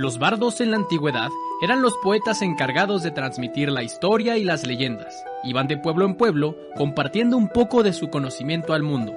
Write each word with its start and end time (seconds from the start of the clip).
Los 0.00 0.20
bardos 0.20 0.60
en 0.60 0.70
la 0.70 0.76
antigüedad 0.76 1.30
eran 1.60 1.82
los 1.82 1.96
poetas 1.96 2.40
encargados 2.42 3.02
de 3.02 3.10
transmitir 3.10 3.68
la 3.68 3.82
historia 3.82 4.36
y 4.36 4.44
las 4.44 4.64
leyendas. 4.64 5.24
Iban 5.42 5.66
de 5.66 5.76
pueblo 5.76 6.04
en 6.04 6.14
pueblo 6.14 6.56
compartiendo 6.76 7.36
un 7.36 7.48
poco 7.48 7.82
de 7.82 7.92
su 7.92 8.08
conocimiento 8.08 8.74
al 8.74 8.84
mundo. 8.84 9.12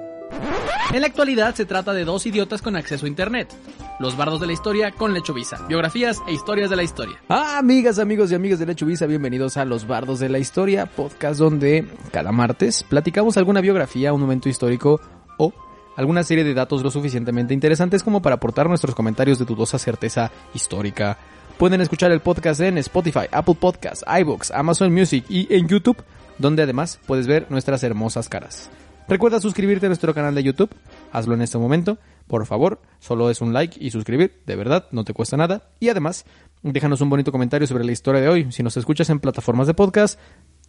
En 0.91 1.01
la 1.01 1.05
actualidad 1.05 1.53
se 1.53 1.65
trata 1.67 1.93
de 1.93 2.03
dos 2.03 2.25
idiotas 2.25 2.63
con 2.63 2.75
acceso 2.75 3.05
a 3.05 3.09
internet. 3.09 3.53
Los 3.99 4.17
bardos 4.17 4.41
de 4.41 4.47
la 4.47 4.53
historia 4.53 4.89
con 4.89 5.13
Lechovisa, 5.13 5.63
biografías 5.67 6.17
e 6.27 6.33
historias 6.33 6.71
de 6.71 6.77
la 6.77 6.83
historia. 6.83 7.21
Ah, 7.29 7.59
amigas, 7.59 7.99
amigos 7.99 8.31
y 8.31 8.35
amigas 8.35 8.57
de 8.57 8.65
Lechovisa, 8.65 9.05
bienvenidos 9.05 9.57
a 9.57 9.65
Los 9.65 9.85
Bardos 9.85 10.19
de 10.19 10.29
la 10.29 10.39
Historia, 10.39 10.87
podcast 10.87 11.39
donde 11.39 11.87
cada 12.11 12.31
martes 12.31 12.81
platicamos 12.89 13.37
alguna 13.37 13.61
biografía, 13.61 14.13
un 14.13 14.21
momento 14.21 14.49
histórico 14.49 14.99
o 15.37 15.53
alguna 15.95 16.23
serie 16.23 16.43
de 16.43 16.53
datos 16.53 16.83
lo 16.83 16.91
suficientemente 16.91 17.53
interesantes 17.53 18.03
como 18.03 18.21
para 18.21 18.35
aportar 18.35 18.67
nuestros 18.67 18.95
comentarios 18.95 19.39
de 19.39 19.45
dudosa 19.45 19.77
certeza 19.77 20.31
histórica. 20.53 21.17
Pueden 21.57 21.81
escuchar 21.81 22.11
el 22.11 22.21
podcast 22.21 22.61
en 22.61 22.77
Spotify, 22.79 23.27
Apple 23.31 23.57
Podcasts, 23.59 24.03
iBooks, 24.19 24.51
Amazon 24.51 24.93
Music 24.93 25.25
y 25.29 25.53
en 25.53 25.67
YouTube, 25.67 26.03
donde 26.37 26.63
además 26.63 26.99
puedes 27.05 27.27
ver 27.27 27.47
nuestras 27.49 27.83
hermosas 27.83 28.29
caras. 28.29 28.71
Recuerda 29.07 29.41
suscribirte 29.41 29.87
a 29.87 29.89
nuestro 29.89 30.13
canal 30.13 30.33
de 30.33 30.43
YouTube, 30.43 30.69
hazlo 31.11 31.33
en 31.33 31.41
este 31.41 31.57
momento, 31.57 31.97
por 32.27 32.45
favor, 32.45 32.81
solo 32.99 33.29
es 33.29 33.41
un 33.41 33.51
like 33.51 33.77
y 33.79 33.91
suscribir, 33.91 34.41
de 34.45 34.55
verdad, 34.55 34.87
no 34.91 35.03
te 35.03 35.13
cuesta 35.13 35.35
nada. 35.35 35.69
Y 35.79 35.89
además, 35.89 36.25
déjanos 36.63 37.01
un 37.01 37.09
bonito 37.09 37.31
comentario 37.31 37.67
sobre 37.67 37.83
la 37.83 37.91
historia 37.91 38.21
de 38.21 38.29
hoy. 38.29 38.51
Si 38.51 38.63
nos 38.63 38.77
escuchas 38.77 39.09
en 39.09 39.19
plataformas 39.19 39.67
de 39.67 39.73
podcast, 39.73 40.17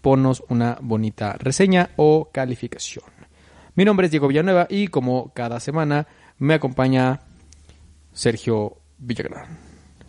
ponnos 0.01 0.43
una 0.49 0.77
bonita 0.81 1.35
reseña 1.39 1.91
o 1.97 2.31
calificación. 2.33 3.22
Mi 3.75 3.85
nombre 3.85 4.07
es 4.07 4.11
Diego 4.11 4.29
Villanueva 4.29 4.67
y 4.69 4.89
como 4.89 5.33
cada 5.35 5.59
semana 5.61 6.07
me 6.39 6.55
acompaña 6.55 7.21
Sergio 8.13 8.77
Villagrán. 8.99 9.59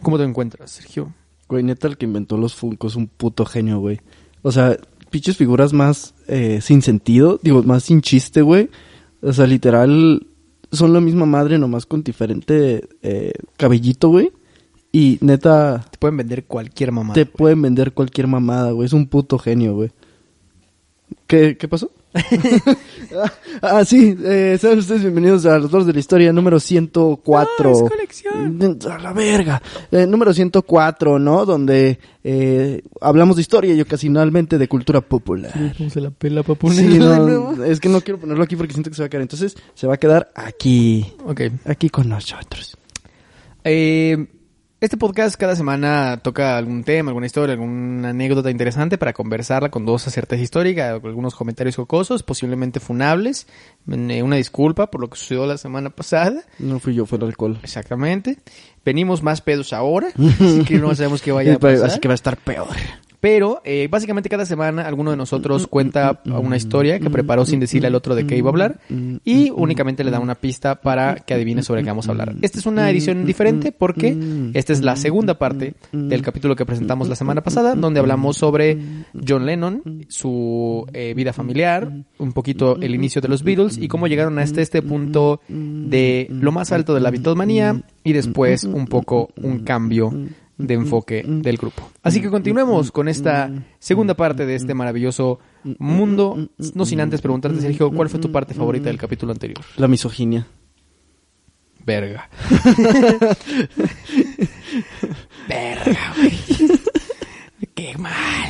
¿Cómo 0.02 0.18
te 0.18 0.24
encuentras, 0.26 0.72
Sergio? 0.72 1.14
Güey, 1.48 1.64
neta, 1.64 1.88
el 1.88 1.98
que 1.98 2.06
inventó 2.06 2.38
los 2.38 2.56
Funko 2.56 2.88
es 2.88 2.96
un 2.96 3.08
puto 3.08 3.46
genio, 3.46 3.80
güey. 3.80 4.02
O 4.42 4.52
sea, 4.52 4.78
pinches 5.10 5.38
figuras 5.38 5.72
más 5.72 6.14
eh, 6.28 6.60
sin 6.62 6.82
sentido, 6.82 7.40
digo, 7.42 7.64
más 7.64 7.84
sin 7.84 8.02
chiste, 8.02 8.42
güey. 8.42 8.70
O 9.22 9.32
sea, 9.32 9.48
literal, 9.48 10.28
son 10.72 10.92
la 10.92 11.00
misma 11.00 11.26
madre, 11.26 11.58
nomás 11.58 11.86
con 11.86 12.04
diferente 12.04 12.90
eh, 13.02 13.32
cabellito, 13.56 14.10
güey. 14.10 14.34
Y 14.92 15.18
neta, 15.22 15.86
Te 15.90 15.98
pueden 15.98 16.18
vender 16.18 16.44
cualquier 16.46 16.92
mamá. 16.92 17.14
te 17.14 17.26
pueden 17.26 17.62
vender 17.62 17.94
cualquier 17.94 18.28
mamada, 18.28 18.72
güey. 18.72 18.86
Es 18.86 18.94
un 18.94 19.08
puto 19.08 19.40
genio, 19.40 19.74
güey. 19.74 19.92
¿Qué, 21.28 21.58
qué 21.58 21.68
pasó? 21.70 21.90
ah, 23.62 23.84
sí, 23.86 24.16
eh, 24.24 24.58
sean 24.60 24.78
ustedes 24.78 25.02
bienvenidos 25.02 25.46
a 25.48 25.58
los 25.58 25.72
dos 25.72 25.88
de 25.88 25.94
la 25.94 26.00
historia 26.00 26.32
número 26.32 26.60
104. 26.60 27.70
Ah, 27.70 27.72
es 27.72 27.90
colección. 27.90 28.80
A 28.90 29.00
la 29.00 29.14
verga. 29.14 29.62
Eh, 29.92 30.06
número 30.06 30.32
104, 30.32 31.18
¿no? 31.18 31.46
Donde 31.46 31.98
eh, 32.24 32.82
hablamos 33.02 33.36
de 33.36 33.42
historia 33.42 33.74
y 33.74 33.82
ocasionalmente 33.82 34.60
de 34.60 34.68
cultura 34.68 35.02
popular. 35.02 35.52
se 35.90 36.02
la 36.02 36.12
pela 36.12 36.44
para 36.44 36.60
Sí, 36.72 37.00
no, 37.00 37.64
es 37.64 37.80
que 37.80 37.90
no 37.90 38.02
quiero 38.02 38.20
ponerlo 38.20 38.44
aquí 38.44 38.56
porque 38.56 38.74
siento 38.74 38.92
que 38.92 38.96
se 38.96 39.02
va 39.02 39.08
a 39.08 39.10
quedar. 39.10 39.24
Entonces, 39.24 39.56
se 39.74 39.88
va 39.88 39.96
a 39.96 39.98
quedar 39.98 40.32
aquí. 40.36 41.14
Ok. 41.26 41.42
Aquí 41.66 41.90
con 41.90 42.10
nosotros. 42.10 42.78
Eh, 43.64 44.28
este 44.84 44.98
podcast 44.98 45.38
cada 45.38 45.56
semana 45.56 46.20
toca 46.22 46.58
algún 46.58 46.84
tema, 46.84 47.12
alguna 47.12 47.26
historia, 47.26 47.54
alguna 47.54 48.10
anécdota 48.10 48.52
interesante 48.52 48.98
para 48.98 49.14
conversarla 49.14 49.72
con 49.72 49.86
dos 49.86 50.02
certeza 50.02 50.44
histórica, 50.44 50.90
algunos 50.90 51.36
comentarios 51.36 51.78
jocosos, 51.78 52.22
posiblemente 52.22 52.82
funables. 52.82 53.48
Una 53.88 54.36
disculpa 54.36 54.92
por 54.92 55.00
lo 55.00 55.10
que 55.10 55.18
sucedió 55.18 55.46
la 55.46 55.58
semana 55.58 55.90
pasada. 55.90 56.44
No 56.60 56.82
fui 56.82 56.96
yo, 56.96 57.06
fue 57.06 57.18
el 57.18 57.24
alcohol. 57.24 57.60
Exactamente. 57.64 58.40
Venimos 58.84 59.24
más 59.24 59.40
pedos 59.40 59.72
ahora, 59.72 60.10
así 60.18 60.66
que 60.66 60.78
no 60.80 60.94
sabemos 60.94 61.22
qué 61.22 61.32
vaya 61.32 61.56
a 61.56 61.60
pasar. 61.60 61.86
Así 61.86 62.00
que 62.02 62.10
va 62.10 62.14
a 62.14 62.16
estar 62.16 62.36
peor. 62.36 62.76
Pero 63.24 63.62
eh, 63.64 63.88
básicamente 63.90 64.28
cada 64.28 64.46
semana 64.46 64.86
alguno 64.86 65.12
de 65.12 65.16
nosotros 65.16 65.66
cuenta 65.68 66.20
una 66.26 66.58
historia 66.58 67.00
que 67.00 67.10
preparó 67.10 67.46
sin 67.46 67.62
decirle 67.62 67.88
al 67.88 67.96
otro 67.96 68.16
de 68.16 68.28
qué 68.28 68.36
iba 68.36 68.50
a 68.50 68.52
hablar 68.52 68.82
y 69.24 69.50
únicamente 69.50 70.04
le 70.04 70.12
da 70.12 70.20
una 70.20 70.36
pista 70.36 70.82
para 70.82 71.16
que 71.16 71.34
adivine 71.34 71.64
sobre 71.64 71.84
qué 71.84 71.90
vamos 71.90 72.10
a 72.10 72.12
hablar. 72.12 72.36
Esta 72.42 72.60
es 72.60 72.66
una 72.66 72.90
edición 72.90 73.26
diferente 73.26 73.72
porque 73.72 74.18
esta 74.54 74.74
es 74.74 74.82
la 74.82 74.98
segunda 74.98 75.40
parte 75.40 75.74
del 75.94 76.22
capítulo 76.22 76.58
que 76.58 76.66
presentamos 76.66 77.08
la 77.08 77.16
semana 77.16 77.42
pasada 77.42 77.76
donde 77.76 78.02
hablamos 78.02 78.36
sobre 78.36 78.78
John 79.26 79.46
Lennon, 79.46 80.06
su 80.10 80.86
eh, 80.92 81.14
vida 81.16 81.32
familiar, 81.32 81.94
un 82.18 82.34
poquito 82.34 82.76
el 82.82 82.94
inicio 82.94 83.22
de 83.22 83.30
los 83.30 83.44
Beatles 83.44 83.78
y 83.78 83.88
cómo 83.88 84.08
llegaron 84.08 84.38
hasta 84.38 84.60
este 84.60 84.82
punto 84.82 85.40
de 85.48 86.28
lo 86.30 86.52
más 86.52 86.74
alto 86.74 86.94
de 86.94 87.00
la 87.00 87.10
Beatlemanía 87.10 87.84
y 88.04 88.12
después 88.12 88.66
un 88.66 88.86
poco 88.86 89.30
un 89.42 89.60
cambio 89.60 90.12
de 90.66 90.74
enfoque 90.76 91.24
del 91.28 91.58
grupo. 91.58 91.90
Así 92.02 92.22
que 92.22 92.30
continuemos 92.30 92.92
con 92.92 93.08
esta 93.08 93.52
segunda 93.80 94.14
parte 94.16 94.46
de 94.46 94.56
este 94.56 94.74
maravilloso 94.74 95.40
mundo, 95.78 96.50
no 96.74 96.86
sin 96.86 97.02
antes 97.02 97.22
preguntarte, 97.22 97.60
Sergio, 97.62 97.92
¿cuál 97.92 98.10
fue 98.10 98.20
tu 98.20 98.32
parte 98.32 98.54
favorita 98.54 98.86
del 98.86 98.98
capítulo 98.98 99.32
anterior? 99.34 99.60
La 99.78 99.88
misoginia. 99.88 100.48
Verga. 101.86 102.30
Verga, 105.50 106.14
güey. 106.18 106.40
Qué 107.76 107.98
mal. 107.98 108.50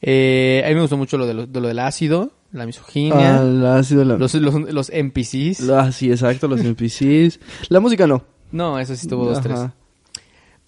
Eh, 0.00 0.62
a 0.64 0.68
mí 0.68 0.74
me 0.74 0.80
gustó 0.82 0.96
mucho 0.96 1.18
lo, 1.18 1.26
de 1.26 1.34
lo, 1.34 1.46
de 1.46 1.60
lo 1.60 1.68
del 1.68 1.78
ácido, 1.80 2.32
la 2.52 2.64
misoginia, 2.66 3.40
Ah, 3.40 3.42
la... 3.44 3.76
los, 3.76 4.34
los, 4.34 4.54
los 4.72 4.90
NPCs. 4.90 5.68
Ah, 5.68 5.92
sí, 5.92 6.10
exacto, 6.10 6.48
los 6.48 6.60
NPCs. 6.60 7.40
La 7.68 7.80
música 7.80 8.06
no. 8.06 8.24
No, 8.52 8.78
eso 8.78 8.96
sí 8.96 9.06
tuvo 9.06 9.26
dos, 9.26 9.42
tres. 9.42 9.58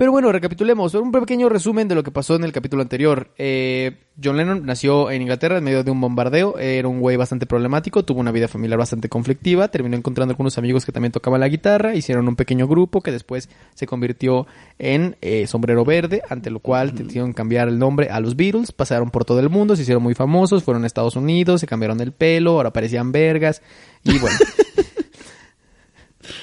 Pero 0.00 0.12
bueno, 0.12 0.32
recapitulemos. 0.32 0.94
Un 0.94 1.12
pequeño 1.12 1.50
resumen 1.50 1.86
de 1.86 1.94
lo 1.94 2.02
que 2.02 2.10
pasó 2.10 2.34
en 2.34 2.44
el 2.44 2.52
capítulo 2.52 2.80
anterior. 2.80 3.34
Eh, 3.36 3.98
John 4.24 4.38
Lennon 4.38 4.64
nació 4.64 5.10
en 5.10 5.20
Inglaterra 5.20 5.58
en 5.58 5.64
medio 5.64 5.84
de 5.84 5.90
un 5.90 6.00
bombardeo. 6.00 6.58
Era 6.58 6.88
un 6.88 7.00
güey 7.00 7.18
bastante 7.18 7.44
problemático. 7.44 8.02
Tuvo 8.02 8.20
una 8.20 8.32
vida 8.32 8.48
familiar 8.48 8.78
bastante 8.78 9.10
conflictiva. 9.10 9.68
Terminó 9.68 9.98
encontrando 9.98 10.32
algunos 10.32 10.56
amigos 10.56 10.86
que 10.86 10.92
también 10.92 11.12
tocaban 11.12 11.40
la 11.40 11.48
guitarra. 11.48 11.94
Hicieron 11.94 12.26
un 12.28 12.34
pequeño 12.34 12.66
grupo 12.66 13.02
que 13.02 13.12
después 13.12 13.50
se 13.74 13.86
convirtió 13.86 14.46
en 14.78 15.18
eh, 15.20 15.46
Sombrero 15.46 15.84
Verde. 15.84 16.22
Ante 16.30 16.48
lo 16.48 16.60
cual 16.60 16.94
decidieron 16.94 17.34
cambiar 17.34 17.68
el 17.68 17.78
nombre 17.78 18.08
a 18.08 18.20
los 18.20 18.36
Beatles. 18.36 18.72
Pasaron 18.72 19.10
por 19.10 19.26
todo 19.26 19.40
el 19.40 19.50
mundo. 19.50 19.76
Se 19.76 19.82
hicieron 19.82 20.02
muy 20.02 20.14
famosos. 20.14 20.64
Fueron 20.64 20.84
a 20.84 20.86
Estados 20.86 21.14
Unidos. 21.14 21.60
Se 21.60 21.66
cambiaron 21.66 22.00
el 22.00 22.12
pelo. 22.12 22.52
Ahora 22.52 22.72
parecían 22.72 23.12
vergas. 23.12 23.60
Y 24.04 24.18
bueno. 24.18 24.38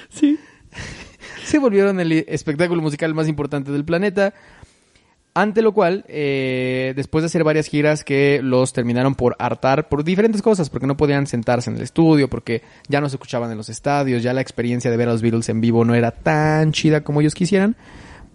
Sí. 0.10 0.38
se 1.48 1.60
volvieron 1.60 2.00
el 2.00 2.12
espectáculo 2.12 2.82
musical 2.82 3.14
más 3.14 3.28
importante 3.28 3.72
del 3.72 3.86
planeta. 3.86 4.34
Ante 5.34 5.62
lo 5.62 5.72
cual, 5.72 6.04
eh, 6.08 6.94
después 6.96 7.22
de 7.22 7.28
hacer 7.28 7.44
varias 7.44 7.68
giras 7.68 8.04
que 8.04 8.42
los 8.42 8.74
terminaron 8.74 9.14
por 9.14 9.36
hartar 9.38 9.88
por 9.88 10.04
diferentes 10.04 10.42
cosas, 10.42 10.72
porque 10.72 10.88
no 10.88 10.98
podían 10.98 11.28
sentarse 11.28 11.70
en 11.70 11.76
el 11.76 11.84
estudio, 11.84 12.28
porque 12.28 12.64
ya 12.88 13.02
no 13.02 13.08
se 13.08 13.18
escuchaban 13.18 13.52
en 13.52 13.58
los 13.58 13.70
estadios, 13.70 14.24
ya 14.24 14.34
la 14.34 14.42
experiencia 14.42 14.90
de 14.90 14.98
ver 14.98 15.08
a 15.08 15.12
los 15.12 15.22
Beatles 15.22 15.48
en 15.50 15.62
vivo 15.62 15.86
no 15.86 15.94
era 15.94 16.10
tan 16.10 16.72
chida 16.72 17.02
como 17.04 17.22
ellos 17.22 17.36
quisieran, 17.36 17.76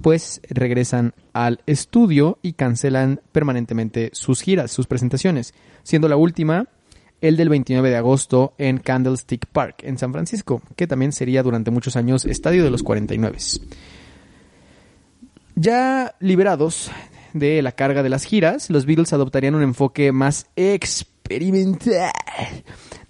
pues 0.00 0.40
regresan 0.48 1.12
al 1.32 1.60
estudio 1.66 2.38
y 2.40 2.52
cancelan 2.52 3.20
permanentemente 3.32 4.10
sus 4.12 4.40
giras, 4.40 4.70
sus 4.70 4.86
presentaciones, 4.86 5.54
siendo 5.82 6.08
la 6.08 6.16
última 6.16 6.68
el 7.22 7.36
del 7.36 7.48
29 7.48 7.88
de 7.88 7.96
agosto 7.96 8.52
en 8.58 8.78
Candlestick 8.78 9.46
Park, 9.46 9.84
en 9.84 9.96
San 9.96 10.12
Francisco, 10.12 10.60
que 10.76 10.86
también 10.86 11.12
sería 11.12 11.42
durante 11.42 11.70
muchos 11.70 11.96
años 11.96 12.24
estadio 12.26 12.64
de 12.64 12.70
los 12.70 12.82
49. 12.82 13.38
Ya 15.54 16.14
liberados 16.18 16.90
de 17.32 17.62
la 17.62 17.72
carga 17.72 18.02
de 18.02 18.08
las 18.08 18.24
giras, 18.24 18.68
los 18.70 18.84
Beatles 18.86 19.12
adoptarían 19.12 19.54
un 19.54 19.62
enfoque 19.62 20.12
más 20.12 20.46
experimental. 21.36 22.12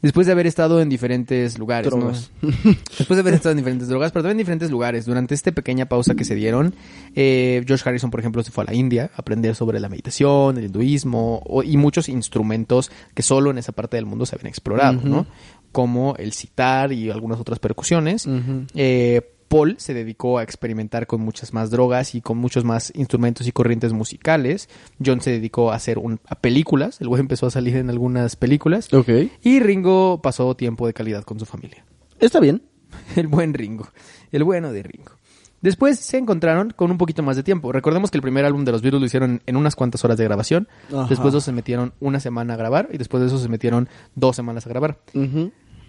Después 0.00 0.26
de 0.26 0.32
haber 0.32 0.48
estado 0.48 0.80
en 0.80 0.88
diferentes 0.88 1.58
lugares, 1.58 1.92
¿no? 1.94 2.06
Después 2.98 3.16
de 3.16 3.20
haber 3.20 3.34
estado 3.34 3.52
en 3.52 3.58
diferentes 3.58 3.86
drogas, 3.88 4.10
pero 4.10 4.22
también 4.24 4.36
en 4.36 4.38
diferentes 4.38 4.70
lugares. 4.70 5.06
Durante 5.06 5.34
esta 5.34 5.52
pequeña 5.52 5.86
pausa 5.86 6.14
que 6.16 6.24
se 6.24 6.34
dieron, 6.34 6.74
eh, 7.14 7.62
George 7.66 7.88
Harrison, 7.88 8.10
por 8.10 8.18
ejemplo, 8.18 8.42
se 8.42 8.50
fue 8.50 8.64
a 8.64 8.66
la 8.66 8.74
India 8.74 9.10
a 9.14 9.20
aprender 9.20 9.54
sobre 9.54 9.78
la 9.78 9.88
meditación, 9.88 10.58
el 10.58 10.64
hinduismo 10.64 11.40
o- 11.46 11.62
y 11.62 11.76
muchos 11.76 12.08
instrumentos 12.08 12.90
que 13.14 13.22
solo 13.22 13.50
en 13.52 13.58
esa 13.58 13.70
parte 13.72 13.96
del 13.96 14.06
mundo 14.06 14.26
se 14.26 14.34
habían 14.34 14.48
explorado. 14.48 15.00
¿no? 15.04 15.26
Como 15.70 16.16
el 16.16 16.32
sitar 16.32 16.92
y 16.92 17.08
algunas 17.10 17.38
otras 17.38 17.58
percusiones. 17.60 18.26
Eh, 18.74 19.22
Paul 19.52 19.74
se 19.78 19.92
dedicó 19.92 20.38
a 20.38 20.42
experimentar 20.42 21.06
con 21.06 21.20
muchas 21.20 21.52
más 21.52 21.70
drogas 21.70 22.14
y 22.14 22.22
con 22.22 22.38
muchos 22.38 22.64
más 22.64 22.90
instrumentos 22.96 23.46
y 23.46 23.52
corrientes 23.52 23.92
musicales. 23.92 24.68
John 25.04 25.20
se 25.20 25.30
dedicó 25.30 25.70
a 25.72 25.74
hacer 25.76 25.98
un- 25.98 26.20
a 26.26 26.36
películas. 26.36 27.00
El 27.02 27.08
güey 27.08 27.20
empezó 27.20 27.46
a 27.46 27.50
salir 27.50 27.76
en 27.76 27.90
algunas 27.90 28.34
películas. 28.36 28.92
Ok. 28.94 29.08
Y 29.42 29.60
Ringo 29.60 30.22
pasó 30.22 30.56
tiempo 30.56 30.86
de 30.86 30.94
calidad 30.94 31.22
con 31.24 31.38
su 31.38 31.44
familia. 31.44 31.84
Está 32.18 32.40
bien. 32.40 32.62
El 33.16 33.26
buen 33.28 33.52
Ringo. 33.52 33.88
El 34.30 34.44
bueno 34.44 34.72
de 34.72 34.82
Ringo. 34.82 35.12
Después 35.60 35.98
se 36.00 36.18
encontraron 36.18 36.70
con 36.74 36.90
un 36.90 36.98
poquito 36.98 37.22
más 37.22 37.36
de 37.36 37.44
tiempo. 37.44 37.70
Recordemos 37.70 38.10
que 38.10 38.18
el 38.18 38.22
primer 38.22 38.44
álbum 38.44 38.64
de 38.64 38.72
los 38.72 38.82
Beatles 38.82 39.00
lo 39.00 39.06
hicieron 39.06 39.42
en 39.46 39.56
unas 39.56 39.76
cuantas 39.76 40.04
horas 40.04 40.16
de 40.18 40.24
grabación. 40.24 40.66
Ajá. 40.88 41.06
Después 41.08 41.32
de 41.32 41.38
eso 41.38 41.40
se 41.40 41.52
metieron 41.52 41.92
una 42.00 42.18
semana 42.18 42.54
a 42.54 42.56
grabar 42.56 42.88
y 42.92 42.98
después 42.98 43.20
de 43.20 43.28
eso 43.28 43.38
se 43.38 43.48
metieron 43.48 43.88
dos 44.16 44.34
semanas 44.34 44.66
a 44.66 44.70
grabar. 44.70 44.98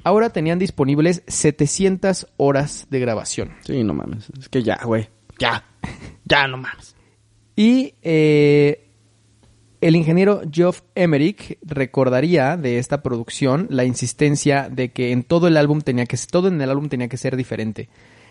Ahora 0.04 0.32
tenían 0.32 0.60
disponibles 0.60 1.24
700 1.28 2.28
horas 2.38 2.88
de 2.90 3.00
grabación. 3.00 3.54
Sí, 3.66 3.84
no 3.84 3.94
mames. 3.94 4.30
Es 4.38 4.50
que 4.50 4.64
ya, 4.64 4.80
güey. 4.84 5.10
Ya. 5.40 5.64
Ya, 6.26 6.48
no 6.48 6.58
mames. 6.58 6.96
Y 7.56 7.96
eh, 8.02 8.90
el 9.82 9.96
ingeniero 9.96 10.42
Geoff 10.52 10.82
Emerick 10.96 11.60
recordaría 11.62 12.58
de 12.58 12.80
esta 12.80 13.04
producción 13.04 13.68
la 13.70 13.86
insistencia 13.86 14.70
de 14.70 14.92
que 14.92 15.12
en 15.12 15.24
todo 15.24 15.48
el 15.48 15.58
álbum 15.58 15.82
tenía 15.82 16.06
que 16.06 16.18
todo 16.30 16.48
en 16.48 16.62
el 16.62 16.70
álbum 16.70 16.90
tenía 16.90 17.08
que 17.10 17.18
ser 17.18 17.36
diferente. 17.36 17.90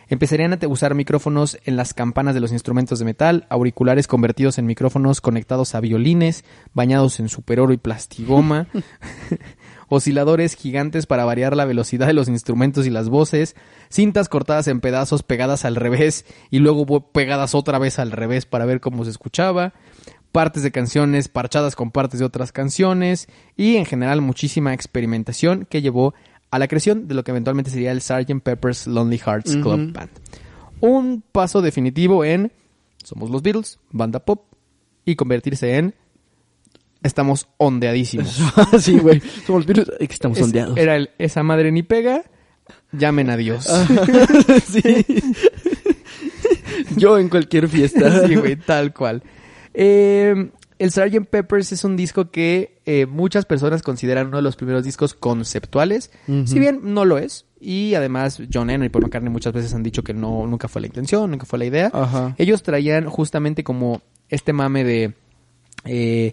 Empezarían 0.09 0.53
a 0.53 0.69
usar 0.69 0.95
micrófonos 0.95 1.59
en 1.65 1.77
las 1.77 1.95
campanas 1.95 2.35
de 2.35 2.41
los 2.41 2.53
instrumentos 2.53 2.99
de 2.99 3.05
metal, 3.05 3.47
auriculares 3.49 4.07
convertidos 4.07 4.59
en 4.59 4.67
micrófonos 4.67 5.21
conectados 5.21 5.75
a 5.75 5.81
violines, 5.81 6.45
bañados 6.75 7.21
en 7.21 7.29
superoro 7.29 7.73
y 7.73 7.79
plastigoma, 7.79 8.69
osciladores 9.95 10.55
gigantes 10.55 11.05
para 11.05 11.27
variar 11.27 11.55
la 11.55 11.67
velocidad 11.67 12.07
de 12.07 12.15
los 12.15 12.29
instrumentos 12.29 12.87
y 12.87 12.91
las 12.91 13.11
voces, 13.11 13.55
cintas 13.91 14.31
cortadas 14.31 14.67
en 14.69 14.81
pedazos 14.81 15.23
pegadas 15.23 15.67
al 15.67 15.77
revés 15.77 16.25
y 16.51 16.61
luego 16.61 17.13
pegadas 17.13 17.55
otra 17.55 17.79
vez 17.79 17.99
al 17.99 18.11
revés 18.11 18.47
para 18.47 18.65
ver 18.65 18.81
cómo 18.81 19.05
se 19.05 19.11
escuchaba, 19.11 19.75
partes 20.33 20.63
de 20.63 20.73
canciones 20.73 21.29
parchadas 21.29 21.77
con 21.77 21.91
partes 21.91 22.21
de 22.21 22.25
otras 22.25 22.53
canciones 22.53 23.29
y 23.55 23.77
en 23.77 23.85
general 23.85 24.23
muchísima 24.23 24.73
experimentación 24.73 25.67
que 25.69 25.83
llevó 25.83 26.15
a 26.51 26.59
la 26.59 26.69
creación 26.69 27.07
de 27.07 27.15
lo 27.15 27.23
que 27.23 27.33
eventualmente 27.33 27.71
sería 27.71 27.93
el 27.93 28.01
Sgt. 28.01 28.41
Pepper's 28.43 28.87
Lonely 28.87 29.19
Hearts 29.19 29.57
Club. 29.57 29.93
Band. 29.93 30.11
Un 30.81 31.23
paso 31.33 31.61
definitivo 31.61 32.25
en 32.25 32.51
somos 33.05 33.29
los 33.29 33.43
Beatles, 33.43 33.79
banda 33.91 34.21
pop 34.21 34.47
y 35.05 35.17
convertirse 35.17 35.77
en 35.77 35.95
estamos 37.03 37.49
ondeadísimos. 37.59 38.41
sí, 38.79 38.99
güey. 38.99 39.21
Somos 39.47 39.67
virus. 39.67 39.91
Que 39.99 40.05
estamos 40.05 40.39
Es- 40.39 40.45
sondeados. 40.45 40.77
Era 40.77 40.97
el, 40.97 41.11
esa 41.19 41.43
madre 41.43 41.73
ni 41.73 41.83
pega, 41.83 42.23
llamen 42.93 43.31
a 43.31 43.37
Dios. 43.37 43.67
sí. 44.67 45.05
Yo 46.97 47.19
en 47.19 47.29
cualquier 47.29 47.69
fiesta. 47.69 48.27
sí, 48.27 48.35
güey, 48.35 48.57
tal 48.57 48.93
cual. 48.93 49.23
Eh, 49.75 50.51
el 50.79 50.91
Sgt. 50.91 51.27
Peppers 51.31 51.73
es 51.73 51.85
un 51.85 51.97
disco 51.97 52.31
que 52.31 52.81
eh, 52.87 53.07
muchas 53.07 53.45
personas 53.45 53.83
consideran 53.83 54.27
uno 54.29 54.39
de 54.39 54.43
los 54.43 54.57
primeros 54.57 54.85
discos 54.85 55.15
conceptuales, 55.15 56.11
si 56.45 56.59
bien 56.59 56.81
no 56.83 57.05
lo 57.05 57.19
es. 57.19 57.47
Y 57.61 57.95
además 57.95 58.43
John 58.53 58.67
Lennon 58.67 58.87
y 58.87 58.89
Paul 58.89 59.05
McCartney 59.05 59.31
muchas 59.31 59.53
veces 59.53 59.73
han 59.75 59.85
dicho 59.85 60.03
que 60.03 60.13
no 60.15 60.45
nunca 60.49 60.67
fue 60.67 60.81
la 60.81 60.89
intención, 60.89 61.31
nunca 61.31 61.47
fue 61.47 61.61
la 61.61 61.67
idea. 61.67 61.91
Ajá. 61.93 62.35
Ellos 62.37 62.65
traían 62.65 63.07
justamente 63.09 63.63
como 63.63 64.03
este 64.29 64.53
mame 64.53 64.83
de 64.83 65.15
eh, 65.85 66.33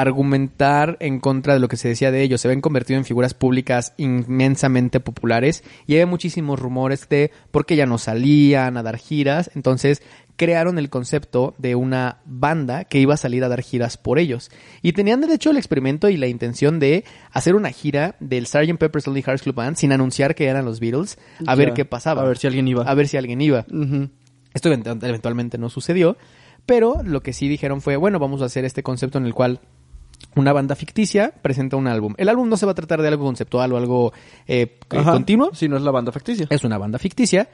argumentar 0.00 0.96
en 1.00 1.20
contra 1.20 1.54
de 1.54 1.60
lo 1.60 1.68
que 1.68 1.76
se 1.76 1.88
decía 1.88 2.10
de 2.10 2.22
ellos. 2.22 2.40
Se 2.40 2.48
habían 2.48 2.60
convertido 2.60 2.98
en 2.98 3.04
figuras 3.04 3.34
públicas 3.34 3.94
inmensamente 3.96 5.00
populares 5.00 5.64
y 5.86 5.94
había 5.94 6.06
muchísimos 6.06 6.58
rumores 6.58 7.08
de 7.08 7.30
por 7.50 7.66
qué 7.66 7.76
ya 7.76 7.86
no 7.86 7.98
salían 7.98 8.76
a 8.76 8.82
dar 8.82 8.98
giras. 8.98 9.50
Entonces 9.54 10.02
crearon 10.36 10.78
el 10.78 10.88
concepto 10.88 11.56
de 11.58 11.74
una 11.74 12.18
banda 12.24 12.84
que 12.84 13.00
iba 13.00 13.14
a 13.14 13.16
salir 13.16 13.42
a 13.42 13.48
dar 13.48 13.60
giras 13.62 13.96
por 13.96 14.20
ellos. 14.20 14.50
Y 14.82 14.92
tenían 14.92 15.20
de 15.20 15.34
hecho 15.34 15.50
el 15.50 15.56
experimento 15.56 16.08
y 16.08 16.16
la 16.16 16.28
intención 16.28 16.78
de 16.78 17.04
hacer 17.32 17.56
una 17.56 17.70
gira 17.70 18.14
del 18.20 18.46
Sgt. 18.46 18.78
Pepper's 18.78 19.06
Lonely 19.08 19.22
Hearts 19.22 19.42
Club 19.42 19.56
Band 19.56 19.76
sin 19.76 19.90
anunciar 19.90 20.36
que 20.36 20.46
eran 20.46 20.64
los 20.64 20.78
Beatles, 20.78 21.18
a 21.44 21.54
ver 21.56 21.72
qué 21.74 21.84
pasaba. 21.84 22.22
A 22.22 22.24
ver 22.26 22.38
si 22.38 22.46
alguien 22.46 22.68
iba. 22.68 22.84
A 22.84 22.94
ver 22.94 23.08
si 23.08 23.16
alguien 23.16 23.40
iba. 23.40 23.66
Esto 24.54 24.70
event- 24.72 25.02
eventualmente 25.04 25.58
no 25.58 25.68
sucedió, 25.70 26.16
pero 26.66 27.02
lo 27.02 27.22
que 27.22 27.32
sí 27.32 27.48
dijeron 27.48 27.80
fue, 27.80 27.96
bueno, 27.96 28.18
vamos 28.20 28.40
a 28.40 28.44
hacer 28.44 28.64
este 28.64 28.82
concepto 28.84 29.18
en 29.18 29.26
el 29.26 29.34
cual 29.34 29.60
una 30.38 30.52
banda 30.52 30.74
ficticia 30.74 31.32
presenta 31.42 31.76
un 31.76 31.86
álbum. 31.86 32.14
El 32.18 32.28
álbum 32.28 32.48
no 32.48 32.56
se 32.56 32.66
va 32.66 32.72
a 32.72 32.74
tratar 32.74 33.02
de 33.02 33.08
algo 33.08 33.24
conceptual 33.24 33.72
o 33.72 33.76
algo 33.76 34.12
eh, 34.46 34.78
eh, 34.90 34.98
Ajá. 34.98 35.12
continuo, 35.12 35.50
Si 35.54 35.68
no 35.68 35.76
es 35.76 35.82
la 35.82 35.90
banda 35.90 36.12
facticia. 36.12 36.46
es 36.50 36.64
una 36.64 36.78
banda 36.78 36.98
ficticia, 36.98 37.48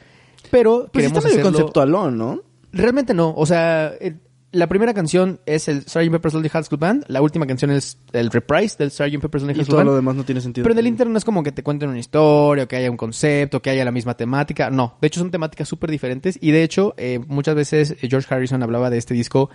pero 0.51 0.89
Pues 0.93 1.03
queremos 1.05 1.19
está 1.19 1.29
medio 1.29 1.41
hacerlo... 1.41 1.59
conceptualón, 1.59 2.19
¿no? 2.19 2.41
Realmente 2.73 3.15
no, 3.15 3.33
o 3.37 3.47
sea, 3.47 3.89
el- 4.01 4.21
la 4.53 4.69
primera 4.69 4.95
canción 4.95 5.41
es 5.47 5.67
el 5.67 5.83
Sgt. 5.83 6.13
Pepper's 6.13 6.33
Lonely 6.35 6.49
Hearts 6.49 6.69
Club 6.69 6.81
Band, 6.81 7.05
la 7.09 7.21
última 7.23 7.45
canción 7.45 7.73
es 7.73 7.99
el 8.13 8.31
reprise 8.31 8.77
del 8.79 8.93
Sgt. 8.93 9.21
Pepper's 9.21 9.43
Lonely 9.43 9.55
Y 9.55 9.57
Hearts 9.57 9.67
Club 9.67 9.67
todo 9.69 9.77
Band. 9.79 9.89
lo 9.91 9.97
demás 9.97 10.15
no 10.15 10.23
tiene 10.25 10.41
sentido. 10.41 10.63
Pero 10.63 10.75
en 10.75 10.79
el 10.79 10.87
internet 10.87 11.13
no 11.13 11.19
es 11.19 11.25
como 11.25 11.43
que 11.43 11.51
te 11.51 11.65
cuenten 11.65 11.89
una 11.89 11.99
historia, 11.99 12.63
o 12.63 12.69
que 12.69 12.77
haya 12.77 12.89
un 12.89 12.97
concepto, 12.97 13.61
que 13.61 13.71
haya 13.71 13.85
la 13.85 13.91
misma 13.91 14.17
temática. 14.17 14.71
No, 14.71 14.97
de 15.01 15.09
hecho 15.09 15.19
son 15.19 15.33
temáticas 15.33 15.67
súper 15.69 15.91
diferentes. 15.91 16.39
Y 16.41 16.53
de 16.53 16.63
hecho, 16.63 16.95
eh, 16.99 17.19
muchas 17.27 17.57
veces 17.57 17.97
eh, 18.01 18.09
George 18.09 18.33
Harrison 18.33 18.63
hablaba 18.63 18.91
de 18.91 18.99
este 18.99 19.13
disco 19.15 19.51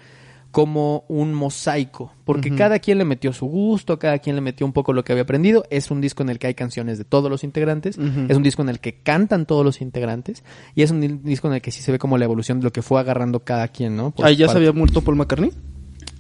como 0.52 1.06
un 1.10 1.34
mosaico. 1.34 2.12
Porque 2.26 2.54
cada 2.56 2.80
quien 2.80 2.98
le 2.98 3.06
metió 3.06 3.34
su 3.34 3.46
gusto, 3.46 4.00
cada 4.00 4.18
quien 4.20 4.36
le 4.36 4.42
metió 4.42 4.66
un 4.66 4.74
poco 4.74 4.94
lo 4.94 5.04
que 5.04 5.12
había 5.12 5.24
aprendido. 5.24 5.64
Es 5.70 5.92
un 5.92 6.02
disco 6.02 6.24
en 6.24 6.30
el 6.30 6.40
que 6.40 6.48
hay 6.48 6.54
canciones 6.56 6.98
de 6.98 7.04
todos 7.06 7.30
los 7.30 7.44
integrantes. 7.44 7.98
Es 8.30 8.36
un 8.38 8.44
disco 8.44 8.62
en 8.64 8.70
el 8.70 8.80
que 8.80 8.96
cantan 9.02 9.46
todos 9.46 9.64
los 9.66 9.82
integrantes. 9.82 10.44
Y 10.76 10.82
es 10.84 10.92
un 10.92 11.02
di- 11.02 11.20
disco 11.24 11.48
en 11.48 11.54
el 11.56 11.62
que 11.62 11.72
sí 11.72 11.82
se 11.82 11.92
ve 11.92 12.00
como 12.00 12.18
la 12.18 12.26
evolución 12.26 12.60
de 12.60 12.64
lo 12.66 12.72
que 12.72 12.82
fue 12.82 13.00
agarrando 13.00 13.42
cada 13.42 13.68
quien, 13.68 13.96
¿no? 13.96 14.12
Por 14.12 14.26
Ahí 14.26 14.36
ya 14.36 14.46
se 14.48 14.54
parte. 14.54 14.58
había 14.68 14.74
muerto 14.74 15.02
Paul 15.02 15.18
McCartney. 15.18 15.52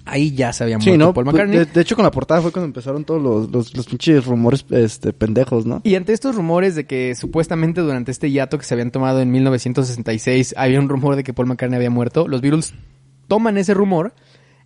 Ahí 0.05 0.31
ya 0.31 0.51
se 0.53 0.63
había 0.63 0.79
Sí, 0.79 0.89
muerto 0.89 1.05
¿no? 1.05 1.13
Paul 1.13 1.25
Pues, 1.25 1.33
McCartney. 1.35 1.57
De, 1.59 1.65
de 1.65 1.81
hecho, 1.81 1.95
con 1.95 2.03
la 2.03 2.09
portada 2.11 2.41
fue 2.41 2.51
cuando 2.51 2.65
empezaron 2.65 3.03
todos 3.05 3.21
los, 3.21 3.51
los, 3.51 3.75
los 3.77 3.85
pinches 3.85 4.25
rumores 4.25 4.65
este, 4.71 5.13
pendejos, 5.13 5.65
¿no? 5.67 5.81
Y 5.83 5.93
ante 5.95 6.13
estos 6.13 6.35
rumores 6.35 6.73
de 6.75 6.85
que 6.87 7.13
supuestamente 7.15 7.81
durante 7.81 8.09
este 8.11 8.31
hiato 8.31 8.57
que 8.57 8.63
se 8.65 8.73
habían 8.73 8.89
tomado 8.89 9.21
en 9.21 9.29
1966 9.31 10.55
había 10.57 10.79
un 10.79 10.89
rumor 10.89 11.15
de 11.15 11.23
que 11.23 11.33
Paul 11.33 11.47
McCartney 11.47 11.77
había 11.77 11.89
muerto, 11.91 12.27
los 12.27 12.41
Beatles 12.41 12.73
toman 13.29 13.57
ese 13.57 13.73
rumor 13.73 14.13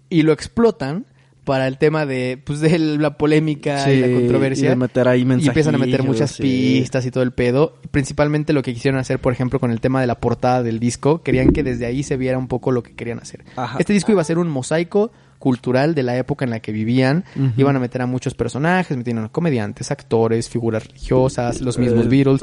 y 0.10 0.24
lo 0.24 0.34
explotan 0.34 1.06
para 1.44 1.68
el 1.68 1.78
tema 1.78 2.06
de 2.06 2.42
pues 2.44 2.62
de 2.62 2.80
la 2.80 3.18
polémica 3.18 3.92
y 3.92 4.00
la 4.00 4.08
controversia 4.08 4.68
y 4.68 4.70
de 4.70 4.76
meter 4.76 5.08
ahí 5.08 5.28
y 5.40 5.48
empiezan 5.48 5.76
a 5.76 5.78
meter 5.78 6.04
muchas 6.04 6.32
sí. 6.32 6.42
pistas 6.42 7.06
y 7.06 7.12
todo 7.12 7.24
el 7.24 7.34
pedo. 7.34 7.76
Principalmente 7.92 8.54
lo 8.54 8.62
que 8.64 8.74
quisieron 8.74 9.00
hacer, 9.00 9.20
por 9.20 9.34
ejemplo, 9.34 9.60
con 9.60 9.72
el 9.72 9.82
tema 9.82 10.02
de 10.02 10.08
la 10.08 10.20
portada 10.20 10.64
del 10.64 10.80
disco, 10.80 11.22
querían 11.22 11.52
que 11.52 11.64
desde 11.64 11.86
ahí 11.86 12.02
se 12.04 12.18
viera 12.18 12.38
un 12.38 12.48
poco 12.48 12.72
lo 12.72 12.82
que 12.82 12.96
querían 12.96 13.20
hacer. 13.20 13.44
Ajá. 13.56 13.78
Este 13.78 13.94
disco 13.94 14.12
iba 14.12 14.22
a 14.22 14.26
ser 14.26 14.38
un 14.38 14.48
mosaico 14.48 15.12
cultural 15.44 15.94
de 15.94 16.04
la 16.04 16.16
época 16.18 16.46
en 16.46 16.52
la 16.52 16.62
que 16.62 16.72
vivían. 16.72 17.26
Iban 17.58 17.76
a 17.76 17.80
meter 17.80 18.02
a 18.02 18.06
muchos 18.06 18.34
personajes, 18.34 18.96
metieron 18.96 19.26
a 19.26 19.30
comediantes, 19.30 19.92
actores, 19.92 20.48
figuras 20.48 20.88
religiosas, 20.88 21.60
los 21.60 21.78
mismos 21.78 22.06
Eh, 22.06 22.08
Beatles, 22.08 22.42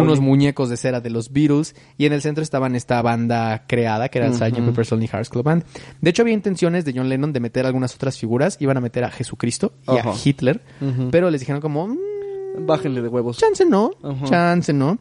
unos 0.00 0.20
muñecos 0.20 0.70
de 0.70 0.78
cera 0.78 1.02
de 1.02 1.10
los 1.10 1.30
Beatles 1.34 1.74
y 1.98 2.06
en 2.06 2.14
el 2.14 2.22
centro 2.22 2.42
estaban 2.42 2.74
esta 2.76 3.02
banda 3.02 3.64
creada 3.68 4.08
que 4.08 4.20
era 4.20 4.28
el 4.28 4.32
Sgt. 4.34 4.56
Ujú. 4.58 4.66
Pepper's 4.70 4.90
Lonely 4.90 5.08
Hearts 5.08 5.28
Club 5.28 5.44
Band. 5.44 5.64
De 6.00 6.08
hecho 6.08 6.22
había 6.22 6.32
intenciones 6.32 6.86
de 6.86 6.94
John 6.96 7.10
Lennon 7.10 7.34
de 7.34 7.40
meter 7.40 7.66
algunas 7.66 7.94
otras 7.94 8.16
figuras, 8.18 8.56
iban 8.58 8.78
a 8.78 8.80
meter 8.80 9.04
a 9.04 9.10
Jesucristo 9.10 9.74
y 9.86 9.98
a 9.98 10.04
Hitler, 10.24 10.62
pero 11.10 11.30
les 11.30 11.40
dijeron 11.40 11.60
como 11.60 11.88
"Mm, 11.88 11.98
Bájenle 12.66 13.02
de 13.02 13.08
huevos. 13.08 13.36
chance 13.36 13.66
no, 13.66 13.90
chance 14.24 14.72
no. 14.72 14.98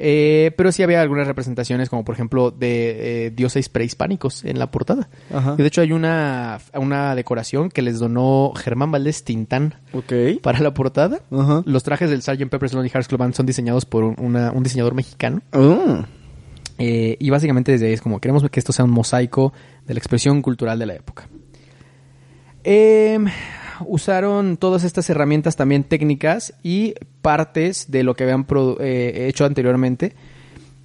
Eh, 0.00 0.52
pero 0.56 0.70
sí 0.70 0.84
había 0.84 1.02
algunas 1.02 1.26
representaciones 1.26 1.90
como 1.90 2.04
por 2.04 2.14
ejemplo 2.14 2.52
de 2.52 3.26
eh, 3.26 3.30
dioses 3.30 3.68
prehispánicos 3.68 4.44
en 4.44 4.58
la 4.60 4.70
portada. 4.70 5.08
Ajá. 5.34 5.54
Y 5.58 5.62
de 5.62 5.66
hecho 5.66 5.80
hay 5.80 5.90
una, 5.90 6.60
una 6.74 7.16
decoración 7.16 7.68
que 7.68 7.82
les 7.82 7.98
donó 7.98 8.52
Germán 8.56 8.92
Valdés 8.92 9.24
Tintán 9.24 9.74
para 10.40 10.60
la 10.60 10.72
portada. 10.72 11.20
Ajá. 11.32 11.62
Los 11.66 11.82
trajes 11.82 12.10
del 12.10 12.22
Sgt. 12.22 12.48
Pepper's 12.48 12.72
Lonely 12.74 12.90
Hearts 12.90 13.08
Club 13.08 13.18
Band 13.18 13.34
son 13.34 13.44
diseñados 13.46 13.84
por 13.86 14.04
un, 14.04 14.14
una- 14.18 14.52
un 14.52 14.62
diseñador 14.62 14.94
mexicano. 14.94 15.42
Ah. 15.52 16.06
Eh, 16.78 17.16
y 17.18 17.30
básicamente 17.30 17.72
desde 17.72 17.86
ahí 17.88 17.92
es 17.94 18.00
como 18.00 18.20
queremos 18.20 18.48
que 18.48 18.60
esto 18.60 18.72
sea 18.72 18.84
un 18.84 18.92
mosaico 18.92 19.52
de 19.84 19.94
la 19.94 19.98
expresión 19.98 20.42
cultural 20.42 20.78
de 20.78 20.86
la 20.86 20.94
época. 20.94 21.28
Usaron 23.86 24.56
todas 24.56 24.84
estas 24.84 25.08
herramientas 25.10 25.56
también 25.56 25.84
técnicas 25.84 26.54
y 26.62 26.94
partes 27.22 27.90
de 27.90 28.02
lo 28.02 28.14
que 28.14 28.24
habían 28.24 28.46
eh, 28.80 29.26
hecho 29.28 29.44
anteriormente, 29.44 30.14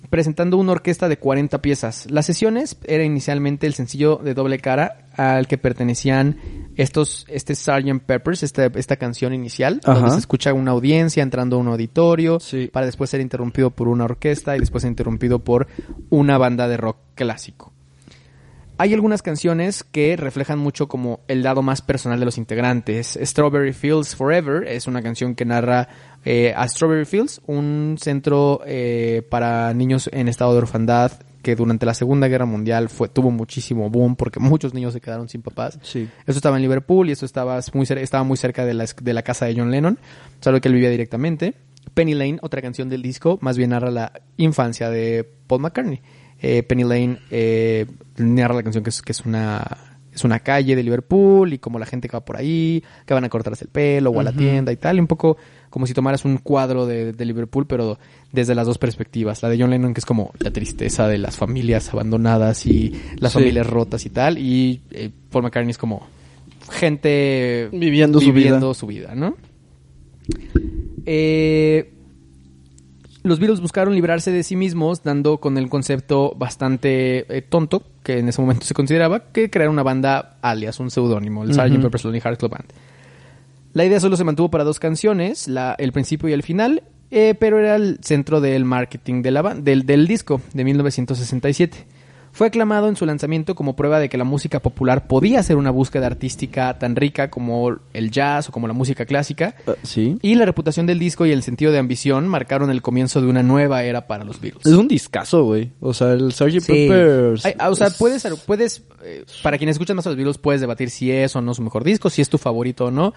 presentando 0.10 0.58
una 0.58 0.74
orquesta 0.74 1.10
de 1.10 1.18
40 1.18 1.62
piezas. 1.62 2.10
Las 2.12 2.26
sesiones 2.28 2.78
era 2.86 3.04
inicialmente 3.04 3.66
el 3.66 3.74
sencillo 3.74 4.18
de 4.24 4.34
doble 4.36 4.60
cara 4.60 5.08
al 5.16 5.48
que 5.48 5.58
pertenecían 5.58 6.38
estos, 6.76 7.26
este 7.30 7.56
Sgt. 7.56 8.04
Peppers, 8.06 8.44
esta, 8.44 8.66
esta 8.66 8.98
canción 8.98 9.34
inicial, 9.34 9.80
Ajá. 9.84 9.96
donde 9.96 10.12
se 10.12 10.20
escucha 10.20 10.54
una 10.54 10.72
audiencia 10.72 11.24
entrando 11.24 11.56
a 11.56 11.60
un 11.60 11.68
auditorio, 11.68 12.40
Sí. 12.40 12.70
para 12.72 12.86
después 12.86 13.10
ser 13.10 13.22
interrumpido 13.22 13.72
por 13.72 13.88
una 13.88 14.06
orquesta 14.06 14.56
y 14.56 14.60
después 14.60 14.82
ser 14.84 14.90
interrumpido 14.90 15.40
por 15.40 15.68
una 16.10 16.38
banda 16.38 16.68
de 16.68 16.78
rock 16.78 16.98
clásico. 17.16 17.73
Hay 18.78 18.94
algunas 18.94 19.22
canciones 19.22 19.84
que 19.84 20.18
reflejan 20.18 20.58
mucho 20.60 20.88
como 20.88 21.22
el 21.28 21.44
lado 21.44 21.62
más 21.62 21.82
personal 21.82 22.20
de 22.20 22.26
los 22.26 22.38
integrantes. 22.38 23.18
Strawberry 23.22 23.72
Fields 23.72 24.16
Forever 24.16 24.68
es 24.68 24.88
una 24.88 25.02
canción 25.02 25.36
que 25.36 25.46
narra 25.46 25.88
eh, 26.26 26.54
a 26.56 26.68
Strawberry 26.68 27.06
Fields, 27.06 27.40
un 27.46 27.98
centro 28.00 28.62
eh, 28.66 29.22
para 29.30 29.74
niños 29.74 30.10
en 30.12 30.28
estado 30.28 30.54
de 30.54 30.58
orfandad 30.58 31.12
que 31.44 31.56
durante 31.56 31.86
la 31.86 31.94
Segunda 31.94 32.28
Guerra 32.30 32.46
Mundial 32.46 32.88
fue 32.90 33.10
tuvo 33.10 33.30
muchísimo 33.30 33.90
boom 33.90 34.16
porque 34.16 34.40
muchos 34.40 34.74
niños 34.74 34.94
se 34.94 35.02
quedaron 35.02 35.30
sin 35.30 35.42
papás. 35.42 35.78
Sí. 35.84 36.10
Esto 36.22 36.32
estaba 36.32 36.56
en 36.56 36.62
Liverpool 36.64 37.10
y 37.10 37.12
esto 37.12 37.26
estaba 37.26 37.60
muy, 37.74 37.86
cer- 37.86 37.98
estaba 38.00 38.24
muy 38.24 38.38
cerca 38.38 38.66
de 38.66 38.74
la, 38.74 38.86
de 39.02 39.14
la 39.14 39.22
casa 39.24 39.46
de 39.46 39.54
John 39.56 39.70
Lennon, 39.70 40.00
solo 40.40 40.60
que 40.62 40.70
él 40.70 40.74
vivía 40.74 40.90
directamente. 40.90 41.54
Penny 41.94 42.14
Lane, 42.16 42.40
otra 42.42 42.62
canción 42.62 42.90
del 42.90 43.02
disco, 43.02 43.38
más 43.42 43.58
bien 43.58 43.72
narra 43.72 43.92
la 43.92 44.14
infancia 44.38 44.90
de 44.90 45.30
Paul 45.48 45.62
McCartney. 45.62 46.02
Eh, 46.44 46.62
Penny 46.62 46.84
Lane 46.84 47.18
eh, 47.32 47.86
narra 48.18 48.54
la 48.54 48.62
canción 48.64 48.84
que 48.84 48.90
es, 48.92 49.02
que 49.02 49.14
es 49.14 49.22
una 49.26 49.66
es 50.14 50.24
una 50.24 50.42
calle 50.42 50.76
de 50.76 50.84
Liverpool 50.84 51.54
y 51.54 51.58
como 51.58 51.80
la 51.80 51.88
gente 51.88 52.08
que 52.08 52.16
va 52.16 52.24
por 52.24 52.38
ahí, 52.38 52.84
que 53.08 53.16
van 53.16 53.24
a 53.24 53.30
cortarse 53.30 53.64
el 53.66 53.72
pelo 53.72 54.12
o 54.12 54.20
a 54.20 54.24
la 54.24 54.32
tienda 54.32 54.72
y 54.72 54.76
tal, 54.78 54.98
y 54.98 55.00
un 55.00 55.08
poco 55.08 55.38
como 55.72 55.88
si 55.88 55.96
tomaras 55.96 56.24
un 56.24 56.38
cuadro 56.38 56.86
de, 56.86 57.14
de 57.14 57.26
Liverpool, 57.26 57.66
pero 57.66 57.98
desde 58.32 58.54
las 58.54 58.68
dos 58.68 58.78
perspectivas. 58.78 59.42
La 59.42 59.50
de 59.50 59.58
John 59.60 59.72
Lennon, 59.72 59.92
que 59.96 60.02
es 60.02 60.06
como 60.06 60.32
la 60.38 60.52
tristeza 60.52 61.08
de 61.08 61.18
las 61.18 61.36
familias 61.36 61.92
abandonadas 61.92 62.68
y 62.68 62.94
las 63.18 63.32
Sí. 63.32 63.40
familias 63.40 63.66
rotas 63.66 64.06
y 64.06 64.12
tal, 64.12 64.38
y 64.38 64.82
eh, 64.92 65.10
Paul 65.32 65.46
McCartney 65.46 65.72
es 65.72 65.80
como 65.80 66.06
gente 66.70 67.70
Viviendo 67.72 68.20
su 68.22 68.32
vida. 68.34 68.74
su 68.76 68.86
vida, 68.86 69.16
¿no? 69.16 69.36
Eh, 71.06 71.92
los 73.24 73.40
Beatles 73.40 73.62
buscaron 73.62 73.94
librarse 73.96 74.32
de 74.32 74.44
sí 74.44 74.56
mismos, 74.56 75.04
dando 75.04 75.38
con 75.40 75.58
el 75.58 75.70
concepto 75.70 76.34
bastante 76.38 77.26
eh, 77.36 77.42
tonto, 77.42 77.84
que 78.04 78.20
en 78.20 78.28
ese 78.30 78.42
momento 78.42 78.66
se 78.66 78.74
consideraba, 78.74 79.32
que 79.32 79.50
crear 79.50 79.70
una 79.70 79.84
banda 79.84 80.38
alias, 80.42 80.80
un 80.80 80.92
seudónimo, 80.92 81.44
el 81.44 81.54
Sgt. 81.54 81.72
Ujú. 81.74 81.82
Pepper's 81.84 82.04
Lonely 82.04 82.20
Hearts 82.22 82.40
Club 82.40 82.52
Band. 82.52 82.66
La 83.74 83.86
idea 83.86 84.00
solo 84.00 84.18
se 84.18 84.24
mantuvo 84.24 84.50
para 84.52 84.64
dos 84.64 84.80
canciones, 84.80 85.48
la- 85.48 85.76
el 85.80 85.92
principio 85.94 86.30
y 86.30 86.34
el 86.34 86.44
final, 86.44 86.84
eh, 87.12 87.36
pero 87.40 87.60
era 87.60 87.76
el 87.76 88.00
centro 88.02 88.42
del 88.42 88.66
marketing 88.66 89.22
de 89.22 89.32
la 89.32 89.42
del, 89.56 89.86
del 89.86 90.08
disco 90.08 90.42
de 90.54 90.64
1967. 90.64 91.86
Fue 92.34 92.48
aclamado 92.48 92.90
en 92.90 92.96
su 92.96 93.06
lanzamiento 93.06 93.54
como 93.54 93.76
prueba 93.76 94.00
de 94.00 94.10
que 94.10 94.18
la 94.18 94.24
música 94.24 94.60
popular 94.60 95.08
podía 95.08 95.42
ser 95.44 95.56
una 95.56 95.70
búsqueda 95.70 96.08
artística 96.08 96.78
tan 96.80 96.96
rica 96.96 97.30
como 97.30 97.78
el 97.94 98.10
jazz 98.12 98.50
o 98.50 98.52
como 98.52 98.68
la 98.68 98.74
música 98.74 99.06
clásica, 99.06 99.56
Ah, 99.68 99.76
sí. 99.84 100.18
y 100.22 100.34
la 100.34 100.46
reputación 100.46 100.88
del 100.88 100.98
disco 100.98 101.26
y 101.28 101.32
el 101.32 101.44
sentido 101.44 101.72
de 101.72 101.78
ambición 101.78 102.28
marcaron 102.28 102.72
el 102.72 102.82
comienzo 102.82 103.22
de 103.22 103.28
una 103.28 103.44
nueva 103.44 103.84
era 103.84 104.08
para 104.08 104.24
los 104.26 104.42
Beatles. 104.42 104.66
Es 104.66 104.74
un 104.74 104.88
discazo, 104.88 105.44
güey. 105.44 105.72
O 105.80 105.94
sea, 105.94 106.14
el 106.14 106.34
Sgt. 106.34 106.62
Sí. 106.62 106.72
Pepper's. 106.88 107.46
Ay, 107.46 107.54
ah, 107.60 107.70
o 107.70 107.76
sea, 107.76 107.88
es- 107.88 107.94
puedes, 107.98 108.28
puedes 108.48 108.84
eh, 109.04 109.24
para 109.44 109.58
quienes 109.60 109.76
escuchan 109.76 109.96
más 109.96 110.08
a 110.08 110.10
los 110.10 110.18
Beatles, 110.18 110.40
puedes 110.40 110.60
debatir 110.60 110.90
si 110.90 111.12
es 111.12 111.36
o 111.36 111.42
no 111.42 111.54
su 111.54 111.62
mejor 111.62 111.84
disco, 111.84 112.10
si 112.10 112.22
es 112.24 112.30
tu 112.30 112.40
favorito 112.40 112.86
o 112.86 112.92
no, 112.92 113.14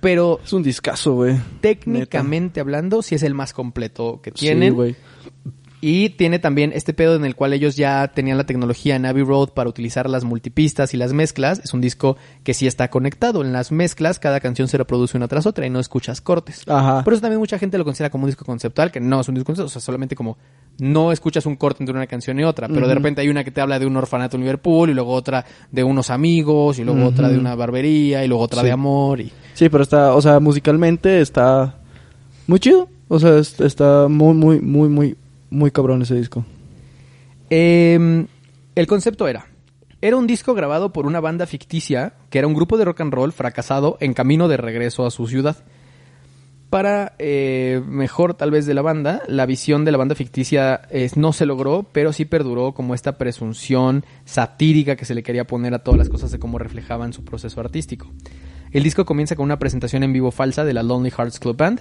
pero 0.00 0.40
Es 0.44 0.52
un 0.52 0.62
discazo, 0.62 1.14
güey. 1.14 1.36
técnicamente 1.62 2.60
hablando, 2.60 3.00
sí 3.02 3.14
es 3.14 3.22
el 3.22 3.32
más 3.34 3.52
completo 3.54 4.20
que 4.22 4.30
Sí, 4.30 4.36
tienen. 4.40 4.74
güey. 4.74 4.94
Y 5.80 6.08
tiene 6.10 6.38
también 6.40 6.72
este 6.74 6.92
pedo 6.92 7.14
en 7.14 7.24
el 7.24 7.36
cual 7.36 7.52
ellos 7.52 7.76
ya 7.76 8.08
tenían 8.08 8.36
la 8.36 8.44
tecnología 8.44 8.96
en 8.96 9.06
Abbey 9.06 9.22
Road 9.22 9.50
para 9.50 9.68
utilizar 9.70 10.10
las 10.10 10.24
multipistas 10.24 10.92
y 10.92 10.96
las 10.96 11.12
mezclas. 11.12 11.60
Es 11.62 11.72
un 11.72 11.80
disco 11.80 12.16
que 12.42 12.52
sí 12.54 12.66
está 12.66 12.90
conectado. 12.90 13.42
En 13.44 13.52
las 13.52 13.70
mezclas, 13.70 14.18
cada 14.18 14.40
canción 14.40 14.66
se 14.66 14.76
reproduce 14.76 15.16
una 15.16 15.28
tras 15.28 15.46
otra 15.46 15.66
y 15.66 15.70
no 15.70 15.78
escuchas 15.78 16.20
cortes. 16.20 16.64
Ajá. 16.66 17.04
Por 17.04 17.12
eso 17.12 17.20
también 17.22 17.38
mucha 17.38 17.58
gente 17.58 17.78
lo 17.78 17.84
considera 17.84 18.10
como 18.10 18.24
un 18.24 18.30
disco 18.30 18.44
conceptual, 18.44 18.90
que 18.90 18.98
no 19.00 19.20
es 19.20 19.28
un 19.28 19.36
disco 19.36 19.46
conceptual, 19.46 19.66
o 19.66 19.70
sea, 19.70 19.80
solamente 19.80 20.16
como 20.16 20.36
no 20.80 21.12
escuchas 21.12 21.46
un 21.46 21.56
corte 21.56 21.82
entre 21.82 21.94
una 21.94 22.06
canción 22.06 22.38
y 22.40 22.44
otra, 22.44 22.68
pero 22.68 22.86
de 22.88 22.94
repente 22.94 23.20
hay 23.20 23.28
una 23.28 23.42
que 23.44 23.50
te 23.50 23.60
habla 23.60 23.78
de 23.78 23.86
un 23.86 23.96
orfanato 23.96 24.36
en 24.36 24.42
Liverpool 24.42 24.90
y 24.90 24.94
luego 24.94 25.12
otra 25.12 25.44
de 25.72 25.82
unos 25.84 26.10
amigos 26.10 26.78
y 26.78 26.84
luego 26.84 27.04
otra 27.06 27.28
de 27.28 27.38
una 27.38 27.54
barbería 27.54 28.24
y 28.24 28.28
luego 28.28 28.42
otra 28.44 28.60
Sí. 28.60 28.66
de 28.66 28.72
amor 28.72 29.20
y 29.20 29.32
Sí, 29.54 29.68
pero 29.68 29.82
está, 29.82 30.14
o 30.14 30.22
sea, 30.22 30.38
musicalmente 30.40 31.20
está 31.20 31.76
muy 32.46 32.60
chido. 32.60 32.88
O 33.08 33.18
sea, 33.18 33.38
es- 33.38 33.58
está 33.60 34.06
muy, 34.08 34.34
muy, 34.34 34.60
muy, 34.60 34.88
muy, 34.88 35.16
muy 35.50 35.70
cabrón 35.70 36.02
ese 36.02 36.14
disco. 36.14 36.44
Eh, 37.50 38.26
el 38.74 38.86
concepto 38.86 39.26
era, 39.26 39.46
era 40.00 40.16
un 40.16 40.26
disco 40.26 40.54
grabado 40.54 40.92
por 40.92 41.06
una 41.06 41.20
banda 41.20 41.46
ficticia 41.46 42.14
que 42.30 42.38
era 42.38 42.46
un 42.46 42.54
grupo 42.54 42.76
de 42.76 42.84
rock 42.84 43.00
and 43.00 43.12
roll 43.12 43.32
fracasado 43.32 43.96
en 44.00 44.14
camino 44.14 44.48
de 44.48 44.56
regreso 44.56 45.06
a 45.06 45.10
su 45.10 45.26
ciudad. 45.26 45.56
Para 46.70 47.14
eh, 47.18 47.80
mejor 47.86 48.34
tal 48.34 48.50
vez 48.50 48.66
de 48.66 48.74
la 48.74 48.82
banda, 48.82 49.22
la 49.26 49.46
visión 49.46 49.86
de 49.86 49.90
la 49.90 49.96
banda 49.96 50.14
ficticia 50.14 50.82
no 51.16 51.32
se 51.32 51.46
logró, 51.46 51.86
pero 51.92 52.12
sí 52.12 52.26
perduró 52.26 52.74
como 52.74 52.94
esta 52.94 53.16
presunción 53.16 54.04
satírica 54.26 54.94
que 54.94 55.06
se 55.06 55.14
le 55.14 55.22
quería 55.22 55.46
poner 55.46 55.72
a 55.72 55.82
todas 55.82 55.96
las 55.96 56.10
cosas 56.10 56.30
de 56.30 56.38
cómo 56.38 56.58
reflejaban 56.58 57.14
su 57.14 57.24
proceso 57.24 57.60
artístico. 57.60 58.12
El 58.70 58.82
disco 58.82 59.06
comienza 59.06 59.34
con 59.34 59.44
una 59.44 59.58
presentación 59.58 60.02
en 60.02 60.12
vivo 60.12 60.30
falsa 60.30 60.64
de 60.64 60.74
la 60.74 60.82
Lonely 60.82 61.10
Hearts 61.10 61.38
Club 61.40 61.56
Band. 61.56 61.80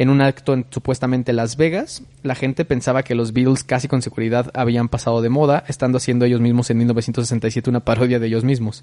En 0.00 0.08
un 0.08 0.22
acto 0.22 0.54
en 0.54 0.64
supuestamente 0.70 1.34
Las 1.34 1.58
Vegas, 1.58 2.04
la 2.22 2.34
gente 2.34 2.64
pensaba 2.64 3.02
que 3.02 3.14
los 3.14 3.34
Beatles 3.34 3.64
casi 3.64 3.86
con 3.86 4.00
seguridad 4.00 4.50
habían 4.54 4.88
pasado 4.88 5.20
de 5.20 5.28
moda, 5.28 5.62
estando 5.68 5.98
haciendo 5.98 6.24
ellos 6.24 6.40
mismos 6.40 6.70
en 6.70 6.78
1967 6.78 7.68
una 7.68 7.80
parodia 7.80 8.18
de 8.18 8.26
ellos 8.26 8.42
mismos. 8.42 8.82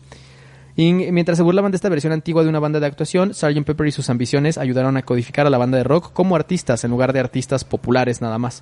Y 0.75 0.93
mientras 0.93 1.39
se 1.39 1.43
burlaban 1.43 1.71
de 1.71 1.77
esta 1.77 1.89
versión 1.89 2.13
antigua 2.13 2.43
de 2.43 2.49
una 2.49 2.59
banda 2.59 2.79
de 2.79 2.85
actuación, 2.85 3.33
Sgt. 3.33 3.65
Pepper 3.65 3.87
y 3.87 3.91
sus 3.91 4.11
ambiciones 4.11 4.59
ayudaron 4.59 4.95
a 4.95 5.01
codificar 5.01 5.47
a 5.47 5.49
la 5.49 5.57
banda 5.57 5.79
de 5.79 5.83
rock 5.83 6.13
como 6.13 6.35
artistas 6.35 6.83
en 6.83 6.91
lugar 6.91 7.13
de 7.13 7.19
artistas 7.19 7.63
populares 7.63 8.21
nada 8.21 8.37
más. 8.37 8.61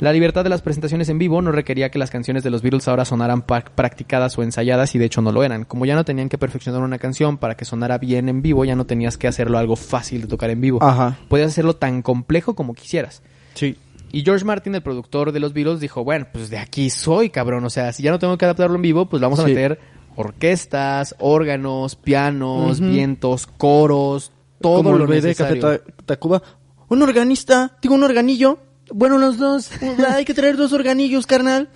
La 0.00 0.12
libertad 0.12 0.42
de 0.42 0.50
las 0.50 0.60
presentaciones 0.60 1.08
en 1.08 1.18
vivo 1.18 1.40
no 1.40 1.52
requería 1.52 1.90
que 1.90 1.98
las 2.00 2.10
canciones 2.10 2.42
de 2.42 2.50
los 2.50 2.62
Beatles 2.62 2.88
ahora 2.88 3.04
sonaran 3.04 3.42
practicadas 3.42 4.36
o 4.36 4.42
ensayadas 4.42 4.94
y 4.94 4.98
de 4.98 5.04
hecho 5.04 5.22
no 5.22 5.30
lo 5.30 5.44
eran. 5.44 5.64
Como 5.64 5.86
ya 5.86 5.94
no 5.94 6.04
tenían 6.04 6.28
que 6.28 6.36
perfeccionar 6.36 6.82
una 6.82 6.98
canción 6.98 7.38
para 7.38 7.56
que 7.56 7.64
sonara 7.64 7.98
bien 7.98 8.28
en 8.28 8.42
vivo, 8.42 8.64
ya 8.64 8.74
no 8.74 8.86
tenías 8.86 9.16
que 9.16 9.28
hacerlo 9.28 9.56
algo 9.56 9.76
fácil 9.76 10.22
de 10.22 10.26
tocar 10.26 10.50
en 10.50 10.60
vivo. 10.60 10.82
Ajá. 10.82 11.16
Podías 11.28 11.48
hacerlo 11.50 11.76
tan 11.76 12.02
complejo 12.02 12.54
como 12.56 12.74
quisieras. 12.74 13.22
Sí. 13.54 13.76
Y 14.10 14.22
George 14.24 14.44
Martin, 14.44 14.74
el 14.74 14.82
productor 14.82 15.30
de 15.32 15.40
los 15.40 15.52
Beatles, 15.52 15.78
dijo, 15.80 16.02
bueno, 16.04 16.26
pues 16.32 16.50
de 16.50 16.58
aquí 16.58 16.90
soy, 16.90 17.30
cabrón. 17.30 17.64
O 17.64 17.70
sea, 17.70 17.92
si 17.92 18.02
ya 18.02 18.10
no 18.10 18.18
tengo 18.18 18.36
que 18.36 18.44
adaptarlo 18.44 18.74
en 18.76 18.82
vivo, 18.82 19.06
pues 19.06 19.22
vamos 19.22 19.38
a 19.38 19.42
Sí. 19.44 19.48
meter 19.50 19.78
orquestas, 20.16 21.14
órganos, 21.20 21.96
pianos, 21.96 22.80
vientos, 22.80 23.46
coros, 23.46 24.32
todo 24.60 24.78
Como 24.78 24.90
lo 24.92 25.04
el 25.04 25.06
güey 25.06 25.20
de 25.20 25.34
Café 25.34 25.54
necesario. 25.54 25.80
Ta- 25.80 25.92
Tacuba. 26.04 26.42
Un 26.88 27.02
organista. 27.02 27.76
Digo, 27.80 27.94
un 27.94 28.02
organillo. 28.02 28.58
Bueno, 28.92 29.18
los 29.18 29.38
dos. 29.38 29.70
Hay 30.10 30.24
que 30.24 30.34
traer 30.34 30.56
dos 30.56 30.72
organillos, 30.72 31.26
carnal. 31.26 31.68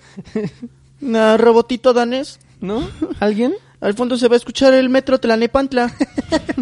Una 1.01 1.37
robotito 1.37 1.93
danés. 1.93 2.39
¿No? 2.61 2.87
¿Alguien? 3.19 3.53
Al 3.81 3.93
fondo 3.93 4.17
se 4.17 4.27
va 4.27 4.33
a 4.35 4.37
escuchar 4.37 4.73
el 4.73 4.89
metro 4.89 5.19
Tlanepantla. 5.19 5.93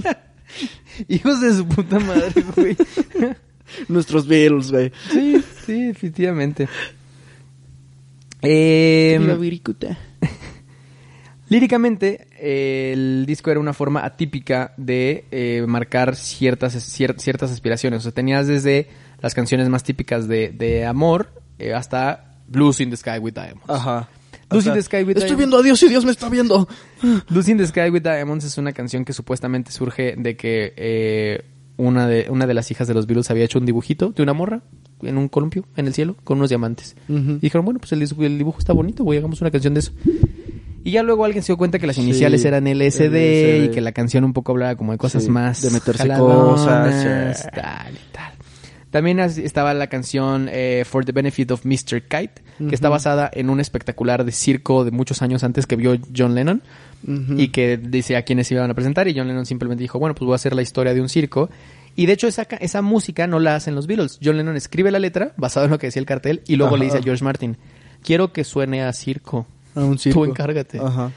Hijos 1.07 1.41
de 1.41 1.53
su 1.53 1.67
puta 1.67 1.99
madre, 1.99 2.43
güey. 2.55 2.77
Nuestros 3.87 4.27
Beatles, 4.27 4.71
güey. 4.71 4.91
sí, 5.11 5.43
sí, 5.65 5.83
definitivamente. 5.87 6.69
Eh, 8.41 9.19
Viricuta. 9.39 9.97
Líricamente, 11.49 12.27
eh, 12.39 12.91
el 12.93 13.25
disco 13.25 13.49
era 13.51 13.59
una 13.59 13.73
forma 13.73 14.05
atípica 14.05 14.73
de 14.77 15.25
eh, 15.31 15.63
marcar 15.67 16.15
ciertas, 16.15 16.75
cier- 16.75 17.17
ciertas 17.19 17.51
aspiraciones. 17.51 17.99
O 17.99 18.03
sea, 18.03 18.11
tenías 18.11 18.47
desde 18.47 18.89
las 19.21 19.33
canciones 19.33 19.69
más 19.69 19.83
típicas 19.83 20.27
de, 20.27 20.49
de 20.49 20.85
amor 20.85 21.31
eh, 21.59 21.73
hasta 21.73 22.35
Blues 22.47 22.79
in 22.81 22.89
the 22.89 22.97
Sky 22.97 23.19
with 23.19 23.33
Diamonds. 23.33 23.63
Ajá. 23.67 24.09
Lucy 24.49 24.63
sea, 24.65 24.73
the 24.75 24.81
Sky 24.83 24.97
with 25.03 25.09
Estoy 25.17 25.21
Diamonds. 25.21 25.37
viendo 25.37 25.57
a 25.57 25.61
Dios 25.61 25.83
y 25.83 25.89
Dios 25.89 26.05
me 26.05 26.11
está 26.11 26.29
viendo. 26.29 26.67
Lucy 27.29 27.51
in 27.51 27.57
the 27.57 27.67
Sky 27.67 27.89
with 27.89 28.01
Diamonds 28.03 28.45
es 28.45 28.57
una 28.57 28.71
canción 28.71 29.03
que 29.03 29.11
supuestamente 29.13 29.71
surge 29.71 30.15
de 30.17 30.37
que 30.37 30.73
eh, 30.77 31.43
una, 31.75 32.07
de, 32.07 32.27
una 32.29 32.47
de 32.47 32.53
las 32.53 32.71
hijas 32.71 32.87
de 32.87 32.93
los 32.93 33.07
Beatles 33.07 33.29
había 33.29 33.43
hecho 33.43 33.59
un 33.59 33.65
dibujito 33.65 34.11
de 34.11 34.23
una 34.23 34.33
morra 34.33 34.61
en 35.01 35.17
un 35.17 35.27
columpio 35.27 35.65
en 35.75 35.85
el 35.87 35.93
cielo 35.93 36.15
con 36.23 36.37
unos 36.37 36.49
diamantes. 36.49 36.95
Y 37.09 37.39
dijeron, 37.39 37.65
bueno, 37.65 37.79
pues 37.79 37.91
el, 37.91 37.99
dibujo- 37.99 38.23
el 38.25 38.37
dibujo 38.37 38.59
está 38.59 38.71
bonito, 38.73 39.03
güey, 39.03 39.19
hagamos 39.19 39.41
una 39.41 39.51
canción 39.51 39.73
de 39.73 39.81
eso. 39.81 39.91
Y 40.83 40.91
ya 40.91 41.03
luego 41.03 41.25
alguien 41.25 41.43
se 41.43 41.47
dio 41.47 41.57
cuenta 41.57 41.77
que 41.77 41.85
las 41.85 41.97
Sí, 41.97 42.01
iniciales 42.03 42.45
eran 42.45 42.63
LSD, 42.65 43.01
LSD. 43.11 43.65
y 43.65 43.71
que 43.71 43.81
la 43.81 43.91
canción 43.91 44.23
un 44.23 44.31
poco 44.31 44.53
hablaba 44.53 44.75
como 44.77 44.93
de 44.93 44.97
cosas 44.97 45.23
Sí, 45.25 45.29
más 45.29 45.61
de 45.61 45.69
meterse 45.71 46.03
jaladonas, 46.03 46.61
cosas, 46.61 47.39
sí. 47.41 47.47
tal 47.53 47.93
y 47.93 48.13
tal. 48.13 48.33
También 48.97 49.19
estaba 49.19 49.75
la 49.75 49.85
canción 49.85 50.49
eh, 50.51 50.83
For 50.83 51.05
the 51.05 51.11
Benefit 51.11 51.51
of 51.51 51.65
Mr. 51.65 52.01
Kite, 52.01 52.41
que 52.67 52.73
está 52.73 52.89
basada 52.89 53.29
en 53.31 53.51
un 53.51 53.59
espectacular 53.59 54.25
de 54.25 54.31
circo 54.31 54.85
de 54.85 54.89
muchos 54.89 55.21
años 55.21 55.43
antes 55.43 55.67
que 55.67 55.75
vio 55.75 55.99
John 56.17 56.33
Lennon 56.33 56.63
y 57.37 57.49
que 57.49 57.77
dice 57.77 58.17
a 58.17 58.23
quienes 58.23 58.47
se 58.47 58.55
iban 58.55 58.71
a 58.71 58.73
presentar 58.73 59.07
y 59.07 59.15
John 59.15 59.27
Lennon 59.27 59.45
simplemente 59.45 59.83
dijo, 59.83 59.99
bueno, 59.99 60.15
pues 60.15 60.25
voy 60.25 60.33
a 60.33 60.37
hacer 60.37 60.55
la 60.55 60.63
historia 60.63 60.95
de 60.95 61.01
un 61.01 61.09
circo. 61.09 61.51
Y 61.95 62.07
de 62.07 62.13
hecho 62.13 62.25
esa, 62.25 62.47
esa 62.59 62.81
música 62.81 63.27
no 63.27 63.39
la 63.39 63.53
hacen 63.53 63.75
los 63.75 63.85
Beatles. 63.85 64.17
John 64.19 64.35
Lennon 64.35 64.55
escribe 64.55 64.89
la 64.89 64.97
letra 64.97 65.33
basado 65.37 65.67
en 65.67 65.73
lo 65.73 65.77
que 65.77 65.85
decía 65.85 65.99
el 65.99 66.07
cartel 66.07 66.41
y 66.47 66.55
luego 66.55 66.75
le 66.75 66.85
dice 66.85 66.97
a. 66.97 67.03
George 67.03 67.23
Martin, 67.23 67.55
quiero 68.03 68.33
que 68.33 68.43
suene 68.43 68.81
a 68.81 68.91
circo. 68.93 69.45
A 69.75 69.81
un 69.81 69.99
circo. 69.99 70.23
Tú 70.23 70.25
encárgate. 70.25 70.79
Ajá. 70.79 71.11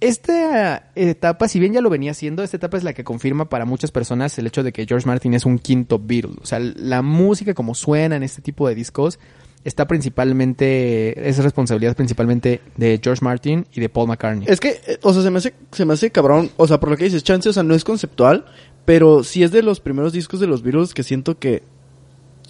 Esta 0.00 0.90
etapa, 0.94 1.46
si 1.46 1.60
bien 1.60 1.74
ya 1.74 1.82
lo 1.82 1.90
venía 1.90 2.12
haciendo, 2.12 2.42
esta 2.42 2.56
etapa 2.56 2.78
es 2.78 2.84
la 2.84 2.94
que 2.94 3.04
confirma 3.04 3.50
para 3.50 3.66
muchas 3.66 3.90
personas 3.90 4.38
el 4.38 4.46
hecho 4.46 4.62
de 4.62 4.72
que 4.72 4.86
George 4.86 5.06
Martin 5.06 5.34
es 5.34 5.44
un 5.44 5.58
quinto 5.58 5.98
Beatle. 6.02 6.36
O 6.40 6.46
sea, 6.46 6.58
la 6.58 7.02
música 7.02 7.52
como 7.52 7.74
suena 7.74 8.16
en 8.16 8.22
este 8.22 8.40
tipo 8.40 8.66
de 8.66 8.74
discos 8.74 9.18
está 9.62 9.86
principalmente, 9.86 11.28
es 11.28 11.36
responsabilidad 11.38 11.94
principalmente 11.94 12.62
de 12.76 12.98
George 13.02 13.22
Martin 13.22 13.66
y 13.74 13.80
de 13.80 13.88
Paul 13.90 14.08
McCartney. 14.08 14.46
Es 14.48 14.58
que, 14.58 14.80
eh, 14.86 14.98
o 15.02 15.12
sea, 15.12 15.22
se 15.22 15.30
me 15.30 15.38
hace, 15.38 15.54
se 15.70 15.84
me 15.84 15.92
hace 15.92 16.10
cabrón. 16.10 16.50
O 16.56 16.66
sea, 16.66 16.80
por 16.80 16.90
lo 16.90 16.96
que 16.96 17.04
dices, 17.04 17.22
chance, 17.22 17.48
o 17.48 17.52
sea, 17.52 17.62
no 17.62 17.74
es 17.74 17.84
conceptual, 17.84 18.46
pero 18.86 19.22
sí 19.22 19.42
es 19.42 19.52
de 19.52 19.62
los 19.62 19.80
primeros 19.80 20.12
discos 20.14 20.40
de 20.40 20.46
los 20.46 20.62
Beatles 20.62 20.94
que 20.94 21.02
siento 21.02 21.38
que 21.38 21.62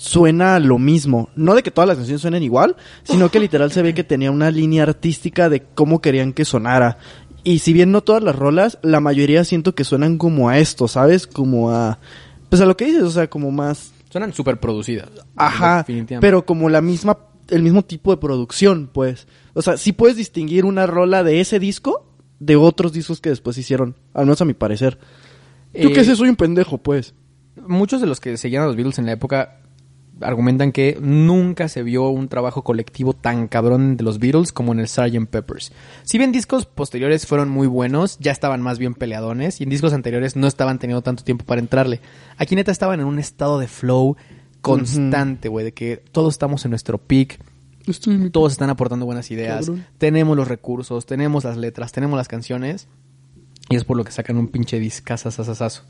suena 0.01 0.59
lo 0.59 0.79
mismo. 0.79 1.29
No 1.37 1.55
de 1.55 1.63
que 1.63 1.71
todas 1.71 1.87
las 1.87 1.99
canciones 1.99 2.23
suenen 2.23 2.43
igual, 2.43 2.77
sino 3.03 3.31
que 3.31 3.39
literal 3.39 3.71
se 3.71 3.83
ve 3.83 3.93
que 3.93 4.03
tenía 4.03 4.31
una 4.31 4.51
línea 4.51 4.85
artística 4.85 5.51
de 5.51 5.63
cómo 5.75 6.01
querían 6.01 6.33
que 6.33 6.47
sonara. 6.47 6.97
Y 7.45 7.61
si 7.61 7.73
bien 7.73 7.91
no 7.93 8.03
todas 8.03 8.23
las 8.23 8.37
rolas, 8.37 8.79
la 8.83 9.01
mayoría 9.01 9.45
siento 9.45 9.75
que 9.75 9.85
suenan 9.85 10.19
como 10.19 10.49
a 10.49 10.59
esto, 10.59 10.89
¿sabes? 10.89 11.27
Como 11.27 11.71
a... 11.71 11.99
Pues 12.49 12.61
a 12.61 12.67
lo 12.67 12.77
que 12.77 12.87
dices, 12.87 13.03
o 13.03 13.11
sea, 13.11 13.31
como 13.31 13.51
más... 13.51 13.93
Suenan 14.11 14.33
súper 14.33 14.59
producidas. 14.59 15.09
Ajá, 15.37 15.79
Definitivamente. 15.79 16.21
pero 16.27 16.45
como 16.45 16.69
la 16.69 16.81
misma, 16.81 17.19
el 17.49 17.63
mismo 17.63 17.83
tipo 17.85 18.11
de 18.11 18.17
producción, 18.17 18.91
pues. 18.93 19.29
O 19.55 19.63
sea, 19.63 19.77
sí 19.77 19.93
puedes 19.93 20.17
distinguir 20.17 20.65
una 20.65 20.87
rola 20.87 21.23
de 21.23 21.41
ese 21.41 21.61
disco 21.61 22.07
de 22.41 22.57
otros 22.57 22.93
discos 22.93 23.21
que 23.21 23.31
después 23.31 23.57
hicieron, 23.57 23.95
al 24.15 24.25
menos 24.25 24.41
a 24.41 24.45
mi 24.45 24.55
parecer. 24.55 24.99
Yo 25.73 25.91
Eh, 25.91 25.93
qué 25.93 26.03
sé, 26.05 26.17
soy 26.17 26.29
un 26.29 26.37
pendejo, 26.37 26.79
pues. 26.79 27.15
Muchos 27.67 28.01
de 28.01 28.09
los 28.09 28.19
que 28.19 28.37
seguían 28.37 28.65
a 28.65 28.67
los 28.67 28.75
Beatles 28.75 28.99
en 28.99 29.07
la 29.07 29.13
época 29.13 29.60
argumentan 30.21 30.73
que 30.73 30.99
nunca 31.01 31.69
se 31.69 31.83
vio 31.83 32.09
un 32.09 32.29
trabajo 32.29 32.63
colectivo 32.63 33.13
tan 33.13 33.49
cabrón 33.49 33.97
de 33.97 34.05
los 34.05 34.19
Beatles 34.19 34.53
como 34.53 34.73
en 34.73 34.81
el 34.81 34.89
Sgt. 34.89 35.27
Peppers. 35.29 35.73
Si 36.03 36.19
bien 36.19 36.33
discos 36.33 36.67
posteriores 36.67 37.27
fueron 37.27 37.49
muy 37.49 37.67
buenos, 37.67 38.19
ya 38.19 38.33
estaban 38.33 38.63
más 38.63 38.79
bien 38.79 38.95
peleadones 38.95 39.61
y 39.61 39.65
en 39.65 39.71
discos 39.71 39.93
anteriores 39.93 40.37
no 40.37 40.47
estaban 40.47 40.79
teniendo 40.79 41.03
tanto 41.03 41.25
tiempo 41.25 41.45
para 41.45 41.61
entrarle. 41.61 42.01
Aquí 42.37 42.57
neta 42.57 42.73
estaban 42.73 43.01
en 43.01 43.07
un 43.07 43.19
estado 43.19 43.59
de 43.59 43.69
flow 43.69 44.17
constante, 44.61 45.49
güey, 45.49 45.65
de 45.65 45.73
que 45.73 45.97
todos 45.97 46.35
estamos 46.35 46.65
en 46.65 46.71
nuestro 46.71 46.99
peak, 46.99 47.41
Estoy 47.87 48.31
todos 48.31 48.53
están 48.53 48.71
aportando 48.71 49.07
buenas 49.07 49.31
ideas, 49.31 49.67
Cabrón. 49.67 49.87
tenemos 49.99 50.37
los 50.37 50.49
recursos, 50.49 51.07
tenemos 51.07 51.45
las 51.45 51.57
letras, 51.57 51.93
tenemos 51.93 52.17
las 52.17 52.29
canciones 52.29 52.89
y 53.71 53.77
es 53.77 53.85
por 53.85 53.97
lo 53.97 54.05
que 54.05 54.13
sacan 54.13 54.37
un 54.37 54.49
pinche 54.49 54.79
discazazazazo. 54.79 55.85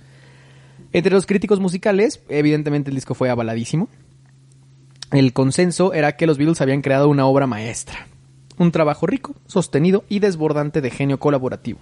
Entre 0.93 1.13
los 1.13 1.27
críticos 1.27 1.61
musicales, 1.61 2.21
evidentemente 2.29 2.91
el 2.91 2.95
disco 2.97 3.15
fue 3.15 3.31
avaladísimo. 3.31 3.89
El 5.13 5.33
consenso 5.33 5.93
era 5.93 6.17
que 6.17 6.27
los 6.27 6.39
Beatles 6.39 6.61
habían 6.61 6.83
creado 6.83 7.09
una 7.09 7.27
obra 7.27 7.47
maestra, 7.47 8.07
un 8.59 8.71
trabajo 8.71 9.07
rico, 9.07 9.35
sostenido 9.47 10.05
y 10.09 10.21
desbordante 10.21 10.81
de 10.81 10.91
genio 10.91 11.19
colaborativo, 11.19 11.81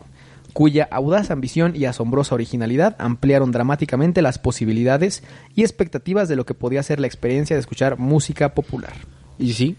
cuya 0.55 0.89
audaz 0.91 1.31
ambición 1.31 1.77
y 1.77 1.85
asombrosa 1.85 2.35
originalidad 2.35 2.97
ampliaron 2.99 3.53
dramáticamente 3.53 4.23
las 4.23 4.39
posibilidades 4.39 5.23
y 5.55 5.63
expectativas 5.63 6.29
de 6.29 6.37
lo 6.37 6.47
que 6.47 6.55
podía 6.55 6.83
ser 6.83 7.01
la 7.01 7.07
experiencia 7.07 7.55
de 7.55 7.61
escuchar 7.61 7.99
música 7.99 8.55
popular. 8.55 8.95
Y 9.39 9.53
sí. 9.53 9.77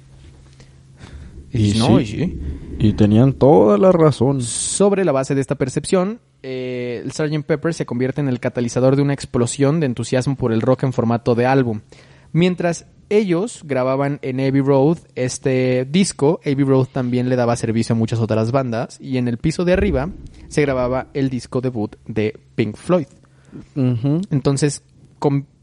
Y 1.52 1.72
Y 1.72 1.80
no, 1.80 1.98
sí. 1.98 2.04
y 2.04 2.06
sí. 2.06 2.40
Y 2.78 2.94
tenían 2.94 3.34
toda 3.34 3.80
la 3.80 3.92
razón. 3.92 4.42
Sobre 4.44 5.04
la 5.04 5.12
base 5.12 5.34
de 5.34 5.42
esta 5.42 5.56
percepción, 5.56 6.20
eh, 6.44 7.02
el 7.04 7.12
Sgt. 7.12 7.46
Pepper 7.46 7.74
se 7.74 7.88
convierte 7.88 8.22
en 8.22 8.30
el 8.30 8.40
catalizador 8.40 8.96
de 8.96 9.02
una 9.02 9.14
explosión 9.14 9.80
de 9.80 9.88
entusiasmo 9.88 10.36
por 10.36 10.54
el 10.54 10.62
rock 10.62 10.84
en 10.84 10.94
formato 10.94 11.34
de 11.34 11.48
álbum. 11.48 11.82
Mientras 12.32 12.86
ellos 13.10 13.62
grababan 13.66 14.20
en 14.22 14.40
Abbey 14.40 14.62
Road 14.62 14.98
este 15.16 15.86
disco, 15.86 16.40
Abbey 16.46 16.64
Road 16.64 16.88
también 16.92 17.30
le 17.30 17.36
daba 17.36 17.56
servicio 17.56 17.94
a 17.94 17.98
muchas 17.98 18.20
otras 18.20 18.52
bandas 18.52 18.98
y 19.02 19.18
en 19.18 19.28
el 19.28 19.38
piso 19.38 19.66
de 19.66 19.74
arriba 19.74 20.10
se 20.48 20.62
grababa 20.62 21.08
el 21.14 21.30
disco 21.30 21.62
debut 21.62 21.96
de 22.08 22.40
Pink 22.56 22.76
Floyd. 22.76 23.08
Entonces, 23.76 24.84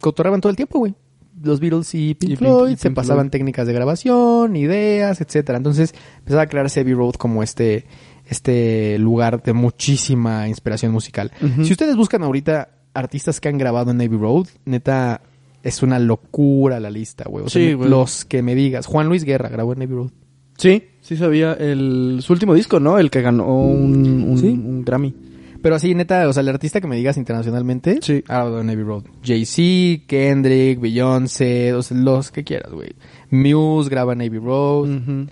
cotorreaban 0.00 0.40
todo 0.40 0.50
el 0.50 0.56
tiempo, 0.56 0.78
güey. 0.78 0.94
Los 1.42 1.60
Beatles 1.60 1.94
y 1.94 2.14
Pink 2.14 2.32
Y 2.32 2.36
Pink- 2.36 2.38
Floyd 2.38 2.70
y 2.72 2.76
se 2.76 2.88
Pink 2.88 2.96
pasaban 2.96 3.24
Floyd. 3.26 3.30
técnicas 3.32 3.66
de 3.66 3.72
grabación, 3.74 4.56
ideas, 4.56 5.20
etcétera. 5.20 5.58
Entonces, 5.58 5.94
empezaba 6.18 6.42
a 6.42 6.46
crearse 6.46 6.80
Abbey 6.80 6.94
Road 6.94 7.12
como 7.14 7.42
este, 7.42 7.86
este 8.26 8.98
lugar 8.98 9.42
de 9.42 9.52
muchísima 9.52 10.48
inspiración 10.48 10.92
musical. 10.92 11.30
Si 11.62 11.72
ustedes 11.72 11.94
buscan 11.96 12.22
ahorita 12.22 12.70
artistas 12.94 13.40
que 13.40 13.48
han 13.50 13.58
grabado 13.58 13.90
en 13.90 14.00
Abbey 14.00 14.18
Road, 14.18 14.46
neta, 14.64 15.20
es 15.66 15.82
una 15.82 15.98
locura 15.98 16.80
la 16.80 16.90
lista, 16.90 17.24
güey. 17.28 17.44
O 17.44 17.48
sea, 17.48 17.62
Sí, 17.62 17.72
güey. 17.74 17.88
los 17.90 18.24
que 18.24 18.42
me 18.42 18.54
digas. 18.54 18.86
Juan 18.86 19.08
Luis 19.08 19.24
Guerra 19.24 19.48
grabó 19.48 19.72
en 19.72 19.82
Abbey 19.82 19.94
Road. 19.96 20.10
Sí, 20.58 20.82
sí 21.00 21.16
sabía. 21.16 21.52
El, 21.54 22.18
su 22.22 22.32
último 22.32 22.54
disco, 22.54 22.80
¿no? 22.80 22.98
El 22.98 23.10
que 23.10 23.20
ganó 23.22 23.46
un, 23.66 24.22
un, 24.22 24.38
Sí. 24.38 24.46
un 24.48 24.84
Grammy. 24.84 25.14
Pero 25.62 25.74
así, 25.74 25.94
neta, 25.94 26.28
o 26.28 26.32
sea, 26.32 26.42
el 26.42 26.48
artista 26.48 26.80
que 26.80 26.86
me 26.86 26.96
digas 26.96 27.16
internacionalmente, 27.16 27.98
Sí. 28.00 28.22
ha 28.28 28.34
grabado 28.34 28.60
en 28.60 28.70
Abbey 28.70 28.84
Road. 28.84 29.04
Jay-Z, 29.24 30.04
Kendrick, 30.06 30.80
Beyoncé, 30.80 31.72
o 31.74 31.82
sea, 31.82 31.96
los 31.96 32.30
que 32.30 32.44
quieras, 32.44 32.72
güey. 32.72 32.90
Muse 33.30 33.90
graba 33.90 34.12
en 34.12 34.22
Abbey 34.22 34.38
Road. 34.38 35.26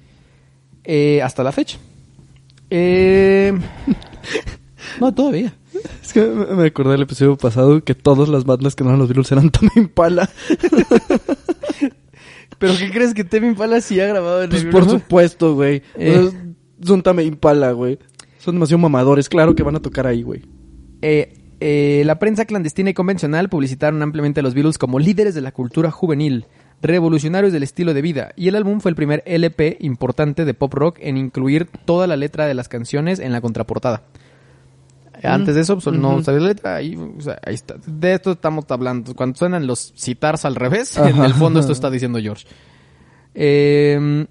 Eh, 0.84 1.22
hasta 1.22 1.42
la 1.44 1.52
fecha. 1.52 1.78
Eh... 2.70 3.52
no, 5.00 5.14
todavía. 5.14 5.54
Es 6.02 6.12
que 6.12 6.22
me 6.22 6.66
acordé 6.66 6.92
del 6.92 7.02
episodio 7.02 7.36
pasado 7.36 7.82
que 7.82 7.94
todas 7.94 8.28
las 8.28 8.44
bandas 8.44 8.74
que 8.74 8.84
no 8.84 8.90
eran 8.90 9.00
los 9.00 9.08
Beatles 9.08 9.32
eran 9.32 9.50
Tame 9.52 9.70
Impala. 9.76 10.28
¿Pero 12.58 12.74
qué 12.78 12.90
crees 12.90 13.14
que 13.14 13.24
Tame 13.24 13.48
Impala 13.48 13.80
sí 13.80 14.00
ha 14.00 14.06
grabado 14.06 14.42
en 14.42 14.50
Pues 14.50 14.64
por 14.64 14.88
supuesto, 14.88 15.54
güey. 15.54 15.82
Eh. 15.96 16.30
Son 16.82 17.02
Tame 17.02 17.24
Impala, 17.24 17.72
güey. 17.72 17.98
Son 18.38 18.54
demasiado 18.54 18.78
mamadores. 18.78 19.28
Claro 19.28 19.54
que 19.54 19.62
van 19.62 19.76
a 19.76 19.80
tocar 19.80 20.06
ahí, 20.06 20.22
güey. 20.22 20.42
Eh, 21.02 21.34
eh, 21.60 22.02
la 22.04 22.18
prensa 22.18 22.44
clandestina 22.44 22.90
y 22.90 22.94
convencional 22.94 23.48
publicitaron 23.48 24.02
ampliamente 24.02 24.40
a 24.40 24.42
los 24.42 24.54
Beatles 24.54 24.78
como 24.78 24.98
líderes 24.98 25.34
de 25.34 25.40
la 25.40 25.52
cultura 25.52 25.90
juvenil, 25.90 26.46
revolucionarios 26.82 27.52
del 27.52 27.62
estilo 27.62 27.94
de 27.94 28.02
vida, 28.02 28.32
y 28.36 28.48
el 28.48 28.56
álbum 28.56 28.80
fue 28.80 28.90
el 28.90 28.96
primer 28.96 29.22
LP 29.24 29.78
importante 29.80 30.44
de 30.44 30.54
pop 30.54 30.74
rock 30.74 30.98
en 31.00 31.16
incluir 31.16 31.68
toda 31.86 32.06
la 32.06 32.16
letra 32.16 32.46
de 32.46 32.54
las 32.54 32.68
canciones 32.68 33.18
en 33.18 33.32
la 33.32 33.40
contraportada. 33.40 34.02
Antes 35.24 35.54
de 35.54 35.60
eso, 35.62 35.78
pues, 35.78 35.96
no 35.96 36.14
Ujú. 36.14 36.22
sabía 36.24 36.40
la 36.40 36.48
letra, 36.48 36.76
ahí, 36.76 36.96
o 36.96 37.20
sea, 37.20 37.38
ahí 37.44 37.54
está. 37.54 37.76
De 37.86 38.14
esto 38.14 38.32
estamos 38.32 38.64
hablando. 38.68 39.14
Cuando 39.14 39.36
suenan 39.36 39.66
los 39.66 39.92
citars 39.96 40.44
al 40.44 40.54
revés, 40.54 40.96
en 40.98 41.22
el 41.22 41.34
fondo 41.34 41.60
esto 41.60 41.72
está 41.72 41.90
diciendo 41.90 42.18
George. 42.20 42.46
Eh, 43.34 44.26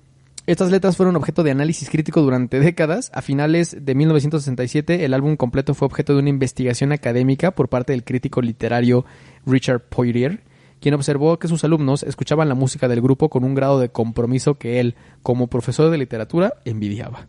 estas 0.46 0.72
letras 0.72 0.98
fueron 0.98 1.16
objeto 1.16 1.42
de 1.44 1.52
análisis 1.52 1.90
crítico 1.90 2.22
durante 2.22 2.60
décadas. 2.60 3.12
A 3.14 3.22
finales 3.22 3.78
de 3.80 3.96
1967, 3.96 5.06
el 5.06 5.14
álbum 5.14 5.38
completo 5.38 5.74
fue 5.74 5.86
objeto 5.86 6.14
de 6.14 6.20
una 6.20 6.30
investigación 6.30 6.92
académica 6.92 7.52
por 7.52 7.70
parte 7.70 7.94
del 7.94 8.04
crítico 8.04 8.42
literario 8.42 9.06
Richard 9.46 9.82
Poirier, 9.88 10.42
quien 10.82 10.96
observó 10.96 11.40
que 11.40 11.48
sus 11.48 11.64
alumnos 11.64 12.04
escuchaban 12.04 12.50
la 12.50 12.56
música 12.56 12.90
del 12.90 13.02
grupo 13.02 13.30
con 13.30 13.46
un 13.46 13.56
grado 13.56 13.80
de 13.80 13.88
compromiso 13.90 14.56
que 14.56 14.82
él, 14.82 14.96
como 15.22 15.48
profesor 15.48 15.90
de 15.90 15.98
literatura, 15.98 16.56
envidiaba. 16.66 17.28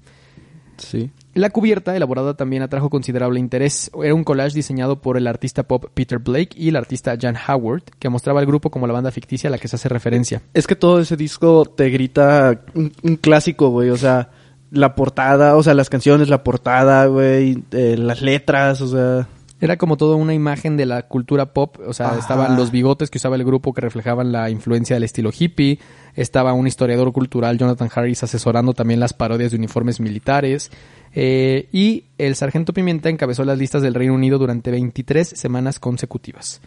Sí. 0.76 1.10
La 1.34 1.50
cubierta, 1.50 1.96
elaborada 1.96 2.34
también, 2.34 2.62
atrajo 2.62 2.90
considerable 2.90 3.40
interés. 3.40 3.90
Era 4.02 4.14
un 4.14 4.24
collage 4.24 4.54
diseñado 4.54 5.00
por 5.00 5.16
el 5.16 5.26
artista 5.26 5.64
pop 5.64 5.86
Peter 5.92 6.18
Blake 6.18 6.50
y 6.56 6.68
el 6.68 6.76
artista 6.76 7.16
Jan 7.20 7.36
Howard, 7.48 7.82
que 7.98 8.08
mostraba 8.08 8.40
al 8.40 8.46
grupo 8.46 8.70
como 8.70 8.86
la 8.86 8.92
banda 8.92 9.10
ficticia 9.10 9.48
a 9.48 9.50
la 9.50 9.58
que 9.58 9.68
se 9.68 9.76
hace 9.76 9.88
referencia. 9.88 10.42
Es 10.54 10.66
que 10.66 10.76
todo 10.76 11.00
ese 11.00 11.16
disco 11.16 11.64
te 11.66 11.90
grita 11.90 12.62
un, 12.74 12.92
un 13.02 13.16
clásico, 13.16 13.70
güey. 13.70 13.90
O 13.90 13.96
sea, 13.96 14.30
la 14.74 14.94
portada, 14.94 15.56
o 15.56 15.62
sea, 15.62 15.74
las 15.74 15.88
canciones, 15.88 16.28
la 16.28 16.42
portada, 16.42 17.06
güey, 17.06 17.62
eh, 17.72 17.96
las 17.98 18.22
letras, 18.22 18.80
o 18.80 18.88
sea. 18.88 19.28
Era 19.60 19.78
como 19.78 19.96
toda 19.96 20.16
una 20.16 20.34
imagen 20.34 20.76
de 20.76 20.84
la 20.84 21.02
cultura 21.02 21.54
pop, 21.54 21.78
o 21.86 21.94
sea, 21.94 22.08
Ajá. 22.08 22.18
estaban 22.18 22.56
los 22.56 22.70
bigotes 22.70 23.08
que 23.08 23.16
usaba 23.16 23.36
el 23.36 23.44
grupo 23.44 23.72
que 23.72 23.80
reflejaban 23.80 24.30
la 24.30 24.50
influencia 24.50 24.94
del 24.96 25.04
estilo 25.04 25.30
hippie, 25.36 25.78
estaba 26.16 26.52
un 26.52 26.66
historiador 26.66 27.12
cultural, 27.12 27.56
Jonathan 27.56 27.88
Harris, 27.94 28.24
asesorando 28.24 28.74
también 28.74 29.00
las 29.00 29.14
parodias 29.14 29.52
de 29.52 29.56
uniformes 29.56 30.00
militares, 30.00 30.70
eh, 31.14 31.68
y 31.72 32.04
el 32.18 32.34
sargento 32.34 32.72
Pimienta 32.72 33.08
encabezó 33.08 33.44
las 33.44 33.58
listas 33.58 33.82
del 33.82 33.94
Reino 33.94 34.14
Unido 34.14 34.38
durante 34.38 34.70
23 34.70 35.28
semanas 35.28 35.78
consecutivas. 35.78 36.60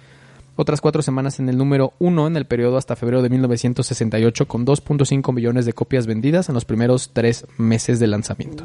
Otras 0.59 0.81
cuatro 0.81 1.03
semanas 1.03 1.39
en 1.39 1.49
el 1.49 1.57
número 1.57 1.93
uno 1.99 2.25
en 2.25 2.35
el 2.35 2.45
periodo 2.45 2.77
hasta 2.77 2.95
febrero 2.95 3.21
de 3.21 3.29
1968, 3.29 4.47
con 4.47 4.65
2.5 4.65 5.31
millones 5.31 5.67
de 5.67 5.73
copias 5.73 6.07
vendidas 6.07 6.49
en 6.49 6.55
los 6.55 6.65
primeros 6.65 7.11
tres 7.13 7.45
meses 7.59 7.99
de 7.99 8.07
lanzamiento. 8.07 8.63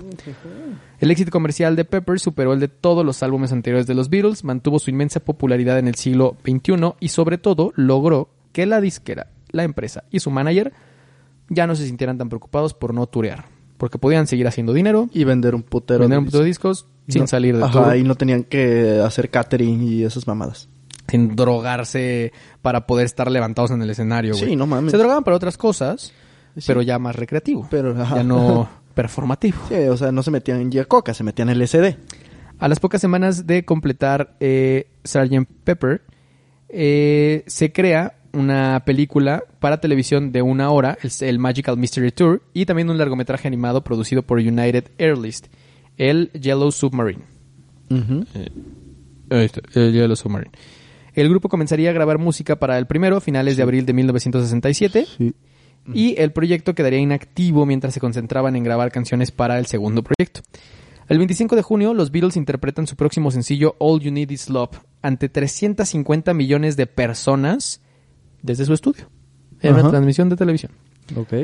El 1.01 1.11
éxito 1.11 1.31
comercial 1.31 1.77
de 1.77 1.85
Pepper 1.85 2.19
superó 2.19 2.55
el 2.55 2.61
de 2.61 2.69
todos 2.69 3.05
los 3.05 3.23
álbumes 3.23 3.53
anteriores 3.53 3.87
de 3.87 3.95
los 3.95 4.09
Beatles, 4.09 4.43
mantuvo 4.43 4.79
su 4.79 4.89
inmensa 4.89 5.21
popularidad 5.21 5.79
en 5.79 5.87
el 5.87 5.97
siglo 5.97 6.39
XXI 6.45 6.95
y 6.99 7.09
sobre 7.09 7.37
todo 7.37 7.75
logró 7.77 8.31
que 8.53 8.65
la 8.65 8.81
disquera, 8.81 9.27
la 9.51 9.65
empresa 9.65 10.05
y 10.11 10.21
su 10.21 10.31
manager 10.31 10.73
ya 11.51 11.67
no 11.67 11.75
se 11.75 11.87
sintieran 11.87 12.17
tan 12.17 12.31
preocupados 12.31 12.73
por 12.73 12.95
no 12.95 13.07
turear, 13.07 13.45
porque 13.83 13.99
podían 13.99 14.29
seguir 14.29 14.47
haciendo 14.47 14.73
dinero, 14.73 15.09
Y 15.13 15.25
vender 15.25 15.57
un 15.57 15.65
putero. 15.65 15.99
vender 15.99 16.15
de 16.15 16.19
un 16.21 16.25
puto 16.27 16.39
de 16.39 16.45
discos 16.45 16.87
sin 17.09 17.23
No- 17.23 17.27
salir 17.27 17.57
de 17.57 17.65
Ajá, 17.65 17.73
tour, 17.87 17.97
y 17.97 18.05
no 18.05 18.15
tenían 18.15 18.45
que 18.45 19.01
hacer 19.05 19.29
catering 19.29 19.83
y 19.83 20.05
esas 20.05 20.29
mamadas. 20.29 20.69
sin 21.09 21.35
drogarse 21.35 22.33
para 22.63 22.87
poder 22.87 23.07
estar 23.07 23.29
levantados 23.29 23.73
en 23.73 23.83
el 23.83 23.91
escenario. 23.91 24.35
güey. 24.35 24.51
Sí, 24.51 24.55
no 24.55 24.69
mames. 24.69 24.93
Se 24.93 24.99
drogaban 24.99 25.25
para 25.25 25.37
otras 25.37 25.59
cosas, 25.59 26.13
Sí. 26.57 26.63
pero 26.69 26.81
ya 26.83 27.01
más 27.01 27.17
recreativo, 27.17 27.67
Pero, 27.73 28.01
ajá. 28.01 28.15
ya 28.19 28.23
no 28.23 28.69
performativo. 28.95 29.59
Sí, 29.69 29.75
o 29.75 29.97
sea, 29.97 30.13
no 30.13 30.23
se 30.23 30.31
metían 30.31 30.61
en 30.61 30.71
Gia 30.71 30.85
Coca, 30.85 31.13
se 31.13 31.25
metían 31.25 31.49
en 31.49 31.59
LSD. 31.59 31.97
A 32.61 32.69
las 32.69 32.79
pocas 32.79 33.01
semanas 33.01 33.49
de 33.49 33.65
completar 33.65 34.37
eh, 34.39 34.87
Sgt. 35.03 35.49
Pepper, 35.65 36.03
eh, 36.69 37.43
se 37.49 37.73
crea 37.73 38.15
una 38.33 38.83
película 38.85 39.45
para 39.61 39.81
televisión 39.81 40.33
de 40.33 40.43
una 40.43 40.71
hora, 40.71 40.97
el, 41.03 41.11
el 41.29 41.39
Magical 41.39 41.77
Mystery 41.77 42.13
Tour, 42.13 42.43
y 42.55 42.67
también 42.67 42.91
un 42.91 42.99
largometraje 42.99 43.49
animado 43.49 43.83
producido 43.85 44.23
por 44.23 44.39
United 44.39 44.91
Airlist, 44.99 45.47
el 45.99 46.31
Yellow 46.33 46.73
Submarine. 46.73 47.23
Ahí 49.31 49.45
está, 49.45 49.61
el 49.75 49.93
Yellow 49.93 50.17
Submarine. 50.17 50.51
El 51.15 51.29
grupo 51.29 51.49
comenzaría 51.49 51.91
a 51.91 51.93
grabar 51.93 52.19
música 52.19 52.57
para 52.57 52.79
el 52.79 52.87
primero, 52.87 53.21
finales 53.21 53.57
de 53.57 53.63
abril 53.63 53.85
de 53.85 53.93
1967, 53.93 55.07
Sí. 55.19 55.35
y 55.93 56.15
el 56.19 56.33
proyecto 56.33 56.75
quedaría 56.75 57.01
inactivo 57.01 57.67
mientras 57.67 57.93
se 57.95 58.01
concentraban 58.01 58.57
en 58.57 58.65
grabar 58.65 58.91
canciones 58.93 59.31
para 59.31 59.59
el 59.59 59.67
segundo 59.67 60.03
proyecto. 60.03 60.41
El 61.09 61.19
25 61.19 61.57
de 61.57 61.63
junio, 61.63 61.93
los 61.93 62.11
Beatles 62.13 62.37
interpretan 62.37 62.87
su 62.87 62.97
próximo 62.97 63.31
sencillo 63.31 63.75
All 63.79 64.01
You 64.01 64.13
Need 64.13 64.31
Is 64.31 64.49
Love 64.49 64.79
ante 65.03 65.29
350 65.29 66.33
millones 66.33 66.77
de 66.77 66.87
personas 66.87 67.83
desde 68.43 68.65
su 68.65 68.75
estudio, 68.75 69.09
en 69.61 69.73
una 69.73 69.81
Ajá. 69.81 69.91
transmisión 69.91 70.29
de 70.29 70.37
televisión. 70.37 70.73
Ok. 71.17 71.35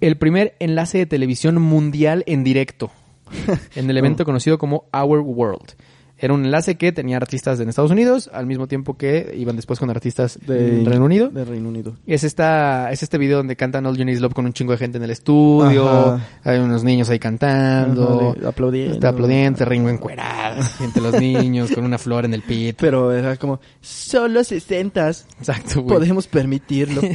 El 0.00 0.16
primer 0.16 0.54
enlace 0.60 0.98
de 0.98 1.06
televisión 1.06 1.60
mundial 1.60 2.22
en 2.26 2.44
directo. 2.44 2.90
en 3.74 3.90
el 3.90 3.96
evento 3.96 4.24
conocido 4.24 4.58
como 4.58 4.84
Our 4.92 5.20
World. 5.20 5.72
Era 6.18 6.32
un 6.32 6.46
enlace 6.46 6.76
que 6.76 6.92
tenía 6.92 7.18
artistas 7.18 7.60
en 7.60 7.68
Estados 7.68 7.90
Unidos, 7.90 8.30
al 8.32 8.46
mismo 8.46 8.66
tiempo 8.66 8.96
que 8.96 9.34
iban 9.36 9.54
después 9.54 9.78
con 9.78 9.90
artistas 9.90 10.38
De- 10.46 10.54
del 10.78 10.86
Reino 10.86 11.04
Unido. 11.04 11.28
De 11.28 11.44
Reino 11.44 11.68
Unido. 11.68 11.94
Y 12.06 12.14
es, 12.14 12.24
esta, 12.24 12.90
es 12.90 13.02
este 13.02 13.18
video 13.18 13.36
donde 13.36 13.54
cantan 13.54 13.84
All 13.84 13.98
You 13.98 14.04
Need 14.06 14.20
Love 14.20 14.32
con 14.32 14.46
un 14.46 14.54
chingo 14.54 14.72
de 14.72 14.78
gente 14.78 14.96
en 14.96 15.04
el 15.04 15.10
estudio. 15.10 15.86
Ajá. 15.86 16.26
Hay 16.42 16.58
unos 16.58 16.84
niños 16.84 17.10
ahí 17.10 17.18
cantando. 17.18 18.34
Ajá, 18.38 18.48
aplaudiendo. 18.48 18.94
Está 18.94 19.10
aplaudiendo, 19.10 19.64
Ringo 19.66 19.90
encuerado. 19.90 20.62
Entre 20.80 21.02
los 21.02 21.20
niños 21.20 21.70
con 21.72 21.84
una 21.84 21.98
flor 21.98 22.24
en 22.24 22.32
el 22.32 22.40
pit. 22.42 22.76
Pero 22.80 23.12
era 23.12 23.36
como, 23.36 23.60
solo 23.82 24.42
sesentas. 24.42 25.26
Exacto, 25.38 25.82
güey. 25.82 25.96
Podemos 25.96 26.26
permitirlo. 26.26 27.02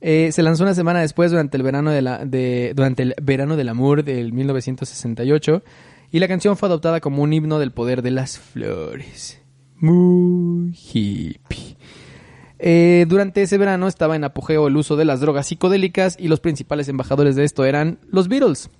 Eh, 0.00 0.30
se 0.30 0.44
lanzó 0.44 0.62
una 0.62 0.74
semana 0.74 1.00
después 1.00 1.32
durante 1.32 1.56
el 1.56 1.64
verano 1.64 1.90
de 1.90 2.02
la, 2.02 2.24
de, 2.24 2.72
durante 2.76 3.02
el 3.02 3.14
verano 3.20 3.56
del 3.56 3.68
amor 3.68 4.04
del 4.04 4.32
1968 4.32 5.62
y 6.10 6.18
la 6.18 6.28
canción 6.28 6.56
fue 6.56 6.68
adoptada 6.68 7.00
como 7.00 7.22
un 7.22 7.32
himno 7.32 7.58
del 7.58 7.72
poder 7.72 8.02
de 8.02 8.10
las 8.10 8.38
flores. 8.38 9.40
Muy 9.76 10.72
hippie. 10.72 11.76
Eh, 12.58 13.06
durante 13.08 13.42
ese 13.42 13.58
verano 13.58 13.86
estaba 13.86 14.16
en 14.16 14.24
apogeo 14.24 14.66
el 14.66 14.76
uso 14.76 14.96
de 14.96 15.04
las 15.04 15.20
drogas 15.20 15.46
psicodélicas 15.46 16.16
y 16.18 16.28
los 16.28 16.40
principales 16.40 16.88
embajadores 16.88 17.36
de 17.36 17.44
esto 17.44 17.64
eran 17.64 17.98
los 18.10 18.28
Beatles. 18.28 18.70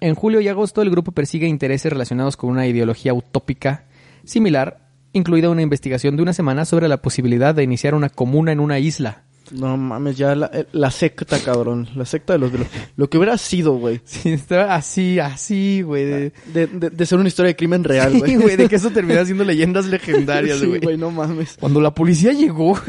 En 0.00 0.14
julio 0.14 0.40
y 0.40 0.48
agosto 0.48 0.82
el 0.82 0.90
grupo 0.90 1.12
persigue 1.12 1.48
intereses 1.48 1.92
relacionados 1.92 2.36
con 2.36 2.50
una 2.50 2.66
ideología 2.66 3.14
utópica 3.14 3.86
similar, 4.24 4.88
incluida 5.12 5.50
una 5.50 5.62
investigación 5.62 6.16
de 6.16 6.22
una 6.22 6.32
semana 6.32 6.64
sobre 6.64 6.88
la 6.88 7.02
posibilidad 7.02 7.54
de 7.54 7.62
iniciar 7.64 7.94
una 7.94 8.08
comuna 8.08 8.52
en 8.52 8.60
una 8.60 8.78
isla. 8.78 9.24
No 9.52 9.76
mames, 9.76 10.16
ya 10.16 10.34
la, 10.34 10.50
eh, 10.52 10.66
la 10.72 10.90
secta, 10.90 11.38
cabrón. 11.38 11.88
La 11.96 12.04
secta 12.04 12.32
de 12.34 12.38
los... 12.38 12.52
de 12.52 12.58
los- 12.58 12.66
lo 12.96 13.10
que 13.10 13.18
hubiera 13.18 13.36
sido, 13.38 13.74
güey. 13.74 14.00
Sí, 14.04 14.30
estaba 14.32 14.74
así, 14.74 15.18
así, 15.18 15.82
güey. 15.82 16.04
De, 16.04 16.32
De, 16.52 16.66
de, 16.66 16.90
de 16.90 17.06
ser 17.06 17.18
una 17.18 17.28
historia 17.28 17.48
de 17.48 17.56
crimen 17.56 17.84
real, 17.84 18.12
Sí, 18.12 18.18
güey. 18.20 18.36
güey, 18.36 18.56
de 18.56 18.68
que 18.68 18.76
eso 18.76 18.90
terminó 18.94 19.24
siendo 19.24 19.44
leyendas 19.44 19.86
legendarias, 19.86 20.58
Sí, 20.58 20.66
güey. 20.66 20.80
güey, 20.80 20.96
no 20.96 21.10
mames. 21.10 21.56
Cuando 21.60 21.80
la 21.80 21.94
policía 21.94 22.32
llegó, 22.32 22.78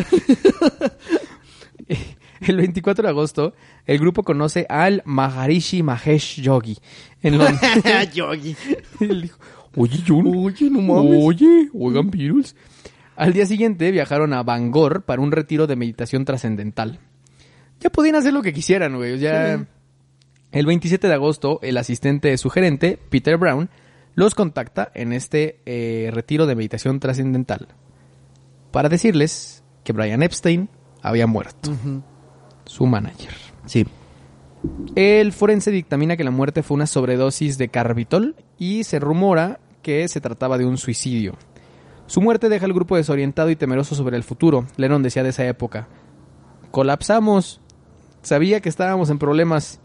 el 2.41 2.57
24 2.57 3.03
de 3.03 3.09
agosto, 3.09 3.53
el 3.85 3.99
grupo 3.99 4.23
conoce 4.23 4.65
al 4.69 5.01
Maharishi 5.05 5.83
Mahesh 5.83 6.41
Yogi 6.41 6.77
en 7.21 7.37
Londres. 7.37 7.59
Yogi. 8.13 8.55
Él 8.99 9.23
dijo, 9.23 9.39
Oye, 9.77 9.99
John. 10.07 10.25
Oye, 10.37 10.69
no 10.69 10.81
mames. 10.81 11.19
Oye, 11.23 11.69
oigan, 11.73 12.09
Beatles. 12.09 12.55
Al 13.15 13.33
día 13.33 13.45
siguiente 13.45 13.91
viajaron 13.91 14.33
a 14.33 14.43
Bangor 14.43 15.03
para 15.03 15.21
un 15.21 15.31
retiro 15.31 15.67
de 15.67 15.75
meditación 15.75 16.25
trascendental. 16.25 16.99
Ya 17.79 17.89
podían 17.89 18.15
hacer 18.15 18.33
lo 18.33 18.41
que 18.41 18.53
quisieran, 18.53 18.95
güey. 18.95 19.19
Ya... 19.19 19.57
Sí. 19.57 19.63
El 20.51 20.65
27 20.65 21.07
de 21.07 21.13
agosto, 21.13 21.59
el 21.63 21.77
asistente 21.77 22.29
de 22.29 22.37
su 22.37 22.49
gerente, 22.49 22.97
Peter 23.09 23.37
Brown, 23.37 23.69
los 24.13 24.35
contacta 24.35 24.89
en 24.93 25.11
este 25.11 25.59
eh, 25.65 26.09
retiro 26.13 26.45
de 26.45 26.55
meditación 26.55 27.01
trascendental 27.01 27.67
para 28.71 28.89
decirles 28.89 29.63
que 29.83 29.93
Brian 29.93 30.23
Epstein 30.23 30.69
había 31.01 31.27
muerto, 31.27 31.73
su 32.65 32.85
manager. 32.85 33.33
Sí. 33.65 33.85
El 34.95 35.31
forense 35.33 35.71
dictamina 35.71 36.17
que 36.17 36.23
la 36.23 36.31
muerte 36.31 36.63
fue 36.63 36.75
una 36.75 36.87
sobredosis 36.87 37.57
de 37.57 37.69
carbitol 37.69 38.35
y 38.57 38.83
se 38.85 38.99
rumora 38.99 39.59
que 39.81 40.07
se 40.07 40.21
trataba 40.21 40.57
de 40.57 40.65
un 40.65 40.77
suicidio. 40.77 41.37
Su 42.07 42.21
muerte 42.21 42.49
deja 42.49 42.65
al 42.65 42.73
grupo 42.73 42.95
desorientado 42.95 43.49
y 43.49 43.55
temeroso 43.55 43.95
sobre 43.95 44.17
el 44.17 44.23
futuro. 44.23 44.65
Lennon 44.77 45.03
decía 45.03 45.23
de 45.23 45.29
esa 45.29 45.45
época, 45.45 45.87
colapsamos. 46.71 47.61
Sabía 48.21 48.59
que 48.59 48.69
estábamos 48.69 49.09
en 49.09 49.19
problemas. 49.19 49.79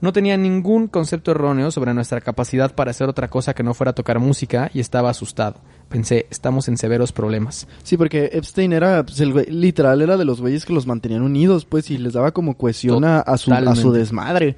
No 0.00 0.12
tenía 0.12 0.36
ningún 0.36 0.88
concepto 0.88 1.30
erróneo 1.30 1.70
sobre 1.70 1.92
nuestra 1.92 2.20
capacidad 2.22 2.74
para 2.74 2.90
hacer 2.90 3.08
otra 3.08 3.28
cosa 3.28 3.52
que 3.52 3.62
no 3.62 3.74
fuera 3.74 3.92
tocar 3.92 4.18
música 4.18 4.70
y 4.72 4.80
estaba 4.80 5.10
asustado. 5.10 5.60
Pensé, 5.90 6.26
estamos 6.30 6.68
en 6.68 6.78
severos 6.78 7.12
problemas. 7.12 7.68
Sí, 7.82 7.98
porque 7.98 8.30
Epstein 8.32 8.72
era, 8.72 9.04
pues, 9.04 9.20
el 9.20 9.32
güey, 9.32 9.46
literal, 9.46 10.00
era 10.00 10.16
de 10.16 10.24
los 10.24 10.40
güeyes 10.40 10.64
que 10.64 10.72
los 10.72 10.86
mantenían 10.86 11.22
unidos, 11.22 11.66
pues, 11.66 11.90
y 11.90 11.98
les 11.98 12.14
daba 12.14 12.32
como 12.32 12.56
cohesión 12.56 13.04
a, 13.04 13.20
a 13.20 13.36
su, 13.36 13.52
a 13.52 13.76
su 13.76 13.92
desmadre. 13.92 14.56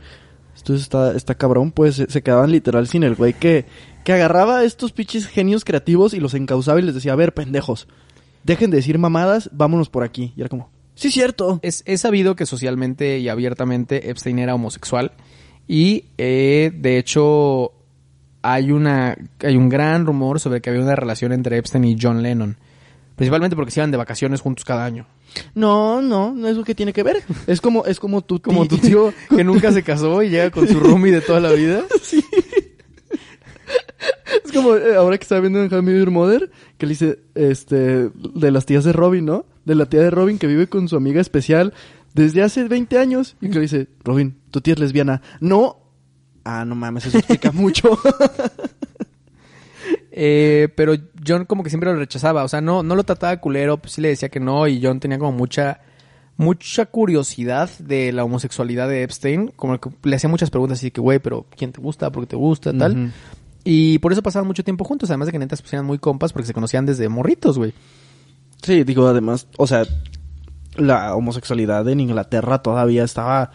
Entonces 0.62 0.84
está, 0.84 1.16
está 1.16 1.34
cabrón, 1.34 1.72
pues, 1.72 1.96
se, 1.96 2.22
quedaban 2.22 2.52
literal 2.52 2.86
sin 2.86 3.02
el 3.02 3.16
güey 3.16 3.34
que, 3.34 3.64
que 4.04 4.12
agarraba 4.12 4.58
a 4.58 4.64
estos 4.64 4.92
pinches 4.92 5.26
genios 5.26 5.64
creativos 5.64 6.14
y 6.14 6.20
los 6.20 6.34
encauzaba 6.34 6.78
y 6.78 6.84
les 6.84 6.94
decía, 6.94 7.14
a 7.14 7.16
ver, 7.16 7.34
pendejos, 7.34 7.88
dejen 8.44 8.70
de 8.70 8.76
decir 8.76 8.96
mamadas, 8.96 9.50
vámonos 9.52 9.88
por 9.88 10.04
aquí. 10.04 10.32
Y 10.36 10.40
era 10.40 10.48
como, 10.48 10.70
sí, 10.94 11.10
cierto. 11.10 11.58
Es, 11.62 11.82
es 11.84 12.02
sabido 12.02 12.36
que 12.36 12.46
socialmente 12.46 13.18
y 13.18 13.28
abiertamente 13.28 14.08
Epstein 14.08 14.38
era 14.38 14.54
homosexual 14.54 15.10
y 15.66 16.04
eh, 16.18 16.70
de 16.74 16.98
hecho 16.98 17.72
hay 18.42 18.72
una 18.72 19.16
hay 19.40 19.56
un 19.56 19.68
gran 19.68 20.06
rumor 20.06 20.40
sobre 20.40 20.60
que 20.60 20.70
había 20.70 20.82
una 20.82 20.96
relación 20.96 21.32
entre 21.32 21.58
Epstein 21.58 21.84
y 21.84 21.96
John 22.00 22.22
Lennon, 22.22 22.56
principalmente 23.16 23.56
porque 23.56 23.70
se 23.70 23.80
iban 23.80 23.90
de 23.90 23.96
vacaciones 23.96 24.40
juntos 24.40 24.64
cada 24.64 24.84
año. 24.84 25.06
No, 25.54 26.02
no, 26.02 26.32
no 26.34 26.48
es 26.48 26.56
lo 26.56 26.64
que 26.64 26.74
tiene 26.74 26.92
que 26.92 27.02
ver. 27.02 27.22
Es 27.46 27.60
como, 27.60 27.84
es 27.86 27.98
como 28.00 28.22
tu 28.22 28.40
Como 28.40 28.62
ti- 28.66 28.76
tu 28.76 28.78
tío 28.86 29.14
que 29.30 29.44
nunca 29.44 29.72
se 29.72 29.82
casó 29.82 30.22
y 30.22 30.28
llega 30.30 30.50
con 30.50 30.68
su 30.68 30.78
roomie 30.80 31.12
de 31.12 31.20
toda 31.20 31.40
la 31.40 31.52
vida. 31.52 31.84
Es 34.44 34.50
como 34.52 34.74
eh, 34.74 34.96
ahora 34.96 35.16
que 35.18 35.22
estaba 35.22 35.40
viendo 35.40 35.62
en 35.62 35.72
How 35.72 35.82
Your 35.84 36.10
Mother, 36.10 36.50
que 36.78 36.86
le 36.86 36.90
dice, 36.90 37.20
este, 37.34 38.08
de 38.10 38.50
las 38.50 38.66
tías 38.66 38.82
de 38.84 38.92
Robin, 38.92 39.24
¿no? 39.24 39.46
De 39.64 39.74
la 39.74 39.86
tía 39.86 40.00
de 40.00 40.10
Robin 40.10 40.38
que 40.38 40.46
vive 40.46 40.66
con 40.68 40.88
su 40.88 40.96
amiga 40.96 41.20
especial 41.20 41.72
desde 42.14 42.42
hace 42.42 42.64
20 42.64 42.98
años. 42.98 43.36
Y 43.40 43.48
que 43.48 43.54
le 43.56 43.60
dice, 43.62 43.88
Robin, 44.04 44.36
tu 44.50 44.60
tía 44.60 44.74
es 44.74 44.80
lesbiana. 44.80 45.22
No. 45.40 45.76
Ah, 46.44 46.64
no 46.64 46.74
mames, 46.74 47.06
eso 47.06 47.18
explica 47.18 47.52
mucho. 47.52 47.96
Eh, 50.14 50.68
pero 50.76 50.92
John 51.26 51.46
como 51.46 51.62
que 51.62 51.70
siempre 51.70 51.90
lo 51.90 51.98
rechazaba, 51.98 52.44
o 52.44 52.48
sea, 52.48 52.60
no, 52.60 52.82
no 52.82 52.94
lo 52.94 53.02
trataba 53.02 53.38
culero, 53.38 53.78
pues 53.78 53.94
sí 53.94 54.02
le 54.02 54.08
decía 54.08 54.28
que 54.28 54.40
no 54.40 54.68
y 54.68 54.78
John 54.82 55.00
tenía 55.00 55.18
como 55.18 55.32
mucha 55.32 55.80
mucha 56.36 56.86
curiosidad 56.86 57.70
de 57.78 58.12
la 58.12 58.24
homosexualidad 58.24 58.88
de 58.88 59.04
Epstein, 59.04 59.52
como 59.56 59.80
que 59.80 59.90
le 60.02 60.16
hacía 60.16 60.28
muchas 60.28 60.50
preguntas 60.50 60.78
así 60.78 60.90
que, 60.90 61.00
güey, 61.00 61.18
pero 61.18 61.46
¿quién 61.56 61.72
te 61.72 61.80
gusta? 61.80 62.10
¿Por 62.12 62.24
qué 62.24 62.28
te 62.28 62.36
gusta? 62.36 62.76
Tal. 62.76 63.12
Y 63.64 63.98
por 64.00 64.12
eso 64.12 64.22
pasaban 64.22 64.46
mucho 64.46 64.64
tiempo 64.64 64.84
juntos, 64.84 65.08
además 65.08 65.26
de 65.26 65.32
que 65.32 65.38
neta 65.38 65.56
se 65.56 65.64
eran 65.72 65.86
muy 65.86 65.98
compas 65.98 66.32
porque 66.32 66.46
se 66.46 66.54
conocían 66.54 66.84
desde 66.84 67.08
morritos, 67.08 67.56
güey. 67.58 67.72
sí, 68.62 68.84
digo, 68.84 69.06
además, 69.06 69.46
o 69.56 69.66
sea, 69.66 69.84
la 70.76 71.14
homosexualidad 71.14 71.88
en 71.88 72.00
Inglaterra 72.00 72.60
todavía 72.60 73.04
estaba... 73.04 73.50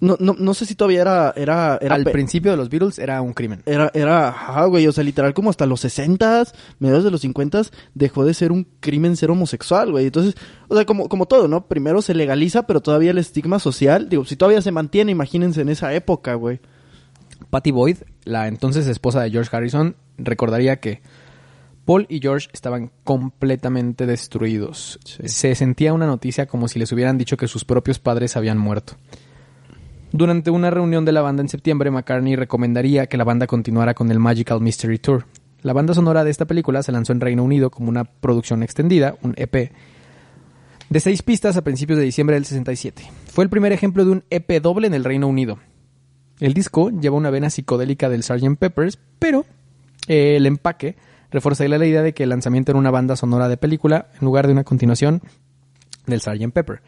No, 0.00 0.16
no, 0.20 0.34
no 0.38 0.54
sé 0.54 0.64
si 0.66 0.74
todavía 0.74 1.00
era... 1.00 1.32
era, 1.36 1.78
era 1.80 1.94
Al 1.94 2.04
principio 2.04 2.50
de 2.50 2.56
los 2.56 2.68
Beatles 2.68 2.98
era 2.98 3.20
un 3.20 3.32
crimen. 3.32 3.62
Era, 3.66 3.90
era, 3.94 4.28
ajá, 4.28 4.64
güey, 4.66 4.86
o 4.86 4.92
sea, 4.92 5.02
literal 5.04 5.34
como 5.34 5.50
hasta 5.50 5.66
los 5.66 5.84
60s, 5.84 6.52
mediados 6.78 7.04
de 7.04 7.10
los 7.10 7.24
50s, 7.24 7.70
dejó 7.94 8.24
de 8.24 8.34
ser 8.34 8.52
un 8.52 8.66
crimen 8.80 9.16
ser 9.16 9.30
homosexual, 9.30 9.90
güey. 9.90 10.06
Entonces, 10.06 10.34
o 10.68 10.76
sea, 10.76 10.84
como, 10.84 11.08
como 11.08 11.26
todo, 11.26 11.48
¿no? 11.48 11.66
Primero 11.66 12.02
se 12.02 12.14
legaliza, 12.14 12.66
pero 12.66 12.80
todavía 12.80 13.10
el 13.10 13.18
estigma 13.18 13.58
social, 13.58 14.08
digo, 14.08 14.24
si 14.24 14.36
todavía 14.36 14.62
se 14.62 14.72
mantiene, 14.72 15.12
imagínense 15.12 15.60
en 15.62 15.68
esa 15.68 15.92
época, 15.94 16.34
güey. 16.34 16.60
Patty 17.50 17.70
Boyd, 17.70 17.96
la 18.24 18.48
entonces 18.48 18.86
esposa 18.86 19.22
de 19.22 19.30
George 19.30 19.54
Harrison, 19.54 19.96
recordaría 20.18 20.80
que 20.80 21.00
Paul 21.84 22.04
y 22.10 22.20
George 22.20 22.48
estaban 22.52 22.90
completamente 23.02 24.04
destruidos. 24.04 24.98
Se 25.04 25.54
sentía 25.54 25.94
una 25.94 26.06
noticia 26.06 26.46
como 26.46 26.68
si 26.68 26.78
les 26.78 26.92
hubieran 26.92 27.16
dicho 27.16 27.38
que 27.38 27.48
sus 27.48 27.64
propios 27.64 27.98
padres 27.98 28.36
habían 28.36 28.58
muerto. 28.58 28.94
Durante 30.12 30.50
una 30.50 30.70
reunión 30.70 31.04
de 31.04 31.12
la 31.12 31.20
banda 31.20 31.42
en 31.42 31.48
septiembre, 31.48 31.90
McCartney 31.90 32.34
recomendaría 32.34 33.06
que 33.06 33.18
la 33.18 33.24
banda 33.24 33.46
continuara 33.46 33.92
con 33.94 34.10
el 34.10 34.18
Magical 34.18 34.60
Mystery 34.60 34.98
Tour. 34.98 35.26
La 35.62 35.74
banda 35.74 35.92
sonora 35.92 36.24
de 36.24 36.30
esta 36.30 36.46
película 36.46 36.82
se 36.82 36.92
lanzó 36.92 37.12
en 37.12 37.20
Reino 37.20 37.44
Unido 37.44 37.70
como 37.70 37.90
una 37.90 38.04
producción 38.04 38.62
extendida, 38.62 39.16
un 39.22 39.34
EP, 39.36 39.72
de 40.88 41.00
seis 41.00 41.22
pistas 41.22 41.56
a 41.56 41.62
principios 41.62 41.98
de 41.98 42.04
diciembre 42.04 42.36
del 42.36 42.46
67. 42.46 43.02
Fue 43.26 43.44
el 43.44 43.50
primer 43.50 43.72
ejemplo 43.72 44.04
de 44.04 44.12
un 44.12 44.24
EP 44.30 44.62
doble 44.62 44.86
en 44.86 44.94
el 44.94 45.04
Reino 45.04 45.28
Unido. 45.28 45.58
El 46.40 46.54
disco 46.54 46.90
lleva 46.90 47.16
una 47.16 47.30
vena 47.30 47.50
psicodélica 47.50 48.08
del 48.08 48.22
Sgt. 48.22 48.56
Peppers, 48.58 48.98
pero 49.18 49.44
eh, 50.06 50.36
el 50.36 50.46
empaque 50.46 50.96
reforzaría 51.30 51.76
la 51.76 51.86
idea 51.86 52.02
de 52.02 52.14
que 52.14 52.22
el 52.22 52.30
lanzamiento 52.30 52.72
era 52.72 52.78
una 52.78 52.90
banda 52.90 53.16
sonora 53.16 53.48
de 53.48 53.58
película 53.58 54.08
en 54.14 54.24
lugar 54.24 54.46
de 54.46 54.52
una 54.54 54.64
continuación 54.64 55.20
del 56.06 56.20
Sgt. 56.20 56.52
Pepper. 56.52 56.80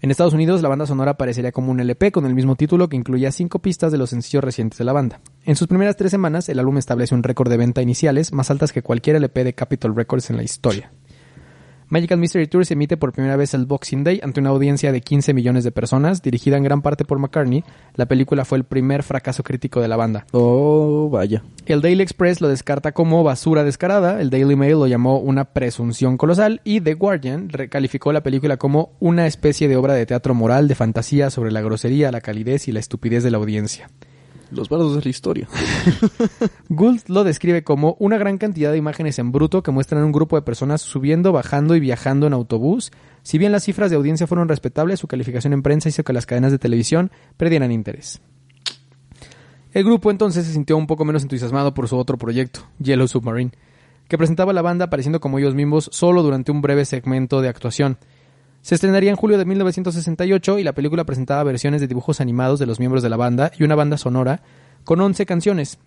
En 0.00 0.12
Estados 0.12 0.34
Unidos, 0.34 0.62
la 0.62 0.68
banda 0.68 0.86
sonora 0.86 1.12
aparecería 1.12 1.50
como 1.50 1.72
un 1.72 1.80
LP 1.80 2.12
con 2.12 2.24
el 2.24 2.34
mismo 2.34 2.54
título 2.54 2.88
que 2.88 2.96
incluía 2.96 3.32
cinco 3.32 3.58
pistas 3.58 3.90
de 3.90 3.98
los 3.98 4.10
sencillos 4.10 4.44
recientes 4.44 4.78
de 4.78 4.84
la 4.84 4.92
banda. 4.92 5.20
En 5.44 5.56
sus 5.56 5.66
primeras 5.66 5.96
tres 5.96 6.12
semanas, 6.12 6.48
el 6.48 6.60
álbum 6.60 6.78
establece 6.78 7.16
un 7.16 7.24
récord 7.24 7.50
de 7.50 7.56
venta 7.56 7.82
iniciales 7.82 8.32
más 8.32 8.50
altas 8.50 8.72
que 8.72 8.82
cualquier 8.82 9.16
LP 9.16 9.42
de 9.42 9.54
Capitol 9.54 9.96
Records 9.96 10.30
en 10.30 10.36
la 10.36 10.44
historia. 10.44 10.92
Magical 11.90 12.18
Mystery 12.18 12.46
Tour 12.46 12.66
se 12.66 12.74
emite 12.74 12.98
por 12.98 13.12
primera 13.12 13.36
vez 13.36 13.54
el 13.54 13.64
Boxing 13.64 14.04
Day 14.04 14.20
ante 14.22 14.40
una 14.40 14.50
audiencia 14.50 14.92
de 14.92 15.00
15 15.00 15.32
millones 15.32 15.64
de 15.64 15.72
personas, 15.72 16.20
dirigida 16.20 16.58
en 16.58 16.62
gran 16.62 16.82
parte 16.82 17.06
por 17.06 17.18
McCartney. 17.18 17.64
La 17.94 18.04
película 18.04 18.44
fue 18.44 18.58
el 18.58 18.64
primer 18.64 19.02
fracaso 19.02 19.42
crítico 19.42 19.80
de 19.80 19.88
la 19.88 19.96
banda. 19.96 20.26
Oh, 20.32 21.08
vaya. 21.10 21.42
El 21.64 21.80
Daily 21.80 22.02
Express 22.02 22.42
lo 22.42 22.48
descarta 22.48 22.92
como 22.92 23.24
basura 23.24 23.64
descarada, 23.64 24.20
el 24.20 24.28
Daily 24.28 24.54
Mail 24.54 24.72
lo 24.72 24.86
llamó 24.86 25.18
una 25.18 25.46
presunción 25.46 26.18
colosal 26.18 26.60
y 26.62 26.82
The 26.82 26.92
Guardian 26.92 27.48
recalificó 27.48 28.12
la 28.12 28.22
película 28.22 28.58
como 28.58 28.92
una 29.00 29.26
especie 29.26 29.66
de 29.66 29.76
obra 29.76 29.94
de 29.94 30.04
teatro 30.04 30.34
moral 30.34 30.68
de 30.68 30.74
fantasía 30.74 31.30
sobre 31.30 31.52
la 31.52 31.62
grosería, 31.62 32.12
la 32.12 32.20
calidez 32.20 32.68
y 32.68 32.72
la 32.72 32.80
estupidez 32.80 33.24
de 33.24 33.30
la 33.30 33.38
audiencia. 33.38 33.88
Los 34.50 34.68
bardos 34.68 34.96
de 34.96 35.02
la 35.02 35.08
historia. 35.10 35.48
Gould 36.70 37.02
lo 37.08 37.22
describe 37.22 37.62
como 37.62 37.96
una 37.98 38.16
gran 38.16 38.38
cantidad 38.38 38.72
de 38.72 38.78
imágenes 38.78 39.18
en 39.18 39.30
bruto 39.30 39.62
que 39.62 39.70
muestran 39.70 40.04
un 40.04 40.12
grupo 40.12 40.36
de 40.36 40.42
personas 40.42 40.80
subiendo, 40.80 41.32
bajando 41.32 41.76
y 41.76 41.80
viajando 41.80 42.26
en 42.26 42.32
autobús. 42.32 42.90
Si 43.22 43.36
bien 43.36 43.52
las 43.52 43.64
cifras 43.64 43.90
de 43.90 43.96
audiencia 43.96 44.26
fueron 44.26 44.48
respetables, 44.48 45.00
su 45.00 45.06
calificación 45.06 45.52
en 45.52 45.62
prensa 45.62 45.90
hizo 45.90 46.02
que 46.02 46.14
las 46.14 46.24
cadenas 46.24 46.52
de 46.52 46.58
televisión 46.58 47.10
perdieran 47.36 47.72
interés. 47.72 48.22
El 49.72 49.84
grupo 49.84 50.10
entonces 50.10 50.46
se 50.46 50.52
sintió 50.52 50.78
un 50.78 50.86
poco 50.86 51.04
menos 51.04 51.22
entusiasmado 51.22 51.74
por 51.74 51.86
su 51.88 51.98
otro 51.98 52.16
proyecto, 52.16 52.60
Yellow 52.78 53.06
Submarine, 53.06 53.52
que 54.08 54.16
presentaba 54.16 54.52
a 54.52 54.54
la 54.54 54.62
banda 54.62 54.86
apareciendo 54.86 55.20
como 55.20 55.38
ellos 55.38 55.54
mismos 55.54 55.90
solo 55.92 56.22
durante 56.22 56.50
un 56.50 56.62
breve 56.62 56.86
segmento 56.86 57.42
de 57.42 57.48
actuación. 57.48 57.98
Se 58.62 58.74
estrenaría 58.74 59.10
en 59.10 59.16
julio 59.16 59.38
de 59.38 59.44
1968 59.44 60.58
y 60.58 60.62
la 60.64 60.72
película 60.74 61.04
presentaba 61.04 61.42
versiones 61.42 61.80
de 61.80 61.86
dibujos 61.88 62.20
animados 62.20 62.58
de 62.58 62.66
los 62.66 62.78
miembros 62.78 63.02
de 63.02 63.08
la 63.08 63.16
banda 63.16 63.50
y 63.58 63.64
una 63.64 63.74
banda 63.74 63.96
sonora 63.96 64.42
con 64.84 65.00
11 65.00 65.26
canciones. 65.26 65.78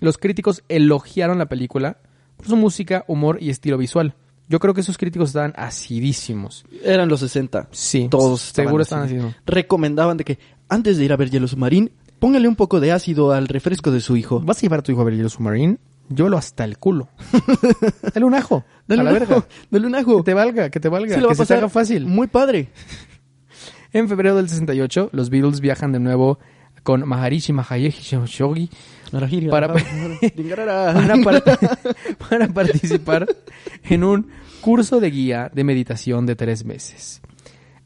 Los 0.00 0.18
críticos 0.18 0.64
elogiaron 0.68 1.38
la 1.38 1.46
película 1.46 1.98
por 2.36 2.46
su 2.46 2.56
música, 2.56 3.04
humor 3.06 3.38
y 3.40 3.50
estilo 3.50 3.78
visual. 3.78 4.14
Yo 4.48 4.58
creo 4.58 4.74
que 4.74 4.80
esos 4.82 4.98
críticos 4.98 5.30
estaban 5.30 5.54
asidísimos. 5.56 6.64
Eran 6.82 7.08
los 7.08 7.20
60. 7.20 7.68
Sí, 7.70 8.08
Todos 8.10 8.40
seguro 8.40 8.82
estaban 8.82 8.82
estaban 8.82 9.04
así. 9.04 9.14
asidísimos. 9.14 9.36
Recomendaban 9.46 10.16
de 10.16 10.24
que 10.24 10.38
antes 10.68 10.98
de 10.98 11.04
ir 11.04 11.12
a 11.12 11.16
ver 11.16 11.30
Hielo 11.30 11.48
Submarine, 11.48 11.92
póngale 12.18 12.48
un 12.48 12.56
poco 12.56 12.80
de 12.80 12.92
ácido 12.92 13.32
al 13.32 13.48
refresco 13.48 13.90
de 13.90 14.00
su 14.00 14.16
hijo. 14.16 14.40
¿Vas 14.40 14.58
a 14.58 14.60
llevar 14.62 14.80
a 14.80 14.82
tu 14.82 14.92
hijo 14.92 15.00
a 15.00 15.04
ver 15.04 15.14
Yellow 15.14 15.30
Submarine? 15.30 15.78
Llévalo 16.14 16.36
hasta 16.36 16.64
el 16.64 16.76
culo. 16.78 17.08
Dale 18.14 18.26
un 18.26 18.34
ajo. 18.34 18.64
Dale 18.86 19.00
a 19.00 19.04
la 19.04 19.10
un 19.12 19.18
verga. 19.18 19.36
ajo, 19.36 19.46
Dale 19.70 19.86
un 19.86 19.94
ajo. 19.94 20.16
Que 20.18 20.22
te 20.24 20.34
valga, 20.34 20.70
que 20.70 20.80
te 20.80 20.88
valga. 20.88 21.16
Lo 21.18 21.28
que 21.28 21.34
se 21.34 21.46
te 21.46 21.54
haga 21.54 21.68
fácil. 21.68 22.06
Muy 22.06 22.26
padre. 22.26 22.68
En 23.92 24.08
febrero 24.08 24.34
del 24.36 24.48
68, 24.48 25.10
los 25.12 25.30
Beatles 25.30 25.60
viajan 25.60 25.92
de 25.92 26.00
nuevo 26.00 26.40
con 26.82 27.06
Maharishi 27.08 27.52
Mahesh 27.52 28.10
Yogi 28.26 28.68
Para- 29.50 29.72
para, 30.94 31.16
par- 31.22 31.42
para 32.28 32.48
participar 32.48 33.28
en 33.84 34.02
un 34.02 34.28
curso 34.60 34.98
de 34.98 35.10
guía 35.10 35.48
de 35.54 35.62
meditación 35.62 36.26
de 36.26 36.34
tres 36.34 36.64
meses. 36.64 37.22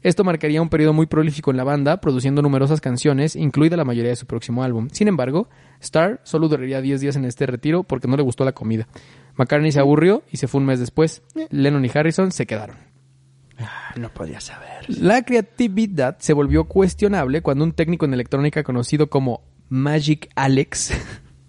Esto 0.01 0.23
marcaría 0.23 0.61
un 0.61 0.69
periodo 0.69 0.93
muy 0.93 1.05
prolífico 1.05 1.51
en 1.51 1.57
la 1.57 1.63
banda, 1.63 2.01
produciendo 2.01 2.41
numerosas 2.41 2.81
canciones, 2.81 3.35
incluida 3.35 3.77
la 3.77 3.83
mayoría 3.85 4.09
de 4.09 4.15
su 4.15 4.25
próximo 4.25 4.63
álbum. 4.63 4.87
Sin 4.91 5.09
embargo, 5.09 5.47
Starr 5.81 6.21
solo 6.23 6.47
duraría 6.47 6.81
10 6.81 7.01
días 7.01 7.15
en 7.17 7.25
este 7.25 7.45
retiro 7.45 7.83
porque 7.83 8.07
no 8.07 8.15
le 8.17 8.23
gustó 8.23 8.45
la 8.45 8.53
comida. 8.53 8.87
McCartney 9.39 9.71
se 9.71 9.79
aburrió 9.79 10.23
y 10.29 10.35
se 10.35 10.49
fue 10.49 10.59
un 10.59 10.67
mes 10.67 10.81
después. 10.81 11.21
Lennon 11.49 11.85
y 11.85 11.91
Harrison 11.93 12.33
se 12.33 12.45
quedaron. 12.45 12.75
no 13.95 14.09
podía 14.09 14.41
saber. 14.41 14.83
La 14.89 15.23
creatividad 15.23 16.17
se 16.19 16.33
volvió 16.33 16.65
cuestionable 16.65 17.41
cuando 17.41 17.63
un 17.63 17.71
técnico 17.71 18.03
en 18.03 18.13
electrónica 18.13 18.63
conocido 18.63 19.09
como 19.09 19.41
Magic 19.69 20.29
Alex 20.35 20.91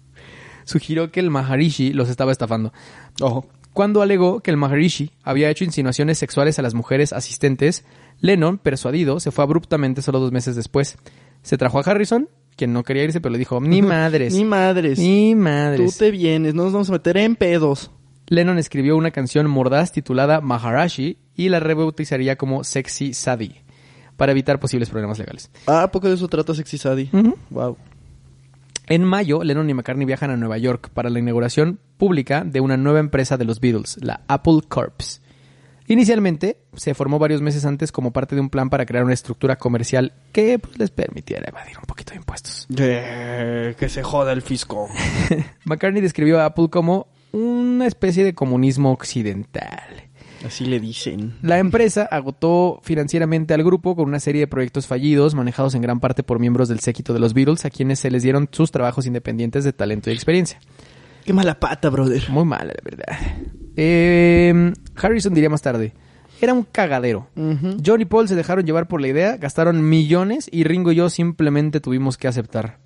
sugirió 0.63 1.11
que 1.11 1.19
el 1.19 1.31
Maharishi 1.31 1.91
los 1.91 2.07
estaba 2.09 2.31
estafando. 2.31 2.71
Ojo. 3.19 3.45
Cuando 3.73 4.01
alegó 4.01 4.39
que 4.39 4.51
el 4.51 4.57
Maharishi 4.57 5.11
había 5.23 5.49
hecho 5.49 5.63
insinuaciones 5.63 6.17
sexuales 6.17 6.59
a 6.59 6.61
las 6.61 6.73
mujeres 6.73 7.13
asistentes, 7.13 7.85
Lennon, 8.19 8.57
persuadido, 8.57 9.19
se 9.19 9.31
fue 9.31 9.43
abruptamente 9.43 10.01
solo 10.01 10.19
dos 10.19 10.31
meses 10.31 10.55
después. 10.55 10.97
Se 11.41 11.57
trajo 11.57 11.79
a 11.79 11.81
Harrison, 11.81 12.29
quien 12.61 12.73
no 12.73 12.83
quería 12.83 13.03
irse, 13.03 13.19
pero 13.21 13.31
le 13.33 13.39
dijo, 13.39 13.59
ni 13.59 13.81
madres, 13.81 14.33
Ni 14.35 14.45
madres. 14.45 14.99
ni 14.99 15.31
Tú 15.33 15.39
madres. 15.39 15.97
te 15.97 16.11
vienes, 16.11 16.53
no 16.53 16.63
nos 16.65 16.73
vamos 16.73 16.89
a 16.89 16.93
meter 16.93 17.17
en 17.17 17.35
pedos. 17.35 17.89
Lennon 18.27 18.59
escribió 18.59 18.95
una 18.95 19.09
canción 19.09 19.49
mordaz 19.49 19.91
titulada 19.91 20.41
Maharashi 20.41 21.17
y 21.35 21.49
la 21.49 21.59
rebautizaría 21.59 22.35
como 22.37 22.63
Sexy 22.63 23.13
Sadie, 23.13 23.63
para 24.15 24.31
evitar 24.31 24.59
posibles 24.59 24.89
problemas 24.89 25.17
legales. 25.17 25.49
Ah, 25.65 25.83
¿a 25.83 25.91
poco 25.91 26.07
de 26.07 26.13
eso 26.13 26.27
trata 26.27 26.53
Sexy 26.53 26.77
Sadie? 26.77 27.09
Wow. 27.49 27.77
En 28.87 29.03
mayo, 29.05 29.43
Lennon 29.43 29.69
y 29.69 29.73
McCartney 29.73 30.05
viajan 30.05 30.29
a 30.29 30.37
Nueva 30.37 30.57
York 30.59 30.89
para 30.93 31.09
la 31.09 31.19
inauguración 31.19 31.79
pública 31.97 32.43
de 32.45 32.59
una 32.61 32.77
nueva 32.77 32.99
empresa 32.99 33.37
de 33.37 33.45
los 33.45 33.59
Beatles, 33.59 33.97
la 34.01 34.21
Apple 34.27 34.59
Corps. 34.67 35.21
Inicialmente, 35.87 36.57
se 36.75 36.93
formó 36.93 37.19
varios 37.19 37.41
meses 37.41 37.65
antes 37.65 37.91
como 37.91 38.11
parte 38.11 38.35
de 38.35 38.41
un 38.41 38.49
plan 38.49 38.69
para 38.69 38.85
crear 38.85 39.03
una 39.03 39.13
estructura 39.13 39.57
comercial 39.57 40.13
que 40.31 40.59
pues, 40.59 40.77
les 40.77 40.89
permitiera 40.89 41.45
evadir 41.47 41.77
un 41.77 41.85
poquito 41.85 42.11
de 42.11 42.17
impuestos. 42.17 42.67
que 42.69 43.89
se 43.89 44.03
joda 44.03 44.31
el 44.31 44.41
fisco. 44.41 44.89
McCartney 45.65 46.01
describió 46.01 46.39
a 46.39 46.45
Apple 46.45 46.69
como 46.69 47.07
una 47.31 47.87
especie 47.87 48.23
de 48.23 48.33
comunismo 48.33 48.91
occidental. 48.91 50.11
Así 50.45 50.65
le 50.65 50.79
dicen. 50.79 51.35
La 51.41 51.59
empresa 51.59 52.07
agotó 52.09 52.79
financieramente 52.83 53.53
al 53.53 53.63
grupo 53.63 53.95
con 53.95 54.07
una 54.07 54.19
serie 54.19 54.41
de 54.41 54.47
proyectos 54.47 54.87
fallidos 54.87 55.35
manejados 55.35 55.75
en 55.75 55.81
gran 55.81 55.99
parte 55.99 56.23
por 56.23 56.39
miembros 56.39 56.67
del 56.67 56.79
séquito 56.79 57.13
de 57.13 57.19
los 57.19 57.33
Beatles 57.33 57.65
a 57.65 57.69
quienes 57.69 57.99
se 57.99 58.09
les 58.09 58.23
dieron 58.23 58.49
sus 58.51 58.71
trabajos 58.71 59.05
independientes 59.05 59.63
de 59.63 59.73
talento 59.73 60.09
y 60.09 60.13
experiencia. 60.13 60.59
Qué 61.25 61.33
mala 61.33 61.59
pata, 61.59 61.89
brother. 61.89 62.29
Muy 62.29 62.45
mala, 62.45 62.73
la 62.73 62.81
verdad. 62.83 63.05
Eh, 63.75 64.73
Harrison 64.95 65.33
diría 65.33 65.49
más 65.49 65.61
tarde. 65.61 65.93
Era 66.41 66.53
un 66.53 66.63
cagadero. 66.63 67.27
Ujú. 67.35 67.77
John 67.85 68.01
y 68.01 68.05
Paul 68.05 68.27
se 68.27 68.35
dejaron 68.35 68.65
llevar 68.65 68.87
por 68.87 68.99
la 68.99 69.07
idea, 69.07 69.37
gastaron 69.37 69.87
millones 69.87 70.49
y 70.51 70.63
Ringo 70.63 70.91
y 70.91 70.95
yo 70.95 71.09
simplemente 71.09 71.79
tuvimos 71.79 72.17
que 72.17 72.27
aceptar. 72.27 72.79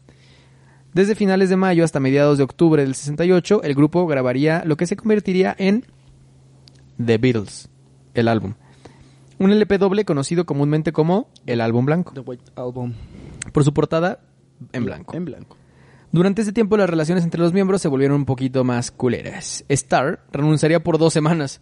Desde 0.93 1.15
finales 1.15 1.49
de 1.49 1.55
mayo 1.55 1.83
hasta 1.83 1.99
mediados 1.99 2.37
de 2.37 2.43
octubre 2.43 2.83
del 2.83 2.95
68, 2.95 3.63
el 3.63 3.75
grupo 3.75 4.05
grabaría 4.07 4.63
lo 4.65 4.77
que 4.77 4.87
se 4.87 4.95
convertiría 4.95 5.55
en 5.57 5.85
The 7.03 7.17
Beatles, 7.17 7.69
el 8.13 8.27
álbum. 8.27 8.53
Un 9.39 9.51
LP 9.51 9.77
doble 9.77 10.05
conocido 10.05 10.45
comúnmente 10.45 10.93
como 10.93 11.29
el 11.45 11.59
álbum 11.59 11.85
blanco, 11.85 12.13
The 12.13 12.21
White 12.21 12.51
Album. 12.55 12.93
por 13.51 13.63
su 13.65 13.73
portada 13.73 14.19
en 14.71 14.85
blanco. 14.85 15.15
En 15.15 15.25
blanco. 15.25 15.57
Durante 16.15 16.43
ese 16.43 16.53
tiempo 16.53 16.77
las 16.77 16.89
relaciones 16.89 17.25
entre 17.25 17.41
los 17.41 17.51
miembros 17.51 17.81
se 17.81 17.89
volvieron 17.89 18.15
un 18.15 18.25
poquito 18.25 18.63
más 18.63 18.89
culeras. 18.89 19.65
Starr 19.67 20.21
renunciaría 20.31 20.81
por 20.81 20.97
dos 20.97 21.11
semanas, 21.11 21.59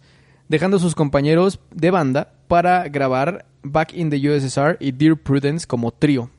dejando 0.48 0.76
a 0.76 0.80
sus 0.80 0.94
compañeros 0.94 1.58
de 1.72 1.90
banda 1.90 2.34
para 2.46 2.86
grabar 2.88 3.46
Back 3.64 3.94
in 3.94 4.10
the 4.10 4.30
USSR 4.30 4.76
y 4.78 4.92
Dear 4.92 5.16
Prudence 5.16 5.66
como 5.66 5.90
trío. 5.90 6.30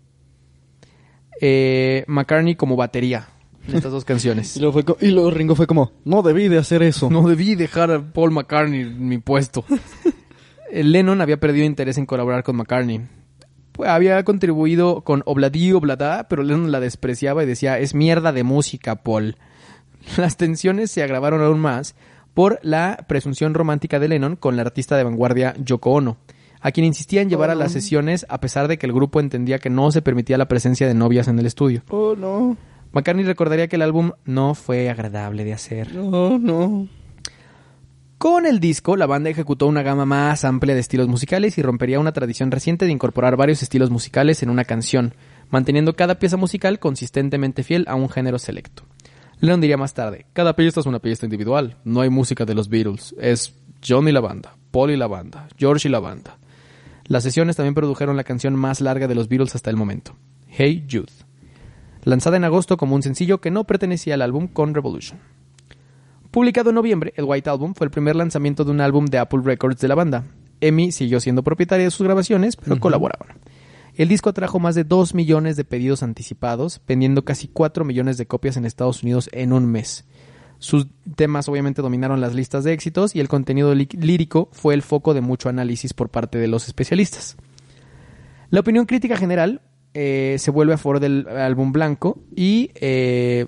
Eh, 1.42 2.06
McCartney 2.08 2.56
como 2.56 2.78
batería 2.78 3.28
en 3.68 3.76
estas 3.76 3.92
dos 3.92 4.06
canciones. 4.12 4.56
Y 4.56 4.60
luego, 4.62 4.72
fue 4.74 4.86
co- 4.86 4.98
y 5.02 5.08
luego 5.08 5.30
Ringo 5.32 5.56
fue 5.56 5.68
como, 5.68 5.92
no 6.06 6.22
debí 6.22 6.48
de 6.48 6.58
hacer 6.58 6.84
eso. 6.84 7.10
No 7.10 7.28
debí 7.28 7.56
dejar 7.56 7.92
a 7.92 8.02
Paul 8.02 8.32
McCartney 8.32 8.82
en 8.82 9.08
mi 9.08 9.18
puesto. 9.18 9.66
Eh, 10.72 10.84
Lennon 10.84 11.22
había 11.22 11.40
perdido 11.40 11.64
interés 11.66 11.98
en 12.00 12.08
colaborar 12.08 12.44
con 12.44 12.56
McCartney. 12.58 13.02
Pues, 13.76 13.90
había 13.90 14.24
contribuido 14.24 15.02
con 15.02 15.22
Obladí 15.26 15.74
Obladá, 15.74 16.28
pero 16.30 16.44
Lennon 16.44 16.72
la 16.72 16.80
despreciaba 16.80 17.44
y 17.44 17.46
decía, 17.46 17.78
es 17.78 17.94
mierda 17.94 18.32
de 18.32 18.44
música, 18.44 19.04
Paul. 19.04 19.36
Las 20.18 20.38
tensiones 20.38 20.92
se 20.92 21.04
agravaron 21.04 21.42
aún 21.42 21.60
más 21.60 21.96
por 22.34 22.60
la 22.64 23.06
presunción 23.08 23.54
romántica 23.54 24.00
de 24.00 24.08
Lennon 24.08 24.36
con 24.36 24.56
la 24.56 24.62
artista 24.62 24.96
de 24.96 25.04
vanguardia 25.04 25.56
Yoko 25.58 25.92
Ono, 25.92 26.18
a 26.62 26.72
quien 26.72 26.86
insistía 26.86 27.22
en 27.22 27.30
llevar 27.30 27.50
a 27.50 27.56
las 27.56 27.72
sesiones 27.72 28.26
a 28.30 28.40
pesar 28.40 28.68
de 28.68 28.78
que 28.78 28.86
el 28.86 28.94
grupo 28.94 29.20
entendía 29.20 29.60
que 29.60 29.70
no 29.70 29.92
se 29.92 30.02
permitía 30.02 30.38
la 30.38 30.48
presencia 30.48 30.88
de 30.88 30.94
novias 30.94 31.28
en 31.28 31.40
el 31.40 31.46
estudio. 31.46 31.84
Oh, 31.90 32.16
no. 32.16 32.58
McCartney 32.94 33.26
recordaría 33.26 33.68
que 33.68 33.76
el 33.76 33.82
álbum 33.82 34.12
no 34.24 34.56
fue 34.56 34.90
agradable 34.90 35.44
de 35.44 35.54
hacer. 35.54 35.94
No, 35.94 36.40
no. 36.40 36.88
Con 38.18 38.46
el 38.46 38.62
disco, 38.62 38.96
la 38.96 39.08
banda 39.08 39.30
ejecutó 39.30 39.68
una 39.68 39.84
gama 39.84 40.06
más 40.06 40.46
amplia 40.46 40.74
de 40.74 40.80
estilos 40.80 41.10
musicales 41.10 41.58
y 41.58 41.62
rompería 41.62 42.00
una 42.00 42.14
tradición 42.14 42.50
reciente 42.50 42.86
de 42.86 42.92
incorporar 42.92 43.36
varios 43.36 43.62
estilos 43.62 43.90
musicales 43.90 44.42
en 44.42 44.50
una 44.50 44.64
canción, 44.64 45.14
manteniendo 45.50 45.96
cada 45.96 46.18
pieza 46.18 46.38
musical 46.38 46.80
consistentemente 46.80 47.64
fiel 47.64 47.84
a 47.90 47.96
un 47.96 48.10
género 48.10 48.40
selecto. 48.40 48.84
Lennon 49.42 49.60
diría 49.60 49.76
más 49.76 49.94
tarde, 49.94 50.26
cada 50.32 50.56
pieza 50.56 50.80
es 50.80 50.86
una 50.86 51.00
pieza 51.00 51.26
individual, 51.26 51.78
no 51.84 52.00
hay 52.00 52.10
música 52.10 52.46
de 52.46 52.56
los 52.56 52.70
Beatles, 52.70 53.14
es 53.20 53.54
John 53.86 54.08
y 54.08 54.14
la 54.14 54.22
banda, 54.22 54.56
Paul 54.72 54.92
y 54.92 54.98
la 54.98 55.08
banda, 55.08 55.50
George 55.58 55.90
y 55.90 55.92
la 55.92 56.00
banda. 56.00 56.38
Las 57.08 57.24
sesiones 57.24 57.58
también 57.58 57.76
produjeron 57.76 58.16
la 58.16 58.24
canción 58.24 58.56
más 58.56 58.80
larga 58.80 59.10
de 59.10 59.16
los 59.16 59.28
Beatles 59.28 59.56
hasta 59.56 59.70
el 59.70 59.76
momento, 59.76 60.16
Hey 60.48 60.88
Jude, 60.90 61.12
lanzada 62.06 62.38
en 62.38 62.46
agosto 62.46 62.78
como 62.78 62.96
un 62.96 63.04
sencillo 63.04 63.42
que 63.42 63.52
no 63.52 63.66
pertenecía 63.66 64.14
al 64.14 64.22
álbum 64.22 64.48
con 64.48 64.74
Revolution. 64.74 65.20
Publicado 66.36 66.70
en 66.72 66.76
noviembre, 66.76 67.14
el 67.16 67.24
White 67.24 67.50
Album 67.50 67.74
fue 67.76 67.86
el 67.86 67.92
primer 67.92 68.14
lanzamiento 68.18 68.66
de 68.66 68.72
un 68.72 68.82
álbum 68.82 69.06
de 69.06 69.20
Apple 69.20 69.40
Records 69.42 69.80
de 69.80 69.88
la 69.88 69.96
banda. 69.96 70.26
Emi 70.60 70.92
siguió 70.92 71.22
siendo 71.22 71.44
propietaria 71.44 71.86
de 71.86 71.92
sus 71.92 72.06
grabaciones, 72.06 72.58
pero 72.58 72.78
colaboraban. 72.82 73.38
El 73.96 74.10
disco 74.10 74.32
atrajo 74.32 74.60
más 74.60 74.76
de 74.76 74.84
2 74.84 75.14
millones 75.14 75.56
de 75.56 75.64
pedidos 75.64 76.04
anticipados, 76.04 76.82
vendiendo 76.86 77.24
casi 77.24 77.48
4 77.48 77.86
millones 77.86 78.18
de 78.18 78.26
copias 78.26 78.58
en 78.58 78.66
Estados 78.66 79.02
Unidos 79.02 79.30
en 79.32 79.54
un 79.54 79.66
mes. 79.66 80.04
Sus 80.60 80.88
temas 81.16 81.48
obviamente 81.48 81.82
dominaron 81.82 82.20
las 82.20 82.34
listas 82.34 82.66
de 82.66 82.74
éxitos 82.74 83.16
y 83.16 83.22
el 83.22 83.30
contenido 83.30 83.74
lí- 83.74 83.88
lírico 83.98 84.50
fue 84.52 84.74
el 84.74 84.82
foco 84.82 85.14
de 85.14 85.22
mucho 85.22 85.48
análisis 85.48 85.94
por 85.94 86.10
parte 86.10 86.38
de 86.38 86.50
los 86.50 86.68
especialistas. 86.68 87.38
La 88.50 88.60
opinión 88.60 88.86
crítica 88.88 89.16
general 89.16 89.62
eh, 89.94 90.36
se 90.38 90.52
vuelve 90.52 90.74
a 90.74 90.78
favor 90.78 91.00
del 91.00 91.30
álbum 91.30 91.72
blanco 91.72 92.20
y 92.36 92.72
eh, 92.76 93.48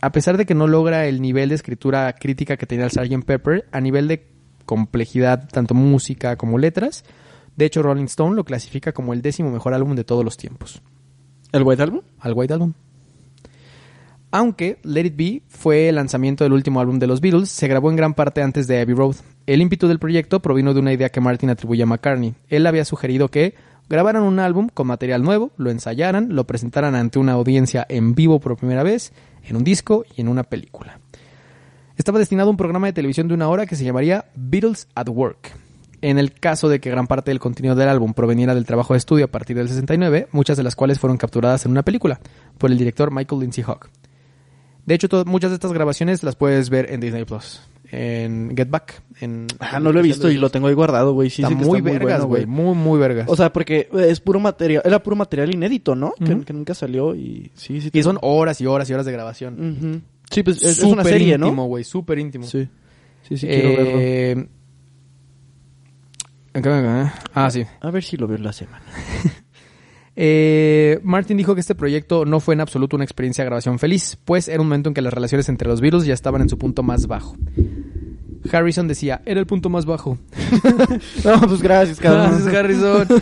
a 0.00 0.12
pesar 0.12 0.36
de 0.36 0.46
que 0.46 0.54
no 0.54 0.66
logra 0.66 1.06
el 1.06 1.20
nivel 1.20 1.48
de 1.48 1.54
escritura 1.54 2.12
crítica 2.14 2.56
que 2.56 2.66
tenía 2.66 2.84
el 2.84 2.90
Sgt. 2.90 3.24
Pepper, 3.24 3.66
a 3.72 3.80
nivel 3.80 4.08
de 4.08 4.26
complejidad, 4.64 5.48
tanto 5.48 5.74
música 5.74 6.36
como 6.36 6.58
letras, 6.58 7.04
de 7.56 7.64
hecho 7.64 7.82
Rolling 7.82 8.04
Stone 8.04 8.36
lo 8.36 8.44
clasifica 8.44 8.92
como 8.92 9.12
el 9.12 9.22
décimo 9.22 9.50
mejor 9.50 9.74
álbum 9.74 9.94
de 9.96 10.04
todos 10.04 10.24
los 10.24 10.36
tiempos, 10.36 10.82
¿El 11.52 11.62
White 11.62 11.82
Album? 11.82 12.02
al 12.20 12.32
White 12.34 12.52
Album. 12.54 12.74
Aunque 14.30 14.78
Let 14.82 15.06
It 15.06 15.16
Be 15.16 15.42
fue 15.48 15.88
el 15.88 15.94
lanzamiento 15.94 16.44
del 16.44 16.52
último 16.52 16.80
álbum 16.80 16.98
de 16.98 17.06
los 17.06 17.22
Beatles, 17.22 17.48
se 17.48 17.66
grabó 17.66 17.90
en 17.90 17.96
gran 17.96 18.12
parte 18.12 18.42
antes 18.42 18.66
de 18.66 18.80
Abbey 18.80 18.94
Road. 18.94 19.16
El 19.46 19.62
ímpetu 19.62 19.88
del 19.88 19.98
proyecto 19.98 20.40
provino 20.40 20.74
de 20.74 20.80
una 20.80 20.92
idea 20.92 21.08
que 21.08 21.22
Martin 21.22 21.48
atribuye 21.48 21.82
a 21.82 21.86
McCartney. 21.86 22.34
Él 22.48 22.66
había 22.66 22.84
sugerido 22.84 23.28
que 23.28 23.54
grabaran 23.88 24.24
un 24.24 24.38
álbum 24.38 24.68
con 24.72 24.86
material 24.86 25.22
nuevo, 25.22 25.50
lo 25.56 25.70
ensayaran, 25.70 26.34
lo 26.34 26.44
presentaran 26.44 26.94
ante 26.94 27.18
una 27.18 27.32
audiencia 27.32 27.86
en 27.88 28.14
vivo 28.14 28.38
por 28.38 28.58
primera 28.58 28.82
vez, 28.82 29.14
en 29.48 29.56
un 29.56 29.64
disco 29.64 30.04
y 30.16 30.20
en 30.20 30.28
una 30.28 30.44
película. 30.44 31.00
Estaba 31.96 32.18
destinado 32.18 32.48
a 32.48 32.50
un 32.52 32.56
programa 32.56 32.86
de 32.86 32.92
televisión 32.92 33.26
de 33.28 33.34
una 33.34 33.48
hora 33.48 33.66
que 33.66 33.76
se 33.76 33.84
llamaría 33.84 34.26
Beatles 34.36 34.86
at 34.94 35.08
Work. 35.08 35.52
En 36.00 36.18
el 36.18 36.32
caso 36.32 36.68
de 36.68 36.80
que 36.80 36.90
gran 36.90 37.08
parte 37.08 37.32
del 37.32 37.40
contenido 37.40 37.74
del 37.74 37.88
álbum 37.88 38.14
proveniera 38.14 38.54
del 38.54 38.66
trabajo 38.66 38.94
de 38.94 38.98
estudio 38.98 39.24
a 39.24 39.28
partir 39.28 39.56
del 39.56 39.68
69, 39.68 40.28
muchas 40.30 40.56
de 40.56 40.62
las 40.62 40.76
cuales 40.76 41.00
fueron 41.00 41.16
capturadas 41.16 41.64
en 41.64 41.72
una 41.72 41.82
película 41.82 42.20
por 42.56 42.70
el 42.70 42.78
director 42.78 43.10
Michael 43.10 43.40
Lindsay 43.40 43.64
Hawk. 43.66 43.90
De 44.86 44.94
hecho, 44.94 45.08
muchas 45.26 45.50
de 45.50 45.56
estas 45.56 45.72
grabaciones 45.72 46.22
las 46.22 46.36
puedes 46.36 46.70
ver 46.70 46.92
en 46.92 47.00
Disney 47.00 47.24
Plus, 47.24 47.62
en 47.90 48.54
Get 48.56 48.68
Back. 48.70 49.02
En, 49.20 49.46
Ah, 49.58 49.80
no 49.80 49.92
lo 49.92 50.00
he 50.00 50.02
visto 50.02 50.30
y 50.30 50.36
lo 50.36 50.50
tengo 50.50 50.68
ahí 50.68 50.74
guardado, 50.74 51.12
güey. 51.14 51.30
Sí, 51.30 51.42
está 51.42 51.48
sí 51.54 51.60
que 51.60 51.64
muy 51.66 51.78
está 51.78 51.90
vergas, 51.90 52.18
bueno, 52.26 52.26
güey. 52.26 52.46
Muy, 52.46 52.74
muy 52.74 52.98
vergas. 52.98 53.26
O 53.28 53.36
sea, 53.36 53.52
porque 53.52 53.88
es 53.92 54.20
puro 54.20 54.40
material, 54.40 54.82
era 54.84 55.02
puro 55.02 55.16
material 55.16 55.54
inédito, 55.54 55.94
¿no? 55.94 56.12
Que- 56.12 56.52
nunca 56.52 56.74
salió 56.74 57.14
y 57.14 57.50
sí, 57.54 57.80
sí. 57.80 57.90
y 57.92 58.02
son 58.02 58.18
horas 58.22 58.60
y 58.60 58.66
horas 58.66 58.88
y 58.90 58.92
horas 58.94 59.06
de 59.06 59.12
grabación. 59.12 59.54
Ujú. 59.54 60.00
Sí, 60.30 60.42
pues 60.42 60.62
es, 60.62 60.78
es 60.78 60.84
una 60.84 61.02
serie, 61.04 61.34
íntimo, 61.34 61.54
¿no? 61.62 61.62
güey. 61.64 61.84
Súper 61.84 62.18
íntimo. 62.18 62.44
Sí. 62.44 62.68
Sí, 63.28 63.36
sí, 63.38 63.46
quiero 63.46 63.68
verlo. 63.70 63.98
Eh, 64.00 64.46
¿en 66.54 66.62
qué 66.62 66.68
me- 66.68 67.12
Ah, 67.34 67.50
sí. 67.50 67.64
A 67.80 67.90
ver 67.90 68.02
si 68.02 68.16
lo 68.16 68.26
veo 68.26 68.38
la 68.38 68.52
semana. 68.52 68.82
Eh, 70.20 70.98
Martin 71.04 71.36
dijo 71.36 71.54
que 71.54 71.60
este 71.60 71.76
proyecto 71.76 72.24
no 72.24 72.40
fue 72.40 72.54
en 72.54 72.60
absoluto 72.60 72.96
una 72.96 73.04
experiencia 73.04 73.44
de 73.44 73.50
grabación 73.50 73.78
feliz, 73.78 74.18
pues 74.24 74.48
era 74.48 74.60
un 74.60 74.66
momento 74.66 74.88
en 74.90 74.94
que 74.94 75.00
las 75.00 75.14
relaciones 75.14 75.48
entre 75.48 75.68
los 75.68 75.80
Beatles 75.80 76.06
ya 76.06 76.14
estaban 76.14 76.42
en 76.42 76.48
su 76.48 76.58
punto 76.58 76.82
más 76.82 77.06
bajo. 77.06 77.36
Harrison 78.50 78.88
decía, 78.88 79.22
era 79.26 79.38
el 79.38 79.46
punto 79.46 79.68
más 79.70 79.86
bajo. 79.86 80.18
No, 81.24 81.40
pues 81.42 81.62
gracias, 81.62 82.00
cabrón. 82.00 82.30
Gracias, 82.32 82.54
Harrison. 82.54 83.06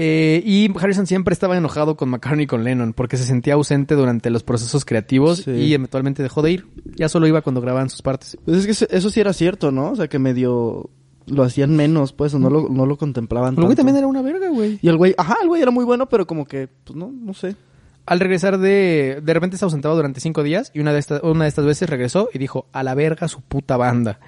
Eh, 0.00 0.42
y 0.46 0.70
Harrison 0.78 1.08
siempre 1.08 1.32
estaba 1.32 1.56
enojado 1.56 1.96
con 1.96 2.08
McCartney 2.10 2.44
y 2.44 2.46
con 2.46 2.62
Lennon 2.62 2.92
porque 2.92 3.16
se 3.16 3.24
sentía 3.24 3.54
ausente 3.54 3.96
durante 3.96 4.30
los 4.30 4.44
procesos 4.44 4.84
creativos 4.84 5.38
Sí. 5.38 5.50
y 5.50 5.74
eventualmente 5.74 6.22
dejó 6.22 6.40
de 6.40 6.52
ir. 6.52 6.66
Ya 6.94 7.08
solo 7.08 7.26
iba 7.26 7.42
cuando 7.42 7.60
grababan 7.60 7.90
sus 7.90 8.00
partes. 8.00 8.38
Pues 8.44 8.64
es 8.64 8.78
que 8.88 8.96
eso 8.96 9.10
sí 9.10 9.18
era 9.18 9.32
cierto, 9.32 9.72
¿no? 9.72 9.90
O 9.90 9.96
sea, 9.96 10.06
que 10.06 10.20
medio 10.20 10.88
lo 11.28 11.42
hacían 11.42 11.76
menos, 11.76 12.12
pues, 12.12 12.34
o 12.34 12.38
no 12.38 12.50
lo, 12.50 12.68
no 12.68 12.86
lo 12.86 12.96
contemplaban 12.96 13.54
El 13.54 13.56
güey 13.56 13.68
tanto. 13.68 13.76
también 13.76 13.96
era 13.96 14.06
una 14.06 14.22
verga, 14.22 14.48
güey. 14.48 14.78
Y 14.82 14.88
el 14.88 14.96
güey, 14.96 15.14
ajá, 15.16 15.36
el 15.42 15.48
güey 15.48 15.62
era 15.62 15.70
muy 15.70 15.84
bueno, 15.84 16.08
pero 16.08 16.26
como 16.26 16.44
que, 16.44 16.68
pues 16.84 16.96
no, 16.96 17.10
no 17.12 17.34
sé. 17.34 17.56
Al 18.06 18.20
regresar 18.20 18.58
de... 18.58 19.20
De 19.22 19.34
repente 19.34 19.58
se 19.58 19.64
ausentaba 19.64 19.94
durante 19.94 20.20
cinco 20.20 20.42
días 20.42 20.70
y 20.74 20.80
una 20.80 20.92
de, 20.92 20.98
estas 20.98 21.22
una 21.22 21.44
de 21.44 21.48
estas 21.48 21.66
veces 21.66 21.90
regresó 21.90 22.30
y 22.32 22.38
dijo, 22.38 22.66
a 22.72 22.82
la 22.82 22.94
verga 22.94 23.28
su 23.28 23.42
puta 23.42 23.76
banda. 23.76 24.18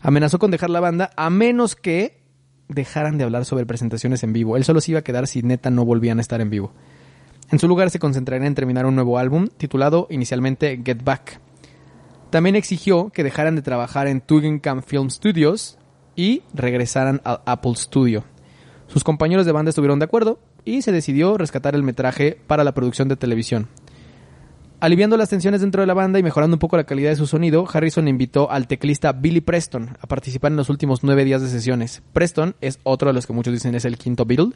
Amenazó 0.00 0.38
con 0.38 0.50
dejar 0.50 0.70
la 0.70 0.80
banda 0.80 1.10
a 1.16 1.30
menos 1.30 1.76
que 1.76 2.20
dejaran 2.68 3.16
de 3.18 3.24
hablar 3.24 3.44
sobre 3.44 3.66
presentaciones 3.66 4.22
en 4.24 4.32
vivo. 4.32 4.56
Él 4.56 4.64
solo 4.64 4.80
se 4.80 4.90
iba 4.90 5.00
a 5.00 5.04
quedar 5.04 5.26
si 5.26 5.42
neta 5.42 5.70
no 5.70 5.84
volvían 5.84 6.18
a 6.18 6.22
estar 6.22 6.40
en 6.40 6.50
vivo. 6.50 6.72
En 7.50 7.58
su 7.58 7.68
lugar 7.68 7.90
se 7.90 7.98
concentraría 7.98 8.48
en 8.48 8.54
terminar 8.54 8.84
un 8.86 8.94
nuevo 8.94 9.18
álbum 9.18 9.48
titulado 9.56 10.08
inicialmente 10.10 10.80
Get 10.84 11.04
Back. 11.04 11.40
También 12.30 12.56
exigió 12.56 13.10
que 13.10 13.22
dejaran 13.22 13.54
de 13.54 13.62
trabajar 13.62 14.08
en 14.08 14.20
Tugendcamp 14.20 14.84
Film 14.84 15.08
Studios 15.08 15.78
y 16.16 16.42
regresaran 16.52 17.20
al 17.24 17.40
Apple 17.46 17.74
Studio. 17.76 18.24
Sus 18.86 19.04
compañeros 19.04 19.46
de 19.46 19.52
banda 19.52 19.70
estuvieron 19.70 19.98
de 19.98 20.04
acuerdo 20.04 20.38
y 20.64 20.82
se 20.82 20.92
decidió 20.92 21.36
rescatar 21.36 21.74
el 21.74 21.82
metraje 21.82 22.38
para 22.46 22.64
la 22.64 22.74
producción 22.74 23.08
de 23.08 23.16
televisión. 23.16 23.68
Aliviando 24.80 25.16
las 25.16 25.30
tensiones 25.30 25.62
dentro 25.62 25.80
de 25.80 25.86
la 25.86 25.94
banda 25.94 26.18
y 26.18 26.22
mejorando 26.22 26.56
un 26.56 26.58
poco 26.58 26.76
la 26.76 26.84
calidad 26.84 27.10
de 27.10 27.16
su 27.16 27.26
sonido, 27.26 27.66
Harrison 27.72 28.06
invitó 28.06 28.50
al 28.50 28.66
teclista 28.66 29.12
Billy 29.12 29.40
Preston 29.40 29.96
a 29.98 30.06
participar 30.06 30.50
en 30.52 30.58
los 30.58 30.68
últimos 30.68 31.02
nueve 31.02 31.24
días 31.24 31.40
de 31.40 31.48
sesiones. 31.48 32.02
Preston 32.12 32.54
es 32.60 32.80
otro 32.82 33.08
de 33.08 33.14
los 33.14 33.26
que 33.26 33.32
muchos 33.32 33.54
dicen 33.54 33.74
es 33.74 33.86
el 33.86 33.96
quinto 33.96 34.26
Beatle, 34.26 34.52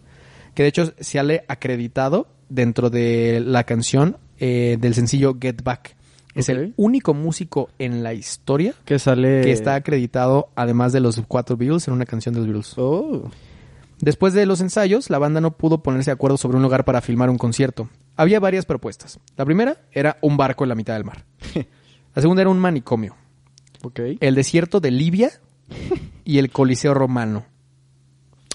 que 0.54 0.64
de 0.64 0.68
hecho 0.68 0.92
se 0.98 1.18
ha 1.18 1.24
acreditado 1.48 2.28
dentro 2.50 2.90
de 2.90 3.40
la 3.40 3.64
canción 3.64 4.18
eh, 4.38 4.76
del 4.78 4.94
sencillo 4.94 5.36
Get 5.40 5.62
Back. 5.62 5.96
Es 6.38 6.48
el 6.48 6.72
único 6.76 7.14
músico 7.14 7.68
en 7.80 8.04
la 8.04 8.14
historia 8.14 8.74
Que 8.84 9.00
sale... 9.00 9.40
que 9.42 9.50
está 9.50 9.74
acreditado, 9.74 10.50
además 10.54 10.92
de 10.92 11.00
los 11.00 11.20
cuatro 11.26 11.56
Beatles, 11.56 11.88
en 11.88 11.94
una 11.94 12.06
canción 12.06 12.32
de 12.32 12.40
los 12.40 12.46
Beatles. 12.46 12.74
Oh. 12.76 13.28
Después 14.00 14.32
de 14.34 14.46
los 14.46 14.60
ensayos, 14.60 15.10
la 15.10 15.18
banda 15.18 15.40
no 15.40 15.56
pudo 15.56 15.82
ponerse 15.82 16.10
de 16.10 16.14
acuerdo 16.14 16.36
sobre 16.36 16.56
un 16.56 16.62
lugar 16.62 16.84
para 16.84 17.00
filmar 17.00 17.28
un 17.28 17.38
concierto. 17.38 17.88
Había 18.16 18.38
varias 18.38 18.66
propuestas. 18.66 19.18
La 19.36 19.44
primera 19.44 19.78
era 19.90 20.18
un 20.22 20.36
barco 20.36 20.64
en 20.64 20.68
la 20.68 20.74
mitad 20.76 20.94
del 20.94 21.04
mar. 21.04 21.24
La 22.14 22.22
segunda 22.22 22.42
era 22.42 22.50
un 22.50 22.58
manicomio. 22.58 23.16
Ok. 23.82 24.00
El 24.20 24.34
desierto 24.34 24.80
de 24.80 24.90
Libia 24.90 25.30
y 26.24 26.38
el 26.38 26.50
Coliseo 26.50 26.94
Romano. 26.94 27.46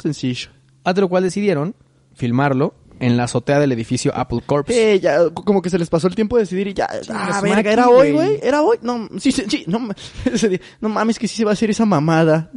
Sencillo. 0.02 0.50
Ante 0.84 1.02
lo 1.02 1.10
cual 1.10 1.24
decidieron 1.24 1.76
filmarlo 2.14 2.76
en 3.04 3.18
la 3.18 3.26
azotea 3.26 3.60
del 3.60 3.74
edificio 3.74 4.14
Apple 4.16 4.42
Corps. 4.46 4.70
Eh, 4.70 5.00
ya, 5.02 5.30
como 5.30 5.62
que 5.62 5.70
se 5.70 5.78
les 5.78 5.90
pasó 5.90 6.08
el 6.08 6.16
tiempo 6.16 6.38
de 6.38 6.44
decidir 6.44 6.68
y 6.68 6.74
ya, 6.74 6.88
ah, 7.10 7.42
verga, 7.42 7.72
era 7.72 7.90
hoy, 7.90 8.14
güey. 8.14 8.40
era 8.42 8.62
hoy, 8.62 8.78
no, 8.82 9.10
sí, 9.20 9.34
sí, 9.34 9.44
sí, 9.50 9.66
no, 9.68 9.90
no 10.82 10.90
mames 10.90 11.20
que 11.20 11.28
sí 11.28 11.36
se 11.36 11.44
va 11.44 11.52
a 11.52 11.54
hacer 11.54 11.70
esa 11.70 11.86
mamada. 11.86 12.50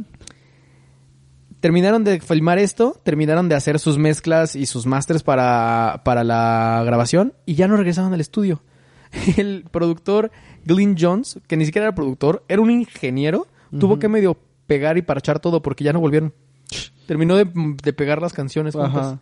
Terminaron 1.59 2.05
de 2.05 2.21
filmar 2.21 2.59
esto, 2.59 2.99
terminaron 3.03 3.49
de 3.49 3.55
hacer 3.55 3.77
sus 3.77 3.97
mezclas 3.97 4.55
y 4.55 4.67
sus 4.67 4.85
masters 4.85 5.21
para, 5.21 6.01
para 6.05 6.23
la 6.23 6.81
grabación 6.85 7.33
y 7.45 7.55
ya 7.55 7.67
no 7.67 7.75
regresaron 7.75 8.13
al 8.13 8.21
estudio. 8.21 8.61
El 9.37 9.65
productor 9.69 10.31
Glyn 10.63 10.95
Jones, 10.97 11.39
que 11.47 11.57
ni 11.57 11.65
siquiera 11.65 11.87
era 11.87 11.95
productor, 11.95 12.45
era 12.47 12.61
un 12.61 12.71
ingeniero, 12.71 13.47
tuvo 13.77 13.99
que 13.99 14.07
medio 14.07 14.37
pegar 14.65 14.97
y 14.97 15.01
parchar 15.01 15.39
todo 15.39 15.61
porque 15.61 15.83
ya 15.83 15.91
no 15.91 15.99
volvieron. 15.99 16.33
Terminó 17.05 17.35
de, 17.35 17.47
de 17.83 17.93
pegar 17.93 18.21
las 18.21 18.33
canciones 18.33 18.75
juntas. 18.75 19.05
Ajá. 19.05 19.21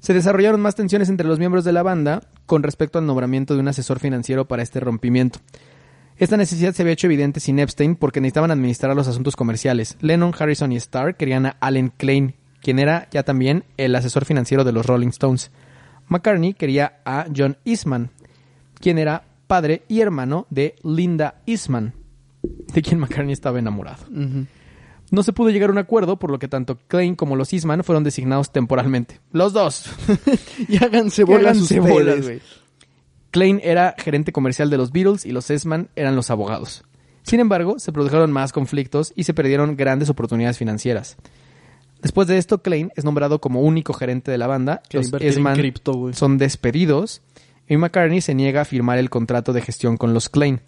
Se 0.00 0.14
desarrollaron 0.14 0.60
más 0.60 0.74
tensiones 0.74 1.08
entre 1.08 1.26
los 1.26 1.38
miembros 1.38 1.64
de 1.64 1.72
la 1.72 1.82
banda 1.82 2.22
con 2.46 2.62
respecto 2.62 2.98
al 2.98 3.06
nombramiento 3.06 3.54
de 3.54 3.60
un 3.60 3.68
asesor 3.68 3.98
financiero 3.98 4.46
para 4.46 4.62
este 4.62 4.80
rompimiento. 4.80 5.40
Esta 6.18 6.36
necesidad 6.36 6.72
se 6.72 6.82
había 6.82 6.94
hecho 6.94 7.08
evidente 7.08 7.40
sin 7.40 7.58
Epstein 7.58 7.94
porque 7.94 8.20
necesitaban 8.20 8.50
administrar 8.50 8.96
los 8.96 9.08
asuntos 9.08 9.36
comerciales. 9.36 9.96
Lennon, 10.00 10.32
Harrison 10.38 10.72
y 10.72 10.76
Starr 10.76 11.16
querían 11.16 11.46
a 11.46 11.56
Allen 11.60 11.92
Klein, 11.94 12.34
quien 12.62 12.78
era 12.78 13.08
ya 13.10 13.22
también 13.22 13.64
el 13.76 13.94
asesor 13.94 14.24
financiero 14.24 14.64
de 14.64 14.72
los 14.72 14.86
Rolling 14.86 15.08
Stones. 15.08 15.50
McCartney 16.08 16.54
quería 16.54 17.00
a 17.04 17.26
John 17.36 17.58
Eastman, 17.64 18.10
quien 18.80 18.98
era 18.98 19.24
padre 19.46 19.82
y 19.88 20.00
hermano 20.00 20.46
de 20.50 20.76
Linda 20.82 21.42
Eastman, 21.46 21.92
de 22.42 22.82
quien 22.82 22.98
McCartney 22.98 23.32
estaba 23.32 23.58
enamorado. 23.58 24.06
No 25.10 25.22
se 25.22 25.32
pudo 25.32 25.50
llegar 25.50 25.70
a 25.70 25.72
un 25.72 25.78
acuerdo, 25.78 26.18
por 26.18 26.30
lo 26.30 26.38
que 26.38 26.48
tanto 26.48 26.78
Klein 26.88 27.14
como 27.14 27.36
los 27.36 27.52
Eastman 27.52 27.84
fueron 27.84 28.04
designados 28.04 28.50
temporalmente. 28.50 29.20
Los 29.32 29.52
dos. 29.52 29.86
Y 30.68 30.82
háganse 30.82 31.24
bolas 31.24 31.70
güey. 31.72 32.40
Klein 33.30 33.60
era 33.62 33.94
gerente 33.98 34.32
comercial 34.32 34.70
de 34.70 34.78
los 34.78 34.92
Beatles 34.92 35.26
y 35.26 35.32
los 35.32 35.50
Eastman 35.50 35.90
eran 35.94 36.16
los 36.16 36.30
abogados. 36.30 36.84
Sin 37.22 37.40
embargo, 37.40 37.78
se 37.78 37.92
produjeron 37.92 38.32
más 38.32 38.52
conflictos 38.52 39.12
y 39.14 39.24
se 39.24 39.34
perdieron 39.34 39.76
grandes 39.76 40.08
oportunidades 40.08 40.58
financieras. 40.58 41.16
Después 42.00 42.28
de 42.28 42.38
esto, 42.38 42.62
Klein 42.62 42.92
es 42.94 43.04
nombrado 43.04 43.40
como 43.40 43.60
único 43.60 43.92
gerente 43.92 44.30
de 44.30 44.38
la 44.38 44.46
banda. 44.46 44.80
Que 44.88 44.98
los 44.98 45.12
Eastman 45.12 45.56
cripto, 45.56 46.12
son 46.12 46.38
despedidos 46.38 47.22
y 47.68 47.76
McCartney 47.76 48.20
se 48.20 48.34
niega 48.34 48.62
a 48.62 48.64
firmar 48.64 48.98
el 48.98 49.10
contrato 49.10 49.52
de 49.52 49.60
gestión 49.60 49.96
con 49.96 50.14
los 50.14 50.28
Klein, 50.28 50.60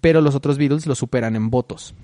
pero 0.00 0.20
los 0.20 0.34
otros 0.34 0.58
Beatles 0.58 0.86
lo 0.86 0.94
superan 0.94 1.36
en 1.36 1.50
votos. 1.50 1.94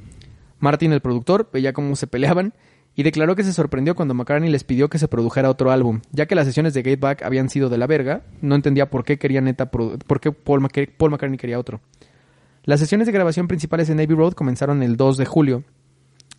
Martin, 0.65 0.93
el 0.93 1.01
productor, 1.01 1.51
veía 1.53 1.73
cómo 1.73 1.95
se 1.95 2.07
peleaban 2.07 2.55
y 2.97 3.03
declaró 3.03 3.37
que 3.37 3.45
se 3.45 3.53
sorprendió 3.53 3.95
cuando 3.95 4.15
McCartney 4.15 4.51
les 4.51 4.65
pidió 4.65 4.89
que 4.89 4.99
se 4.99 5.09
produjera 5.09 5.51
otro 5.51 5.71
álbum, 5.71 6.01
ya 6.11 6.27
que 6.27 6.35
las 6.35 6.47
sesiones 6.47 6.73
de 6.75 6.83
Get 6.83 7.01
Back 7.01 7.23
habían 7.23 7.51
sido 7.51 7.69
de 7.69 7.77
la 7.77 7.87
verga, 7.87 8.23
no 8.41 8.55
entendía 8.55 8.89
por 8.89 9.05
qué 9.05 9.19
quería 9.19 9.43
neta 9.43 9.71
por 9.71 10.21
qué 10.21 10.33
Paul, 10.33 10.67
Paul 10.97 11.11
McCartney 11.11 11.39
quería 11.39 11.59
otro. 11.59 11.81
Las 12.65 12.81
sesiones 12.81 13.07
de 13.07 13.13
grabación 13.13 13.47
principales 13.47 13.91
en 13.91 14.01
Abbey 14.01 14.17
Road 14.17 14.33
comenzaron 14.33 14.83
el 14.83 14.97
2 14.97 15.19
de 15.19 15.27
julio. 15.27 15.65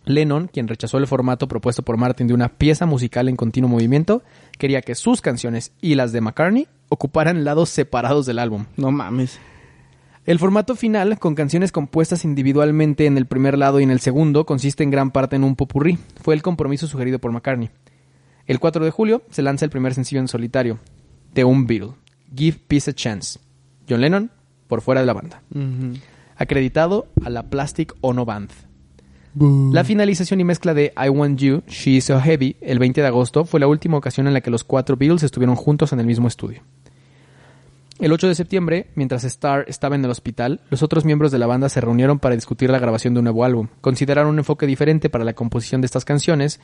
Lennon, 0.06 0.48
quien 0.48 0.66
rechazó 0.66 0.98
el 0.98 1.06
formato 1.06 1.46
propuesto 1.46 1.84
por 1.84 1.96
Martin 1.96 2.26
de 2.26 2.34
una 2.34 2.48
pieza 2.48 2.84
musical 2.84 3.28
en 3.28 3.36
continuo 3.36 3.70
movimiento, 3.70 4.22
quería 4.58 4.80
que 4.80 4.96
sus 4.96 5.20
canciones 5.20 5.72
y 5.80 5.94
las 5.94 6.10
de 6.12 6.20
McCartney 6.20 6.66
ocuparan 6.88 7.44
lados 7.44 7.68
separados 7.70 8.26
del 8.26 8.40
álbum. 8.40 8.66
No 8.76 8.90
mames. 8.90 9.38
El 10.26 10.40
formato 10.40 10.74
final, 10.74 11.20
con 11.20 11.36
canciones 11.36 11.70
compuestas 11.70 12.24
individualmente 12.24 13.06
en 13.06 13.16
el 13.16 13.26
primer 13.26 13.56
lado 13.56 13.78
y 13.78 13.84
en 13.84 13.92
el 13.92 14.00
segundo, 14.00 14.44
consiste 14.44 14.82
en 14.82 14.90
gran 14.90 15.12
parte 15.12 15.36
en 15.36 15.44
un 15.44 15.54
popurrí. 15.54 15.98
Fue 16.20 16.34
el 16.34 16.42
compromiso 16.42 16.88
sugerido 16.88 17.20
por 17.20 17.30
McCartney. 17.30 17.70
El 18.46 18.58
4 18.58 18.84
de 18.84 18.90
julio 18.90 19.22
se 19.30 19.42
lanza 19.42 19.64
el 19.64 19.70
primer 19.70 19.94
sencillo 19.94 20.20
en 20.20 20.26
solitario, 20.26 20.80
de 21.32 21.44
un 21.44 21.68
Beatle, 21.68 21.92
Give 22.34 22.58
Peace 22.66 22.90
a 22.90 22.92
Chance. 22.92 23.38
John 23.88 24.00
Lennon, 24.00 24.32
por 24.66 24.80
fuera 24.80 25.00
de 25.00 25.06
la 25.06 25.12
banda. 25.12 25.42
Acreditado 26.36 27.06
a 27.24 27.30
la 27.30 27.44
Plastic 27.44 27.94
Ono 28.00 28.24
Band. 28.24 28.50
La 29.72 29.84
finalización 29.84 30.40
y 30.40 30.44
mezcla 30.44 30.74
de 30.74 30.92
I 30.96 31.08
Want 31.08 31.38
You, 31.38 31.62
She 31.68 31.90
Is 31.90 32.06
So 32.06 32.20
Heavy, 32.20 32.56
el 32.62 32.80
20 32.80 33.00
de 33.00 33.06
agosto, 33.06 33.44
fue 33.44 33.60
la 33.60 33.68
última 33.68 33.96
ocasión 33.96 34.26
en 34.26 34.32
la 34.32 34.40
que 34.40 34.50
los 34.50 34.64
cuatro 34.64 34.96
Beatles 34.96 35.22
estuvieron 35.22 35.54
juntos 35.54 35.92
en 35.92 36.00
el 36.00 36.06
mismo 36.06 36.26
estudio. 36.26 36.62
El 37.98 38.12
8 38.12 38.28
de 38.28 38.34
septiembre, 38.34 38.90
mientras 38.94 39.24
Starr 39.24 39.64
estaba 39.68 39.96
en 39.96 40.04
el 40.04 40.10
hospital, 40.10 40.60
los 40.68 40.82
otros 40.82 41.06
miembros 41.06 41.32
de 41.32 41.38
la 41.38 41.46
banda 41.46 41.70
se 41.70 41.80
reunieron 41.80 42.18
para 42.18 42.34
discutir 42.34 42.68
la 42.68 42.78
grabación 42.78 43.14
de 43.14 43.20
un 43.20 43.24
nuevo 43.24 43.42
álbum. 43.42 43.68
Consideraron 43.80 44.32
un 44.32 44.38
enfoque 44.38 44.66
diferente 44.66 45.08
para 45.08 45.24
la 45.24 45.32
composición 45.32 45.80
de 45.80 45.86
estas 45.86 46.04
canciones 46.04 46.60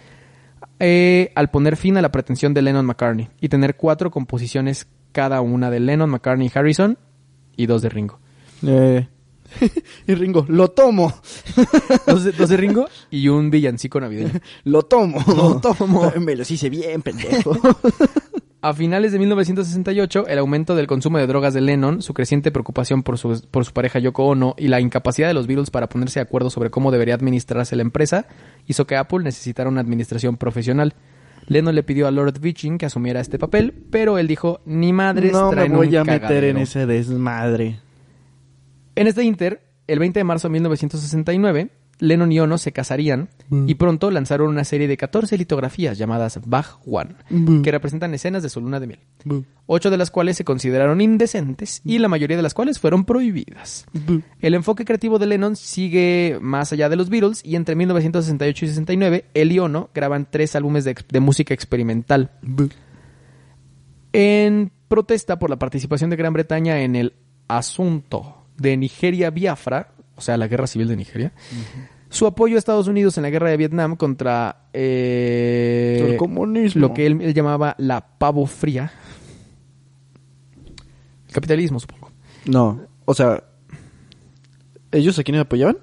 eh, 0.79 1.33
al 1.35 1.51
poner 1.51 1.77
fin 1.77 1.97
a 1.97 2.03
la 2.03 2.13
pretensión 2.13 2.53
de 2.53 2.61
Lennon-McCartney 2.61 3.31
y 3.41 3.49
tener 3.49 3.77
cuatro 3.77 4.11
composiciones 4.11 4.87
cada 5.13 5.41
una 5.41 5.71
de 5.71 5.81
Lennon, 5.81 6.11
McCartney 6.11 6.51
y 6.53 6.59
Harrison 6.59 6.99
y 7.57 7.65
dos 7.67 7.81
de 7.81 7.89
Ringo. 7.89 8.19
Eh, 8.67 9.09
y 10.07 10.15
Ringo, 10.15 10.45
lo 10.49 10.71
tomo, 10.71 11.15
Dos 12.07 12.25
de, 12.25 12.33
dos 12.33 12.49
de 12.49 12.57
Ringo 12.59 12.87
y 13.11 13.29
un 13.29 13.51
villancico 13.51 14.01
navideño. 14.01 14.39
lo 14.65 14.83
tomo. 14.83 15.23
Lo 15.29 15.61
tomo. 15.61 16.13
Me 16.21 16.37
los 16.37 16.51
hice 16.51 16.69
bien, 16.69 17.01
pendejo. 17.01 17.57
A 18.65 18.75
finales 18.75 19.11
de 19.11 19.19
1968, 19.19 20.29
el 20.29 20.39
aumento 20.39 20.77
del 20.77 20.87
consumo 20.87 21.19
de 21.19 21.27
drogas 21.27 21.53
de 21.53 21.61
Lennon, 21.61 22.01
su 22.01 22.15
creciente 22.15 22.53
preocupación 22.53 23.03
por 23.03 23.19
su, 23.19 23.43
por 23.51 23.65
su 23.65 23.73
pareja 23.73 23.99
Yoko 23.99 24.25
Ono 24.25 24.55
y 24.57 24.69
la 24.69 24.81
incapacidad 24.81 25.27
de 25.27 25.35
los 25.35 25.49
Beatles 25.49 25.71
para 25.71 25.89
ponerse 25.89 26.21
de 26.21 26.23
acuerdo 26.23 26.49
sobre 26.49 26.71
cómo 26.71 26.93
debería 26.93 27.17
administrarse 27.17 27.75
la 27.75 27.83
empresa, 27.83 28.29
hizo 28.69 28.87
que 28.87 28.95
Apple 28.95 29.25
necesitara 29.25 29.69
una 29.69 29.81
administración 29.81 30.37
profesional. 30.37 30.95
Lennon 31.49 31.75
le 31.75 31.83
pidió 31.83 32.07
a 32.07 32.13
Lord 32.13 32.39
Vichin 32.39 32.79
que 32.79 32.87
asumiera 32.87 33.19
este 33.19 33.37
papel, 33.37 33.75
pero 33.91 34.17
él 34.17 34.29
dijo, 34.29 34.61
ni 34.65 34.93
madres 34.93 35.33
no 35.33 35.51
me 35.51 35.69
voy 35.69 35.97
a 35.97 36.05
meter 36.05 36.21
cagadero". 36.21 36.47
en 36.47 36.59
ese 36.59 36.87
desmadre. 36.87 37.81
En 38.95 39.09
este 39.09 39.25
inter, 39.25 39.61
el 39.89 39.99
20 39.99 40.21
de 40.21 40.25
marzo 40.25 40.47
de 40.47 40.53
1969, 40.53 41.69
Lennon 41.99 42.33
y 42.33 42.41
Ono 42.41 42.59
se 42.59 42.73
casarían 42.73 43.29
Mm. 43.49 43.69
y 43.69 43.75
pronto 43.75 44.11
lanzaron 44.11 44.49
una 44.49 44.65
serie 44.65 44.89
de 44.89 44.97
14 44.97 45.37
litografías 45.37 45.99
llamadas 45.99 46.41
Bach 46.47 46.79
One, 46.87 47.17
Mm. 47.31 47.63
que 47.63 47.71
representan 47.71 48.15
escenas 48.15 48.43
de 48.43 48.49
su 48.49 48.61
luna 48.61 48.81
de 48.81 48.87
miel. 48.87 48.99
Ocho 49.67 49.91
de 49.91 49.97
las 49.99 50.11
cuales 50.11 50.37
se 50.37 50.45
consideraron 50.45 51.01
indecentes 51.01 51.81
y 51.85 51.99
la 51.99 52.09
mayoría 52.09 52.37
de 52.37 52.43
las 52.43 52.55
cuales 52.55 52.79
fueron 52.81 53.05
prohibidas. 53.05 53.87
El 54.41 54.55
enfoque 54.55 54.85
creativo 54.85 55.19
de 55.19 55.27
Lennon 55.27 55.55
sigue 55.55 56.39
más 56.41 56.73
allá 56.73 56.89
de 56.89 56.97
los 56.97 57.11
Beatles 57.11 57.43
y 57.45 57.57
entre 57.57 57.75
1968 57.77 58.65
y 58.65 58.69
69, 58.69 59.25
él 59.35 59.53
y 59.53 59.59
Ono 59.59 59.91
graban 59.95 60.27
tres 60.31 60.57
álbumes 60.57 60.85
de, 60.85 61.21
música 61.21 61.55
experimental. 61.55 62.31
En 64.13 64.73
protesta 64.89 65.39
por 65.39 65.51
la 65.51 65.59
participación 65.59 66.11
de 66.11 66.17
Gran 66.17 66.33
Bretaña 66.33 66.81
en 66.83 66.97
el 66.97 67.15
asunto 67.49 68.45
de 68.59 68.77
Nigeria-Biafra, 68.77 69.92
o 70.17 70.21
sea, 70.21 70.37
la 70.37 70.47
guerra 70.49 70.67
civil 70.67 70.89
de 70.89 70.97
Nigeria, 70.97 71.33
su 72.09 72.27
apoyo 72.27 72.57
a 72.57 72.59
Estados 72.59 72.89
Unidos 72.89 73.17
en 73.17 73.23
la 73.23 73.31
guerra 73.31 73.51
de 73.51 73.57
Vietnam 73.57 73.97
contra 73.97 74.67
eh, 74.73 76.09
El 76.11 76.17
comunismo. 76.17 76.81
lo 76.81 76.95
que 76.95 77.07
él, 77.07 77.21
él 77.23 77.35
llamaba 77.35 77.75
la 77.79 78.01
pavo 78.19 78.47
fría. 78.47 78.93
El 81.29 81.33
capitalismo, 81.35 81.81
supongo. 81.81 82.11
No, 82.45 82.81
o 83.05 83.15
sea, 83.15 83.43
¿ellos 84.91 85.19
a 85.19 85.23
quiénes 85.23 85.41
apoyaban? 85.43 85.79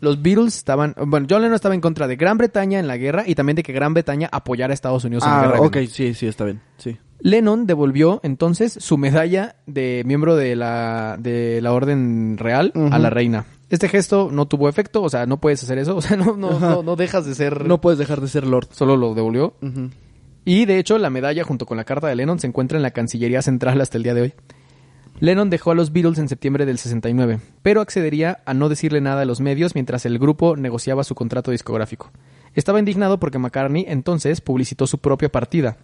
Los 0.00 0.20
Beatles 0.20 0.56
estaban, 0.56 0.94
bueno, 1.06 1.26
John 1.30 1.42
Lennon 1.42 1.54
estaba 1.54 1.74
en 1.76 1.80
contra 1.80 2.08
de 2.08 2.16
Gran 2.16 2.36
Bretaña 2.36 2.80
en 2.80 2.88
la 2.88 2.96
guerra 2.96 3.22
y 3.26 3.34
también 3.36 3.54
de 3.56 3.62
que 3.62 3.72
Gran 3.72 3.94
Bretaña 3.94 4.28
apoyara 4.32 4.72
a 4.72 4.74
Estados 4.74 5.04
Unidos 5.04 5.24
en 5.24 5.30
la 5.30 5.38
Ah, 5.38 5.42
guerra. 5.46 5.60
de 5.60 5.66
ok, 5.66 5.76
sí, 5.88 6.12
sí, 6.14 6.26
está 6.26 6.44
bien, 6.44 6.60
sí. 6.76 6.96
Lennon 7.24 7.66
devolvió 7.66 8.20
entonces 8.24 8.72
su 8.80 8.98
medalla 8.98 9.54
de 9.66 10.02
miembro 10.04 10.34
de 10.34 10.56
la, 10.56 11.16
de 11.20 11.60
la 11.62 11.72
Orden 11.72 12.36
Real 12.36 12.72
a 12.90 12.98
la 12.98 13.10
reina. 13.10 13.46
Este 13.70 13.88
gesto 13.88 14.28
no 14.32 14.46
tuvo 14.46 14.68
efecto, 14.68 15.02
o 15.02 15.08
sea, 15.08 15.24
no 15.24 15.38
puedes 15.38 15.62
hacer 15.62 15.78
eso, 15.78 15.96
o 15.98 16.02
sea, 16.02 16.16
no, 16.16 16.36
no, 16.36 16.58
no, 16.58 16.82
no 16.82 16.96
dejas 16.96 17.24
de 17.24 17.34
ser, 17.34 17.64
No 17.64 17.80
puedes 17.80 17.98
dejar 17.98 18.20
de 18.20 18.28
ser 18.28 18.46
Lord. 18.46 18.68
solo 18.72 18.96
lo 18.96 19.14
devolvió. 19.14 19.54
Y 20.44 20.64
de 20.64 20.78
hecho, 20.78 20.98
la 20.98 21.10
medalla 21.10 21.44
junto 21.44 21.64
con 21.64 21.76
la 21.76 21.84
carta 21.84 22.08
de 22.08 22.16
Lennon 22.16 22.40
se 22.40 22.48
encuentra 22.48 22.76
en 22.76 22.82
la 22.82 22.90
Cancillería 22.90 23.40
Central 23.40 23.80
hasta 23.80 23.96
el 23.96 24.02
día 24.02 24.14
de 24.14 24.22
hoy. 24.22 24.34
Lennon 25.20 25.50
dejó 25.50 25.70
a 25.70 25.74
los 25.76 25.92
Beatles 25.92 26.18
en 26.18 26.28
septiembre 26.28 26.66
del 26.66 26.78
69, 26.78 27.38
pero 27.62 27.80
accedería 27.80 28.40
a 28.44 28.54
no 28.54 28.68
decirle 28.68 29.00
nada 29.00 29.22
a 29.22 29.24
los 29.24 29.40
medios 29.40 29.76
mientras 29.76 30.04
el 30.04 30.18
grupo 30.18 30.56
negociaba 30.56 31.04
su 31.04 31.14
contrato 31.14 31.52
discográfico. 31.52 32.10
Estaba 32.54 32.80
indignado 32.80 33.20
porque 33.20 33.38
McCartney 33.38 33.84
entonces 33.86 34.40
publicitó 34.40 34.88
su 34.88 34.98
propia 34.98 35.30
partida, 35.30 35.76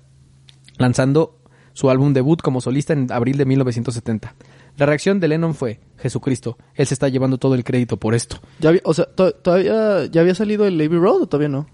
lanzando 0.79 1.39
su 1.75 1.91
álbum 1.91 2.13
debut 2.13 2.41
como 2.43 2.61
solista 2.61 2.93
en 2.93 3.11
abril 3.13 3.37
de 3.37 3.45
1970. 3.45 4.35
La 4.77 4.87
reacción 4.87 5.21
de 5.21 5.29
Lennon 5.29 5.55
fue, 5.55 5.81
Jesucristo, 5.99 6.57
él 6.75 6.87
se 6.87 6.95
está 6.95 7.09
llevando 7.09 7.39
todo 7.39 7.55
el 7.55 7.65
crédito 7.65 7.97
por 7.99 8.15
esto. 8.15 8.41
Ya 8.61 8.71
había, 8.71 8.81
o 8.85 8.95
sea, 8.95 9.07
to- 9.07 9.33
todavía 9.33 10.07
ya 10.07 10.21
había 10.21 10.35
salido 10.35 10.67
el 10.67 10.75
Abbey 10.81 10.99
Road 10.99 11.23
o 11.23 11.27
todavía 11.29 11.49
no? 11.49 11.67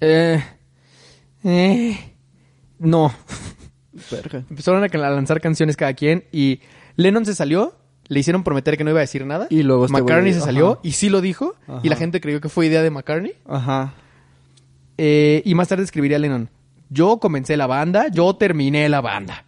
Eh, 0.00 0.42
eh, 1.44 1.98
no, 2.78 3.12
Verga. 4.10 4.44
Empezaron 4.50 4.82
a 4.82 4.86
a 4.86 5.10
lanzar 5.10 5.40
canciones 5.40 5.76
cada 5.76 5.94
quien 5.94 6.24
y 6.32 6.60
Lennon 6.96 7.24
se 7.26 7.34
salió, 7.34 7.74
le 8.08 8.20
hicieron 8.20 8.42
prometer 8.44 8.76
que 8.76 8.84
no 8.84 8.90
iba 8.90 9.00
a 9.00 9.02
decir 9.02 9.24
nada. 9.26 9.46
Y 9.50 9.62
luego 9.62 9.86
este 9.86 9.98
McCartney 10.00 10.32
güey- 10.32 10.34
se 10.34 10.40
salió 10.40 10.72
ajá. 10.72 10.80
y 10.82 10.92
sí 10.92 11.08
lo 11.10 11.20
dijo 11.20 11.54
Ajá. 11.66 11.80
y 11.82 11.88
la 11.88 11.96
gente 11.96 12.20
creyó 12.20 12.40
que 12.40 12.48
fue 12.48 12.66
idea 12.66 12.82
de 12.82 12.90
McCartney. 12.90 13.32
Ajá. 13.46 13.94
Eh, 14.96 15.42
y 15.44 15.54
más 15.54 15.68
tarde 15.68 15.82
escribiría 15.84 16.18
Lennon, 16.18 16.48
yo 16.90 17.18
comencé 17.18 17.56
la 17.56 17.66
banda, 17.66 18.08
yo 18.08 18.34
terminé 18.36 18.88
la 18.88 19.00
banda. 19.00 19.44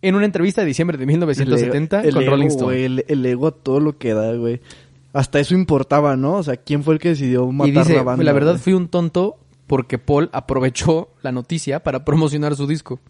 En 0.00 0.14
una 0.14 0.24
entrevista 0.24 0.60
de 0.60 0.68
diciembre 0.68 0.96
de 0.96 1.06
1970 1.06 2.02
el 2.02 2.14
con 2.14 2.22
ego, 2.22 2.30
Rolling 2.32 2.46
Stone. 2.46 2.64
güey, 2.64 2.84
el, 2.84 3.04
el 3.08 3.26
ego 3.26 3.48
a 3.48 3.50
todo 3.50 3.80
lo 3.80 3.98
que 3.98 4.14
da, 4.14 4.32
güey. 4.34 4.60
Hasta 5.12 5.40
eso 5.40 5.54
importaba, 5.54 6.16
¿no? 6.16 6.34
O 6.34 6.42
sea, 6.42 6.56
¿quién 6.56 6.84
fue 6.84 6.94
el 6.94 7.00
que 7.00 7.10
decidió 7.10 7.50
matar 7.50 7.68
y 7.68 7.78
dice, 7.78 7.94
la 7.94 8.02
banda? 8.02 8.24
la 8.24 8.32
verdad 8.32 8.56
fui 8.58 8.74
un 8.74 8.88
tonto 8.88 9.38
porque 9.66 9.98
Paul 9.98 10.30
aprovechó 10.32 11.10
la 11.22 11.32
noticia 11.32 11.82
para 11.82 12.04
promocionar 12.04 12.56
su 12.56 12.66
disco. 12.66 13.00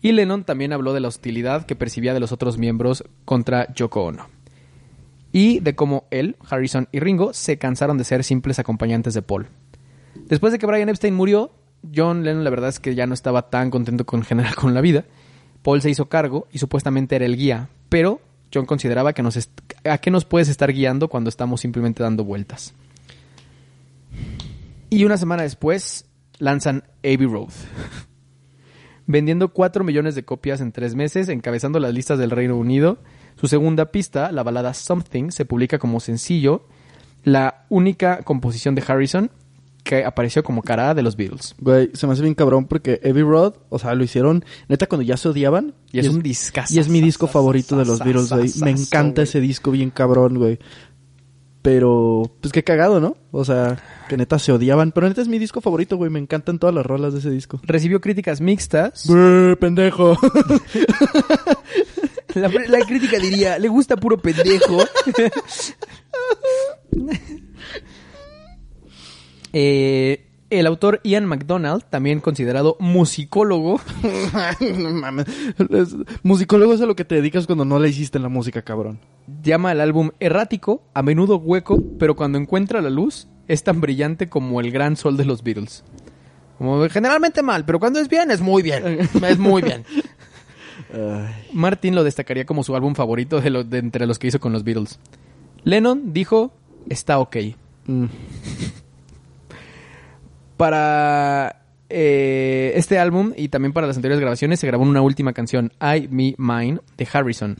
Y 0.00 0.12
Lennon 0.12 0.44
también 0.44 0.72
habló 0.72 0.92
de 0.92 1.00
la 1.00 1.08
hostilidad 1.08 1.66
que 1.66 1.74
percibía 1.74 2.14
de 2.14 2.20
los 2.20 2.30
otros 2.30 2.58
miembros 2.58 3.04
contra 3.24 3.72
Yoko 3.74 4.04
Ono. 4.04 4.28
Y 5.32 5.60
de 5.60 5.74
cómo 5.74 6.04
él, 6.10 6.36
Harrison 6.48 6.88
y 6.92 7.00
Ringo 7.00 7.32
se 7.32 7.58
cansaron 7.58 7.98
de 7.98 8.04
ser 8.04 8.22
simples 8.22 8.58
acompañantes 8.58 9.14
de 9.14 9.22
Paul. 9.22 9.48
Después 10.14 10.52
de 10.52 10.58
que 10.58 10.66
Brian 10.66 10.88
Epstein 10.88 11.14
murió, 11.14 11.50
John 11.94 12.24
Lennon 12.24 12.44
la 12.44 12.50
verdad 12.50 12.68
es 12.68 12.80
que 12.80 12.94
ya 12.94 13.06
no 13.06 13.14
estaba 13.14 13.50
tan 13.50 13.70
contento 13.70 14.04
con 14.04 14.22
general 14.22 14.54
con 14.54 14.74
la 14.74 14.80
vida. 14.80 15.04
Paul 15.62 15.82
se 15.82 15.90
hizo 15.90 16.08
cargo 16.08 16.46
y 16.52 16.58
supuestamente 16.58 17.16
era 17.16 17.26
el 17.26 17.36
guía, 17.36 17.68
pero 17.88 18.20
John 18.52 18.66
consideraba 18.66 19.12
que 19.12 19.22
nos 19.22 19.50
a 19.84 19.98
qué 19.98 20.10
nos 20.10 20.24
puedes 20.24 20.48
estar 20.48 20.72
guiando 20.72 21.08
cuando 21.08 21.28
estamos 21.28 21.60
simplemente 21.60 22.02
dando 22.02 22.24
vueltas. 22.24 22.74
Y 24.90 25.04
una 25.04 25.16
semana 25.16 25.42
después 25.42 26.06
lanzan 26.38 26.84
Abbey 27.00 27.26
Road. 27.26 27.50
Vendiendo 29.06 29.52
4 29.52 29.84
millones 29.84 30.14
de 30.14 30.24
copias 30.24 30.60
en 30.60 30.72
tres 30.72 30.94
meses, 30.94 31.28
encabezando 31.28 31.80
las 31.80 31.94
listas 31.94 32.18
del 32.18 32.30
Reino 32.30 32.56
Unido. 32.56 32.98
Su 33.36 33.48
segunda 33.48 33.86
pista, 33.90 34.32
la 34.32 34.42
balada 34.42 34.74
Something, 34.74 35.30
se 35.30 35.44
publica 35.44 35.78
como 35.78 36.00
sencillo, 36.00 36.66
la 37.24 37.66
única 37.68 38.22
composición 38.22 38.74
de 38.74 38.84
Harrison 38.86 39.30
que 39.82 40.04
apareció 40.04 40.42
como 40.42 40.62
cara 40.62 40.94
de 40.94 41.02
los 41.02 41.16
Beatles. 41.16 41.54
Güey, 41.58 41.90
se 41.94 42.06
me 42.06 42.12
hace 42.12 42.22
bien 42.22 42.34
cabrón 42.34 42.66
porque 42.66 43.00
Abbey 43.02 43.22
Road, 43.22 43.54
o 43.70 43.78
sea, 43.78 43.94
lo 43.94 44.04
hicieron 44.04 44.44
neta 44.68 44.86
cuando 44.86 45.02
ya 45.02 45.16
se 45.16 45.28
odiaban. 45.28 45.74
Y 45.92 46.00
es 46.00 46.08
un 46.08 46.22
discazo. 46.22 46.74
Y 46.74 46.78
es 46.78 46.88
mi 46.88 47.00
disco 47.00 47.26
favorito 47.26 47.76
de 47.76 47.84
los 47.84 47.98
Beatles, 48.00 48.30
güey. 48.30 48.50
Me 48.62 48.70
encanta 48.70 49.22
ese 49.22 49.40
disco 49.40 49.70
bien 49.70 49.90
cabrón, 49.90 50.38
güey. 50.38 50.58
Pero, 51.62 52.30
pues 52.40 52.52
qué 52.52 52.62
cagado, 52.62 53.00
¿no? 53.00 53.16
O 53.30 53.44
sea, 53.44 53.82
que 54.08 54.16
neta 54.16 54.38
se 54.38 54.52
odiaban. 54.52 54.92
Pero 54.92 55.08
neta 55.08 55.20
es 55.20 55.28
mi 55.28 55.38
disco 55.38 55.60
favorito, 55.60 55.96
güey. 55.96 56.10
Me 56.10 56.18
encantan 56.18 56.58
todas 56.58 56.74
las 56.74 56.86
rolas 56.86 57.12
de 57.12 57.18
ese 57.18 57.30
disco. 57.30 57.60
Recibió 57.62 58.00
críticas 58.00 58.40
mixtas. 58.40 59.06
Brr, 59.06 59.58
pendejo. 59.58 60.16
La, 62.34 62.48
la 62.48 62.86
crítica 62.86 63.18
diría, 63.18 63.58
le 63.58 63.68
gusta 63.68 63.96
puro 63.96 64.18
pendejo. 64.18 64.78
Eh, 69.52 70.24
el 70.50 70.66
autor 70.66 71.00
Ian 71.04 71.26
MacDonald, 71.26 71.84
también 71.90 72.20
considerado 72.20 72.76
musicólogo, 72.80 73.80
no 74.78 74.90
mames. 74.90 75.26
Es- 75.70 75.94
musicólogo 76.22 76.72
es 76.72 76.80
a 76.80 76.86
lo 76.86 76.96
que 76.96 77.04
te 77.04 77.16
dedicas 77.16 77.46
cuando 77.46 77.64
no 77.66 77.78
le 77.78 77.88
hiciste 77.90 78.18
la 78.18 78.28
música, 78.30 78.62
cabrón. 78.62 78.98
llama 79.42 79.70
al 79.72 79.80
álbum 79.82 80.10
errático, 80.20 80.82
a 80.94 81.02
menudo 81.02 81.36
hueco, 81.36 81.82
pero 81.98 82.16
cuando 82.16 82.38
encuentra 82.38 82.80
la 82.80 82.88
luz 82.90 83.28
es 83.46 83.62
tan 83.62 83.80
brillante 83.82 84.28
como 84.30 84.60
el 84.60 84.70
gran 84.70 84.96
sol 84.96 85.16
de 85.18 85.24
los 85.26 85.42
Beatles. 85.42 85.84
Como 86.56 86.88
generalmente 86.88 87.42
mal, 87.42 87.64
pero 87.66 87.78
cuando 87.78 88.00
es 88.00 88.08
bien 88.08 88.30
es 88.30 88.40
muy 88.40 88.62
bien. 88.62 88.98
Es 89.22 89.38
muy 89.38 89.62
bien. 89.62 89.84
Martin 91.52 91.94
lo 91.94 92.04
destacaría 92.04 92.46
como 92.46 92.62
su 92.64 92.74
álbum 92.74 92.94
favorito 92.94 93.40
de, 93.40 93.50
lo- 93.50 93.64
de 93.64 93.78
entre 93.78 94.06
los 94.06 94.18
que 94.18 94.28
hizo 94.28 94.40
con 94.40 94.52
los 94.52 94.64
Beatles. 94.64 94.98
Lennon 95.64 96.12
dijo, 96.14 96.52
está 96.88 97.18
ok. 97.18 97.36
Mm. 97.86 98.04
Para 100.58 101.62
eh, 101.88 102.72
este 102.74 102.98
álbum 102.98 103.32
y 103.36 103.48
también 103.48 103.72
para 103.72 103.86
las 103.86 103.96
anteriores 103.96 104.20
grabaciones 104.20 104.58
se 104.58 104.66
grabó 104.66 104.82
una 104.82 105.00
última 105.00 105.32
canción, 105.32 105.72
I, 105.80 106.08
Me, 106.08 106.34
Mine, 106.36 106.80
de 106.96 107.08
Harrison, 107.10 107.56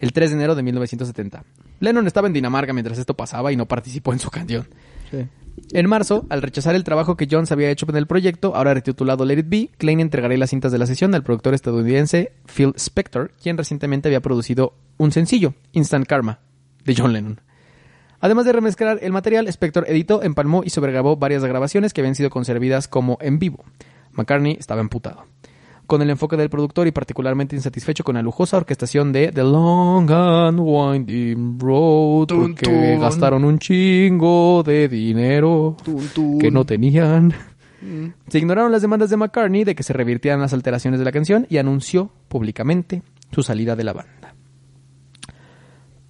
el 0.00 0.12
3 0.12 0.30
de 0.30 0.36
enero 0.36 0.54
de 0.56 0.62
1970. 0.64 1.44
Lennon 1.78 2.08
estaba 2.08 2.26
en 2.26 2.32
Dinamarca 2.32 2.72
mientras 2.72 2.98
esto 2.98 3.14
pasaba 3.14 3.52
y 3.52 3.56
no 3.56 3.66
participó 3.66 4.12
en 4.12 4.18
su 4.18 4.30
canción. 4.30 4.66
Sí. 5.10 5.26
En 5.72 5.88
marzo, 5.88 6.26
al 6.28 6.42
rechazar 6.42 6.74
el 6.74 6.82
trabajo 6.82 7.16
que 7.16 7.28
Jones 7.30 7.52
había 7.52 7.70
hecho 7.70 7.86
en 7.88 7.96
el 7.96 8.08
proyecto, 8.08 8.56
ahora 8.56 8.74
retitulado 8.74 9.24
Let 9.24 9.38
It 9.38 9.48
Be, 9.48 9.70
Klein 9.78 10.00
entregaría 10.00 10.36
las 10.36 10.50
cintas 10.50 10.72
de 10.72 10.78
la 10.78 10.86
sesión 10.86 11.14
al 11.14 11.22
productor 11.22 11.54
estadounidense 11.54 12.32
Phil 12.52 12.72
Spector, 12.76 13.30
quien 13.40 13.56
recientemente 13.56 14.08
había 14.08 14.20
producido 14.20 14.74
un 14.98 15.12
sencillo, 15.12 15.54
Instant 15.72 16.06
Karma, 16.06 16.40
de 16.84 16.94
John 16.96 17.12
Lennon. 17.12 17.40
Además 18.20 18.44
de 18.44 18.52
remezclar 18.52 18.98
el 19.02 19.12
material, 19.12 19.48
Spector 19.48 19.84
editó, 19.88 20.22
empalmó 20.22 20.62
y 20.64 20.70
sobregrabó 20.70 21.16
varias 21.16 21.44
grabaciones 21.44 21.92
que 21.92 22.02
habían 22.02 22.14
sido 22.14 22.30
concebidas 22.30 22.86
como 22.86 23.18
en 23.20 23.38
vivo. 23.38 23.64
McCartney 24.12 24.56
estaba 24.58 24.80
emputado. 24.80 25.24
Con 25.86 26.02
el 26.02 26.10
enfoque 26.10 26.36
del 26.36 26.50
productor 26.50 26.86
y 26.86 26.92
particularmente 26.92 27.56
insatisfecho 27.56 28.04
con 28.04 28.14
la 28.14 28.22
lujosa 28.22 28.58
orquestación 28.58 29.10
de 29.10 29.32
The 29.32 29.42
Long 29.42 30.08
and 30.10 30.60
Winding 30.60 31.58
Road, 31.58 32.26
Tun, 32.26 32.54
porque 32.54 32.66
tun. 32.66 33.00
gastaron 33.00 33.44
un 33.44 33.58
chingo 33.58 34.62
de 34.62 34.88
dinero 34.88 35.76
Tun, 35.82 36.38
que 36.38 36.50
no 36.50 36.64
tenían. 36.64 37.34
Mm. 37.80 38.08
Se 38.28 38.38
ignoraron 38.38 38.70
las 38.70 38.82
demandas 38.82 39.10
de 39.10 39.16
McCartney 39.16 39.64
de 39.64 39.74
que 39.74 39.82
se 39.82 39.92
revirtieran 39.92 40.40
las 40.40 40.52
alteraciones 40.52 41.00
de 41.00 41.04
la 41.04 41.12
canción 41.12 41.46
y 41.48 41.56
anunció 41.56 42.12
públicamente 42.28 43.02
su 43.32 43.42
salida 43.42 43.74
de 43.74 43.84
la 43.84 43.92
banda. 43.92 44.29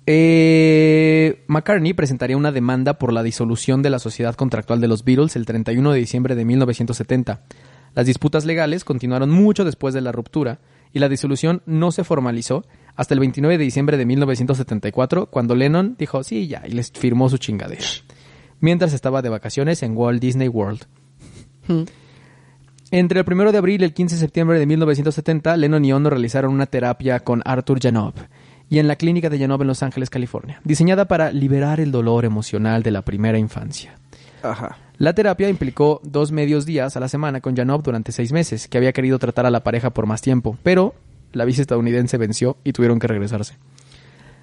Eh, 0.07 1.45
McCartney 1.47 1.93
presentaría 1.93 2.37
una 2.37 2.53
demanda 2.53 2.99
por 2.99 3.13
la 3.13 3.23
disolución 3.23 3.83
de 3.83 3.91
la 3.91 3.99
sociedad 3.99 4.35
contractual 4.35 4.81
de 4.81 4.89
los 4.89 5.05
Beatles 5.05 5.37
el 5.37 5.47
31 5.47 5.93
de 5.93 5.99
diciembre 5.99 6.35
de 6.35 6.45
1970. 6.45 7.43
Las 7.95 8.07
disputas 8.07 8.45
legales 8.45 8.85
continuaron 8.85 9.31
mucho 9.31 9.65
después 9.65 9.95
de 9.95 10.01
la 10.01 10.13
ruptura 10.13 10.61
y 10.93 10.99
la 11.01 11.09
disolución 11.09 11.63
no 11.67 11.93
se 11.93 12.05
formalizó 12.05 12.65
hasta 12.97 13.15
el 13.15 13.21
29 13.21 13.59
de 13.59 13.65
diciembre 13.65 13.97
de 13.97 14.07
1974 14.07 15.27
cuando 15.27 15.55
Lennon 15.55 15.97
dijo 15.99 16.23
sí 16.23 16.49
ya 16.49 16.63
y 16.67 16.73
les 16.73 16.91
firmó 16.91 17.29
su 17.29 17.39
chingadera. 17.39 17.85
Mientras 18.61 18.93
estaba 18.93 19.23
de 19.23 19.29
vacaciones 19.29 19.83
en 19.83 19.97
Walt 19.97 20.21
Disney 20.21 20.49
World. 20.49 20.87
Entre 22.91 23.21
el 23.21 23.27
1 23.33 23.53
de 23.53 23.59
abril 23.59 23.83
y 23.83 23.85
el 23.85 23.95
15 23.95 24.17
de 24.17 24.21
septiembre 24.21 24.59
de 24.59 24.67
1970, 24.67 25.57
Lennon 25.57 25.85
y 25.85 25.93
Ono 25.93 26.11
realizaron 26.11 26.53
una 26.53 26.67
terapia 26.67 27.21
con 27.21 27.43
Arthur 27.45 27.81
Janov 27.81 28.15
y 28.71 28.79
en 28.79 28.89
la 28.89 28.97
clínica 28.97 29.29
de 29.29 29.39
Janov 29.39 29.61
en 29.61 29.69
Los 29.69 29.83
Ángeles, 29.83 30.09
California, 30.09 30.61
diseñada 30.65 31.07
para 31.07 31.33
liberar 31.33 31.81
el 31.81 31.93
dolor 31.93 32.25
emocional 32.25 32.83
de 32.83 32.93
la 32.93 33.03
primera 33.03 33.39
infancia. 33.39 33.99
Ajá. 34.43 34.79
La 34.97 35.13
terapia 35.15 35.49
implicó 35.51 36.01
dos 36.05 36.31
medios 36.33 36.65
días 36.65 36.97
a 36.97 37.01
la 37.01 37.09
semana 37.09 37.41
con 37.41 37.57
Janov 37.57 37.83
durante 37.83 38.13
seis 38.13 38.33
meses, 38.33 38.69
que 38.69 38.79
había 38.79 38.93
querido 38.93 39.19
tratar 39.19 39.45
a 39.45 39.51
la 39.51 39.65
pareja 39.65 39.91
por 39.91 40.07
más 40.07 40.23
tiempo, 40.23 40.57
pero 40.63 40.95
la 41.33 41.45
visa 41.45 41.63
estadounidense 41.63 42.17
venció 42.17 42.57
y 42.65 42.73
tuvieron 42.73 42.99
que 42.99 43.07
regresarse. 43.09 43.57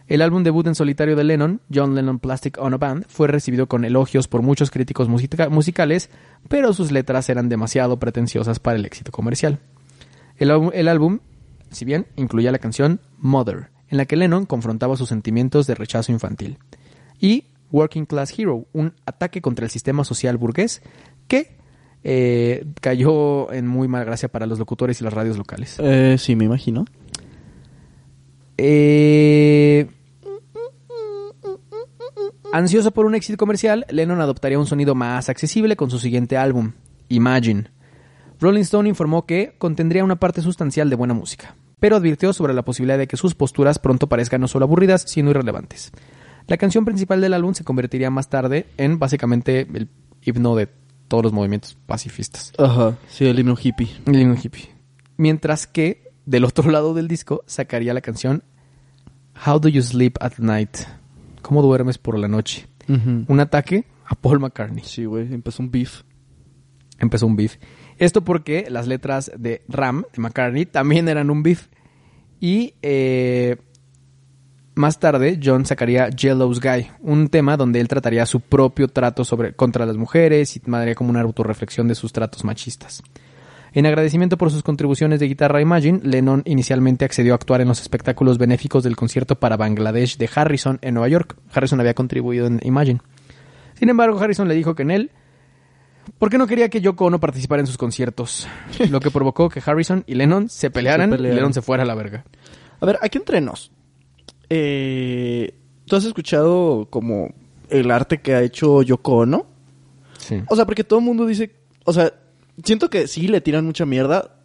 El 0.07 0.21
álbum 0.21 0.43
debut 0.43 0.65
en 0.67 0.75
solitario 0.75 1.15
de 1.15 1.23
Lennon, 1.23 1.61
John 1.73 1.93
Lennon 1.93 2.19
Plastic 2.19 2.57
on 2.59 2.73
a 2.73 2.77
Band, 2.77 3.05
fue 3.07 3.27
recibido 3.27 3.67
con 3.67 3.85
elogios 3.85 4.27
por 4.27 4.41
muchos 4.41 4.71
críticos 4.71 5.09
musica- 5.09 5.49
musicales, 5.49 6.09
pero 6.47 6.73
sus 6.73 6.91
letras 6.91 7.29
eran 7.29 7.49
demasiado 7.49 7.97
pretenciosas 7.99 8.59
para 8.59 8.77
el 8.77 8.85
éxito 8.85 9.11
comercial. 9.11 9.59
El 10.37 10.49
álbum, 10.87 11.19
si 11.71 11.83
bien, 11.85 12.07
incluía 12.15 12.51
la 12.51 12.59
canción 12.59 13.01
Mother, 13.17 13.69
en 13.89 13.97
la 13.97 14.05
que 14.05 14.15
Lennon 14.15 14.45
confrontaba 14.45 14.97
sus 14.97 15.09
sentimientos 15.09 15.67
de 15.67 15.75
rechazo 15.75 16.11
infantil, 16.11 16.57
y 17.19 17.45
Working 17.71 18.05
Class 18.05 18.37
Hero, 18.37 18.65
un 18.73 18.93
ataque 19.05 19.41
contra 19.41 19.65
el 19.65 19.71
sistema 19.71 20.03
social 20.03 20.37
burgués 20.37 20.81
que 21.27 21.57
eh, 22.03 22.65
cayó 22.81 23.51
en 23.51 23.67
muy 23.67 23.87
mala 23.87 24.05
gracia 24.05 24.29
para 24.29 24.45
los 24.45 24.59
locutores 24.59 25.01
y 25.01 25.03
las 25.03 25.13
radios 25.13 25.37
locales. 25.37 25.77
Eh, 25.79 26.15
sí, 26.17 26.35
me 26.35 26.45
imagino. 26.45 26.85
Eh, 28.57 29.87
Ansioso 32.53 32.91
por 32.91 33.05
un 33.05 33.13
éxito 33.13 33.37
comercial, 33.37 33.85
Lennon 33.89 34.21
adoptaría 34.21 34.57
un 34.57 34.65
sonido 34.65 34.95
más 34.95 35.29
accesible 35.29 35.75
con 35.75 35.89
su 35.91 35.99
siguiente 35.99 36.37
álbum, 36.37 36.71
Imagine. 37.09 37.69
Rolling 38.39 38.61
Stone 38.61 38.87
informó 38.87 39.25
que 39.25 39.55
contendría 39.57 40.03
una 40.03 40.15
parte 40.15 40.41
sustancial 40.41 40.89
de 40.89 40.95
buena 40.95 41.13
música, 41.13 41.55
pero 41.79 41.95
advirtió 41.95 42.33
sobre 42.33 42.53
la 42.53 42.63
posibilidad 42.63 42.97
de 42.97 43.07
que 43.07 43.17
sus 43.17 43.35
posturas 43.35 43.79
pronto 43.79 44.07
parezcan 44.07 44.41
no 44.41 44.47
solo 44.47 44.65
aburridas, 44.65 45.03
sino 45.07 45.29
irrelevantes. 45.29 45.91
La 46.47 46.57
canción 46.57 46.85
principal 46.85 47.21
del 47.21 47.33
álbum 47.33 47.53
se 47.53 47.63
convertiría 47.63 48.09
más 48.09 48.29
tarde 48.29 48.67
en 48.77 48.99
básicamente 48.99 49.67
el 49.73 49.89
himno 50.21 50.55
de 50.55 50.69
todos 51.07 51.23
los 51.23 51.33
movimientos 51.33 51.77
pacifistas. 51.85 52.53
Ajá. 52.57 52.97
Sí, 53.09 53.25
el 53.25 53.39
himno 53.39 53.55
hippie. 53.61 53.89
El 54.05 54.19
himno 54.21 54.35
hippie. 54.41 54.69
Mientras 55.17 55.67
que 55.67 56.11
del 56.25 56.45
otro 56.45 56.69
lado 56.71 56.93
del 56.93 57.07
disco 57.07 57.43
sacaría 57.47 57.93
la 57.93 58.01
canción 58.01 58.43
How 59.45 59.59
Do 59.59 59.69
You 59.69 59.81
Sleep 59.81 60.17
at 60.21 60.33
Night? 60.37 60.77
¿Cómo 61.41 61.61
duermes 61.61 61.97
por 61.97 62.17
la 62.17 62.27
noche? 62.27 62.67
Ujú. 62.89 63.25
Un 63.27 63.39
ataque 63.39 63.85
a 64.05 64.15
Paul 64.15 64.39
McCartney. 64.39 64.83
Sí, 64.83 65.05
güey. 65.05 65.33
Empezó 65.33 65.61
un 65.63 65.69
beef. 65.71 66.03
Empezó 66.99 67.27
un 67.27 67.35
beef. 67.35 67.57
Esto 67.97 68.23
porque 68.23 68.67
las 68.69 68.87
letras 68.87 69.31
de 69.37 69.63
Ram, 69.67 70.03
de 70.13 70.21
McCartney, 70.21 70.65
también 70.65 71.07
eran 71.09 71.29
un 71.29 71.43
beef. 71.43 71.67
Y 72.39 72.75
eh, 72.81 73.57
más 74.75 74.99
tarde, 74.99 75.39
John 75.43 75.65
sacaría 75.65 76.09
Yellow's 76.09 76.61
Guy, 76.61 76.91
un 77.01 77.29
tema 77.29 77.57
donde 77.57 77.79
él 77.79 77.87
trataría 77.87 78.25
su 78.27 78.41
propio 78.41 78.87
trato 78.87 79.25
sobre, 79.25 79.53
contra 79.53 79.85
las 79.85 79.97
mujeres 79.97 80.55
y 80.55 80.61
daría 80.65 80.93
como 80.93 81.09
una 81.09 81.21
autorreflexión 81.21 81.87
de 81.87 81.95
sus 81.95 82.13
tratos 82.13 82.43
machistas. 82.43 83.01
En 83.73 83.85
agradecimiento 83.85 84.37
por 84.37 84.51
sus 84.51 84.63
contribuciones 84.63 85.19
de 85.19 85.27
guitarra 85.27 85.59
a 85.59 85.61
Imagine, 85.61 85.99
Lennon 86.03 86.43
inicialmente 86.45 87.05
accedió 87.05 87.33
a 87.33 87.35
actuar 87.35 87.61
en 87.61 87.67
los 87.67 87.81
espectáculos 87.81 88.37
benéficos 88.37 88.83
del 88.83 88.95
concierto 88.95 89.35
para 89.35 89.57
Bangladesh 89.57 90.17
de 90.17 90.29
Harrison 90.33 90.79
en 90.81 90.93
Nueva 90.93 91.09
York. 91.09 91.35
Harrison 91.53 91.79
había 91.79 91.93
contribuido 91.93 92.47
en 92.47 92.59
Imagine. 92.63 93.01
Sin 93.73 93.89
embargo, 93.89 94.19
Harrison 94.19 94.47
le 94.47 94.55
dijo 94.55 94.73
que 94.73 94.83
en 94.83 94.91
él 94.91 95.11
porque 96.17 96.37
no 96.37 96.47
quería 96.47 96.69
que 96.69 96.81
Yoko 96.81 97.05
Ono 97.05 97.19
participara 97.19 97.61
en 97.61 97.67
sus 97.67 97.77
conciertos, 97.77 98.47
lo 98.89 98.99
que 98.99 99.11
provocó 99.11 99.49
que 99.49 99.61
Harrison 99.65 100.03
y 100.07 100.15
Lennon 100.15 100.49
se 100.49 100.69
pelearan, 100.69 101.09
pelearan. 101.09 101.33
y 101.33 101.35
Lennon 101.35 101.53
se 101.53 101.61
fuera 101.61 101.83
a 101.83 101.85
la 101.85 101.95
verga. 101.95 102.25
A 102.79 102.85
ver, 102.85 102.99
aquí 103.01 103.17
entre 103.17 103.41
nos. 103.41 103.71
Eh, 104.49 105.53
¿Tú 105.85 105.95
has 105.95 106.05
escuchado 106.05 106.87
como 106.89 107.33
el 107.69 107.91
arte 107.91 108.21
que 108.21 108.35
ha 108.35 108.41
hecho 108.41 108.81
Yoko 108.81 109.17
Ono? 109.17 109.47
Sí. 110.17 110.41
O 110.49 110.55
sea, 110.55 110.65
porque 110.65 110.83
todo 110.83 110.99
el 110.99 111.05
mundo 111.05 111.25
dice... 111.25 111.55
O 111.85 111.93
sea, 111.93 112.13
siento 112.63 112.89
que 112.89 113.07
sí 113.07 113.27
le 113.27 113.41
tiran 113.41 113.65
mucha 113.65 113.85
mierda. 113.85 114.35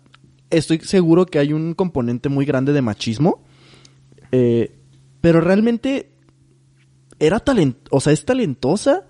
Estoy 0.50 0.80
seguro 0.80 1.26
que 1.26 1.38
hay 1.38 1.52
un 1.52 1.74
componente 1.74 2.28
muy 2.28 2.44
grande 2.44 2.72
de 2.72 2.82
machismo. 2.82 3.42
Eh, 4.30 4.76
pero 5.20 5.40
realmente... 5.40 6.10
¿Era 7.18 7.40
talent... 7.40 7.76
O 7.90 8.00
sea, 8.00 8.12
¿es 8.12 8.24
talentosa? 8.24 9.04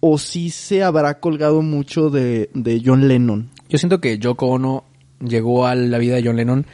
¿O 0.00 0.18
sí 0.18 0.50
se 0.50 0.82
habrá 0.82 1.20
colgado 1.20 1.62
mucho 1.62 2.10
de, 2.10 2.50
de 2.54 2.82
John 2.84 3.06
Lennon? 3.06 3.50
Yo 3.68 3.78
siento 3.78 4.00
que 4.00 4.18
Yoko 4.18 4.46
Ono 4.46 4.84
llegó 5.20 5.66
a 5.66 5.74
la 5.74 5.98
vida 5.98 6.16
de 6.16 6.24
John 6.24 6.36
Lennon 6.36 6.66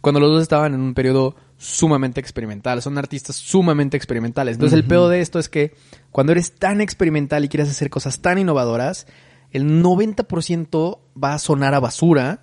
cuando 0.00 0.20
los 0.20 0.30
dos 0.30 0.42
estaban 0.42 0.74
en 0.74 0.80
un 0.80 0.94
periodo 0.94 1.36
sumamente 1.56 2.20
experimental. 2.20 2.82
Son 2.82 2.98
artistas 2.98 3.36
sumamente 3.36 3.96
experimentales. 3.96 4.56
Entonces 4.56 4.76
el 4.76 4.84
peor 4.84 5.10
de 5.10 5.20
esto 5.20 5.38
es 5.38 5.48
que 5.48 5.74
cuando 6.10 6.32
eres 6.32 6.56
tan 6.56 6.80
experimental 6.80 7.44
y 7.44 7.48
quieres 7.48 7.70
hacer 7.70 7.88
cosas 7.88 8.20
tan 8.20 8.38
innovadoras, 8.38 9.06
el 9.52 9.82
90% 9.82 10.98
va 11.22 11.34
a 11.34 11.38
sonar 11.38 11.74
a 11.74 11.80
basura, 11.80 12.42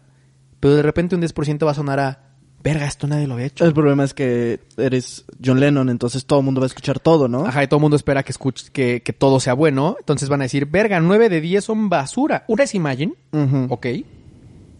pero 0.59 0.75
de 0.75 0.83
repente 0.83 1.15
un 1.15 1.21
10% 1.21 1.65
va 1.65 1.71
a 1.71 1.75
sonar 1.75 1.99
a 1.99 2.28
verga, 2.63 2.85
esto 2.85 3.07
nadie 3.07 3.27
lo 3.27 3.35
había 3.35 3.47
hecho. 3.47 3.65
El 3.65 3.73
problema 3.73 4.03
es 4.03 4.13
que 4.13 4.59
eres 4.77 5.25
John 5.43 5.59
Lennon, 5.59 5.89
entonces 5.89 6.25
todo 6.25 6.39
el 6.39 6.45
mundo 6.45 6.61
va 6.61 6.65
a 6.65 6.67
escuchar 6.67 6.99
todo, 6.99 7.27
¿no? 7.27 7.45
Ajá, 7.45 7.63
y 7.63 7.67
todo 7.67 7.77
el 7.77 7.81
mundo 7.81 7.95
espera 7.95 8.23
que 8.23 8.31
escuche, 8.31 8.67
que, 8.71 9.01
que 9.01 9.13
todo 9.13 9.39
sea 9.39 9.53
bueno. 9.53 9.95
Entonces 9.99 10.29
van 10.29 10.41
a 10.41 10.43
decir, 10.43 10.65
verga, 10.65 10.99
9 10.99 11.29
de 11.29 11.41
10 11.41 11.63
son 11.63 11.89
basura. 11.89 12.43
Una 12.47 12.63
es 12.63 12.75
Imagine, 12.75 13.13
Ujú. 13.31 13.67
ok. 13.69 13.87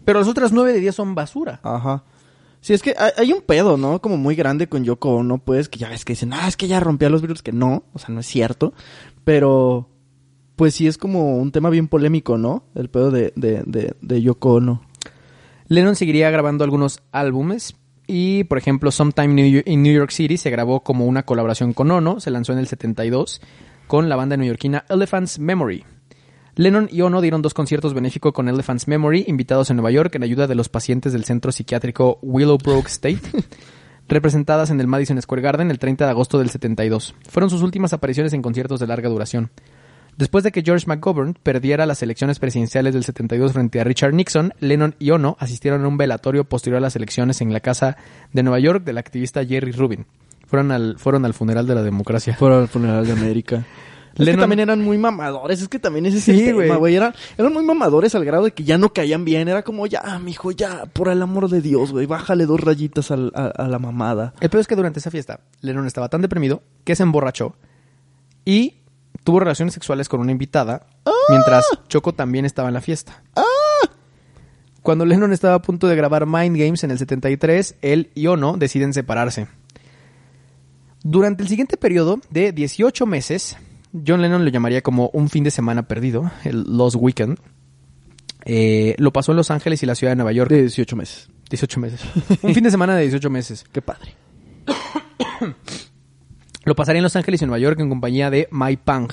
Pero 0.04 0.18
las 0.18 0.28
otras 0.28 0.52
9 0.52 0.72
de 0.72 0.80
10 0.80 0.94
son 0.94 1.14
basura. 1.14 1.60
Ajá. 1.62 2.04
Sí, 2.62 2.74
es 2.74 2.82
que 2.82 2.94
hay, 2.98 3.10
hay 3.16 3.32
un 3.32 3.40
pedo, 3.40 3.76
¿no? 3.78 4.00
Como 4.02 4.16
muy 4.18 4.34
grande 4.34 4.68
con 4.68 4.84
Yoko 4.84 5.16
Ono, 5.16 5.38
pues, 5.38 5.68
que 5.70 5.78
ya 5.78 5.88
ves 5.88 6.04
que 6.04 6.12
dicen, 6.12 6.32
ah, 6.34 6.46
es 6.46 6.56
que 6.58 6.68
ya 6.68 6.78
rompía 6.80 7.08
los 7.08 7.22
virus, 7.22 7.42
que 7.42 7.52
no, 7.52 7.84
o 7.94 7.98
sea, 7.98 8.10
no 8.10 8.20
es 8.20 8.26
cierto. 8.26 8.74
Pero, 9.24 9.88
pues 10.56 10.74
sí 10.74 10.86
es 10.86 10.98
como 10.98 11.38
un 11.38 11.52
tema 11.52 11.70
bien 11.70 11.88
polémico, 11.88 12.36
¿no? 12.36 12.64
El 12.74 12.90
pedo 12.90 13.10
de, 13.10 13.32
de, 13.36 13.62
de, 13.64 13.94
de 14.00 14.22
Yoko 14.22 14.54
Ono. 14.54 14.82
Lennon 15.70 15.94
seguiría 15.94 16.28
grabando 16.30 16.64
algunos 16.64 17.00
álbumes 17.12 17.76
y, 18.08 18.42
por 18.42 18.58
ejemplo, 18.58 18.90
Sometime 18.90 19.62
in 19.64 19.82
New 19.84 19.94
York 19.94 20.10
City 20.10 20.36
se 20.36 20.50
grabó 20.50 20.80
como 20.80 21.06
una 21.06 21.22
colaboración 21.22 21.74
con 21.74 21.92
Ono, 21.92 22.18
se 22.18 22.32
lanzó 22.32 22.52
en 22.52 22.58
el 22.58 22.66
72 22.66 23.40
con 23.86 24.08
la 24.08 24.16
banda 24.16 24.36
neoyorquina 24.36 24.84
Elephant's 24.88 25.38
Memory. 25.38 25.84
Lennon 26.56 26.88
y 26.90 27.02
Ono 27.02 27.20
dieron 27.20 27.40
dos 27.40 27.54
conciertos 27.54 27.94
benéficos 27.94 28.32
con 28.32 28.48
Elephant's 28.48 28.88
Memory, 28.88 29.26
invitados 29.28 29.70
en 29.70 29.76
Nueva 29.76 29.92
York 29.92 30.12
en 30.16 30.24
ayuda 30.24 30.48
de 30.48 30.56
los 30.56 30.68
pacientes 30.68 31.12
del 31.12 31.22
centro 31.22 31.52
psiquiátrico 31.52 32.18
Willowbrook 32.20 32.88
State, 32.88 33.20
representadas 34.08 34.70
en 34.70 34.80
el 34.80 34.88
Madison 34.88 35.22
Square 35.22 35.42
Garden 35.42 35.70
el 35.70 35.78
30 35.78 36.04
de 36.04 36.10
agosto 36.10 36.40
del 36.40 36.50
72. 36.50 37.14
Fueron 37.28 37.48
sus 37.48 37.62
últimas 37.62 37.92
apariciones 37.92 38.32
en 38.32 38.42
conciertos 38.42 38.80
de 38.80 38.88
larga 38.88 39.08
duración. 39.08 39.52
Después 40.16 40.44
de 40.44 40.52
que 40.52 40.62
George 40.62 40.86
McGovern 40.86 41.34
perdiera 41.42 41.86
las 41.86 42.02
elecciones 42.02 42.38
presidenciales 42.38 42.92
del 42.94 43.04
72 43.04 43.52
frente 43.52 43.80
a 43.80 43.84
Richard 43.84 44.12
Nixon, 44.12 44.52
Lennon 44.60 44.94
y 44.98 45.10
Ono 45.12 45.36
asistieron 45.40 45.84
a 45.84 45.88
un 45.88 45.96
velatorio 45.96 46.44
posterior 46.44 46.78
a 46.78 46.80
las 46.80 46.96
elecciones 46.96 47.40
en 47.40 47.52
la 47.52 47.60
casa 47.60 47.96
de 48.32 48.42
Nueva 48.42 48.58
York 48.60 48.84
del 48.84 48.98
activista 48.98 49.44
Jerry 49.44 49.72
Rubin. 49.72 50.06
Fueron 50.46 50.72
al, 50.72 50.98
fueron 50.98 51.24
al 51.24 51.32
funeral 51.32 51.66
de 51.66 51.74
la 51.74 51.82
democracia. 51.82 52.34
Fuera 52.36 52.58
al 52.58 52.68
funeral 52.68 53.06
de 53.06 53.12
América. 53.12 53.64
Es 54.12 54.16
que 54.26 54.32
Lennon- 54.32 54.40
también 54.40 54.58
eran 54.60 54.82
muy 54.82 54.98
mamadores, 54.98 55.62
es 55.62 55.68
que 55.68 55.78
también 55.78 56.04
ese 56.04 56.18
es 56.18 56.24
Sí, 56.24 56.48
el 56.48 56.54
güey. 56.54 56.66
tema, 56.66 56.78
güey. 56.80 56.96
Eran, 56.96 57.14
eran 57.38 57.52
muy 57.52 57.64
mamadores 57.64 58.12
al 58.16 58.24
grado 58.24 58.42
de 58.44 58.50
que 58.50 58.64
ya 58.64 58.76
no 58.76 58.92
caían 58.92 59.24
bien. 59.24 59.46
Era 59.46 59.62
como, 59.62 59.86
ya, 59.86 60.18
mijo, 60.18 60.50
ya, 60.50 60.86
por 60.86 61.08
el 61.08 61.22
amor 61.22 61.48
de 61.48 61.60
Dios, 61.62 61.92
güey, 61.92 62.06
bájale 62.06 62.44
dos 62.44 62.60
rayitas 62.60 63.12
al- 63.12 63.30
a, 63.36 63.46
a 63.46 63.68
la 63.68 63.78
mamada. 63.78 64.34
El 64.40 64.50
peor 64.50 64.62
es 64.62 64.66
que 64.66 64.74
durante 64.74 64.98
esa 64.98 65.12
fiesta, 65.12 65.40
Lennon 65.60 65.86
estaba 65.86 66.08
tan 66.08 66.22
deprimido 66.22 66.60
que 66.82 66.96
se 66.96 67.04
emborrachó 67.04 67.54
y 68.44 68.78
tuvo 69.24 69.40
relaciones 69.40 69.74
sexuales 69.74 70.08
con 70.08 70.20
una 70.20 70.32
invitada, 70.32 70.86
mientras 71.28 71.66
Choco 71.88 72.12
también 72.14 72.44
estaba 72.44 72.68
en 72.68 72.74
la 72.74 72.80
fiesta. 72.80 73.22
Cuando 74.82 75.04
Lennon 75.04 75.32
estaba 75.32 75.54
a 75.54 75.62
punto 75.62 75.88
de 75.88 75.96
grabar 75.96 76.26
Mind 76.26 76.56
Games 76.56 76.84
en 76.84 76.90
el 76.90 76.98
73, 76.98 77.76
él 77.82 78.10
y 78.14 78.26
Ono 78.28 78.56
deciden 78.56 78.94
separarse. 78.94 79.46
Durante 81.02 81.42
el 81.42 81.48
siguiente 81.48 81.76
periodo 81.76 82.20
de 82.30 82.52
18 82.52 83.06
meses, 83.06 83.56
John 84.06 84.22
Lennon 84.22 84.44
lo 84.44 84.50
llamaría 84.50 84.82
como 84.82 85.10
un 85.12 85.28
fin 85.28 85.44
de 85.44 85.50
semana 85.50 85.82
perdido, 85.82 86.30
el 86.44 86.64
Lost 86.76 86.96
Weekend. 86.98 87.38
Eh, 88.44 88.94
lo 88.98 89.12
pasó 89.12 89.32
en 89.32 89.36
Los 89.36 89.50
Ángeles 89.50 89.82
y 89.82 89.86
la 89.86 89.94
ciudad 89.94 90.12
de 90.12 90.16
Nueva 90.16 90.32
York. 90.32 90.50
De 90.50 90.62
18 90.62 90.96
meses. 90.96 91.28
18 91.50 91.80
meses. 91.80 92.00
Un 92.42 92.54
fin 92.54 92.64
de 92.64 92.70
semana 92.70 92.94
de 92.96 93.02
18 93.02 93.28
meses. 93.30 93.64
Qué 93.70 93.82
padre. 93.82 94.14
Lo 96.70 96.76
pasaría 96.76 97.00
en 97.00 97.02
Los 97.02 97.16
Ángeles 97.16 97.42
y 97.42 97.46
Nueva 97.46 97.58
York 97.58 97.80
en 97.80 97.88
compañía 97.88 98.30
de 98.30 98.46
Mai 98.52 98.76
Pang, 98.76 99.10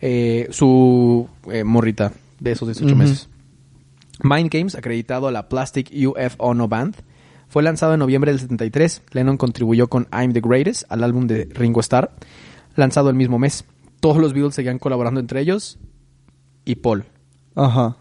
eh, 0.00 0.46
su 0.52 1.28
eh, 1.50 1.64
morrita 1.64 2.12
de 2.38 2.52
esos 2.52 2.68
18 2.68 2.94
Ujú. 2.94 3.02
meses. 3.02 3.28
Mind 4.22 4.48
Games, 4.48 4.76
acreditado 4.76 5.26
a 5.26 5.32
la 5.32 5.48
Plastic 5.48 5.90
UF 5.92 6.36
Ono 6.38 6.68
Band, 6.68 6.94
fue 7.48 7.64
lanzado 7.64 7.94
en 7.94 7.98
noviembre 7.98 8.30
del 8.30 8.38
73. 8.38 9.02
Lennon 9.10 9.36
contribuyó 9.38 9.88
con 9.88 10.06
I'm 10.12 10.32
the 10.32 10.40
Greatest 10.40 10.84
al 10.88 11.02
álbum 11.02 11.26
de 11.26 11.48
Ringo 11.52 11.80
Starr, 11.80 12.12
lanzado 12.76 13.10
el 13.10 13.16
mismo 13.16 13.40
mes. 13.40 13.64
Todos 13.98 14.18
los 14.18 14.32
Beatles 14.32 14.54
seguían 14.54 14.78
colaborando 14.78 15.18
entre 15.18 15.40
ellos 15.40 15.80
y 16.64 16.76
Paul. 16.76 17.06
Ajá. 17.56 17.96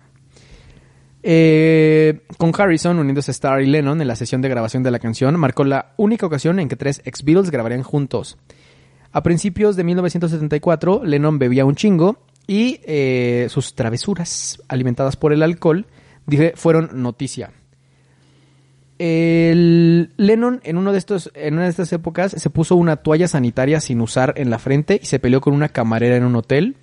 Eh, 1.23 2.21
con 2.37 2.51
Harrison 2.55 2.99
uniéndose 2.99 3.31
a 3.31 3.33
Starr 3.33 3.63
y 3.63 3.65
Lennon 3.65 4.01
en 4.01 4.07
la 4.07 4.15
sesión 4.15 4.43
de 4.43 4.49
grabación 4.49 4.83
de 4.83 4.91
la 4.91 4.99
canción, 4.99 5.35
marcó 5.39 5.63
la 5.63 5.93
única 5.97 6.27
ocasión 6.27 6.59
en 6.59 6.69
que 6.69 6.75
tres 6.75 7.01
ex-Beatles 7.05 7.49
grabarían 7.49 7.81
juntos. 7.81 8.37
A 9.17 9.23
principios 9.23 9.75
de 9.75 9.83
1974, 9.83 11.01
Lennon 11.03 11.39
bebía 11.39 11.65
un 11.65 11.73
chingo 11.73 12.19
y 12.45 12.81
eh, 12.83 13.47
sus 13.49 13.73
travesuras, 13.73 14.61
alimentadas 14.67 15.15
por 15.15 15.33
el 15.33 15.41
alcohol, 15.41 15.87
dije, 16.27 16.53
fueron 16.55 17.01
noticia. 17.01 17.49
Lennon 18.99 20.61
en 20.63 20.77
uno 20.77 20.91
de 20.91 20.99
estos 20.99 21.31
en 21.33 21.55
una 21.55 21.63
de 21.63 21.71
estas 21.71 21.91
épocas 21.93 22.33
se 22.37 22.49
puso 22.51 22.75
una 22.75 22.97
toalla 22.97 23.27
sanitaria 23.27 23.79
sin 23.79 24.01
usar 24.01 24.35
en 24.37 24.51
la 24.51 24.59
frente 24.59 24.99
y 25.01 25.07
se 25.07 25.17
peleó 25.17 25.41
con 25.41 25.55
una 25.55 25.69
camarera 25.69 26.15
en 26.15 26.23
un 26.23 26.35
hotel. 26.35 26.75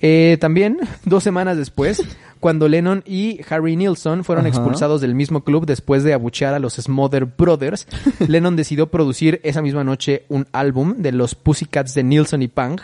Eh, 0.00 0.36
también, 0.40 0.78
dos 1.04 1.24
semanas 1.24 1.56
después, 1.56 2.02
cuando 2.40 2.68
Lennon 2.68 3.02
y 3.06 3.40
Harry 3.48 3.76
Nilsson 3.76 4.24
fueron 4.24 4.46
Ajá. 4.46 4.54
expulsados 4.56 5.00
del 5.00 5.14
mismo 5.14 5.42
club 5.42 5.66
después 5.66 6.04
de 6.04 6.12
abuchear 6.12 6.54
a 6.54 6.58
los 6.58 6.74
Smother 6.74 7.24
Brothers, 7.24 7.86
Lennon 8.28 8.56
decidió 8.56 8.88
producir 8.88 9.40
esa 9.42 9.62
misma 9.62 9.84
noche 9.84 10.24
un 10.28 10.46
álbum 10.52 10.96
de 10.98 11.12
los 11.12 11.34
Pussycats 11.34 11.94
de 11.94 12.04
Nilsson 12.04 12.42
y 12.42 12.48
Pang. 12.48 12.80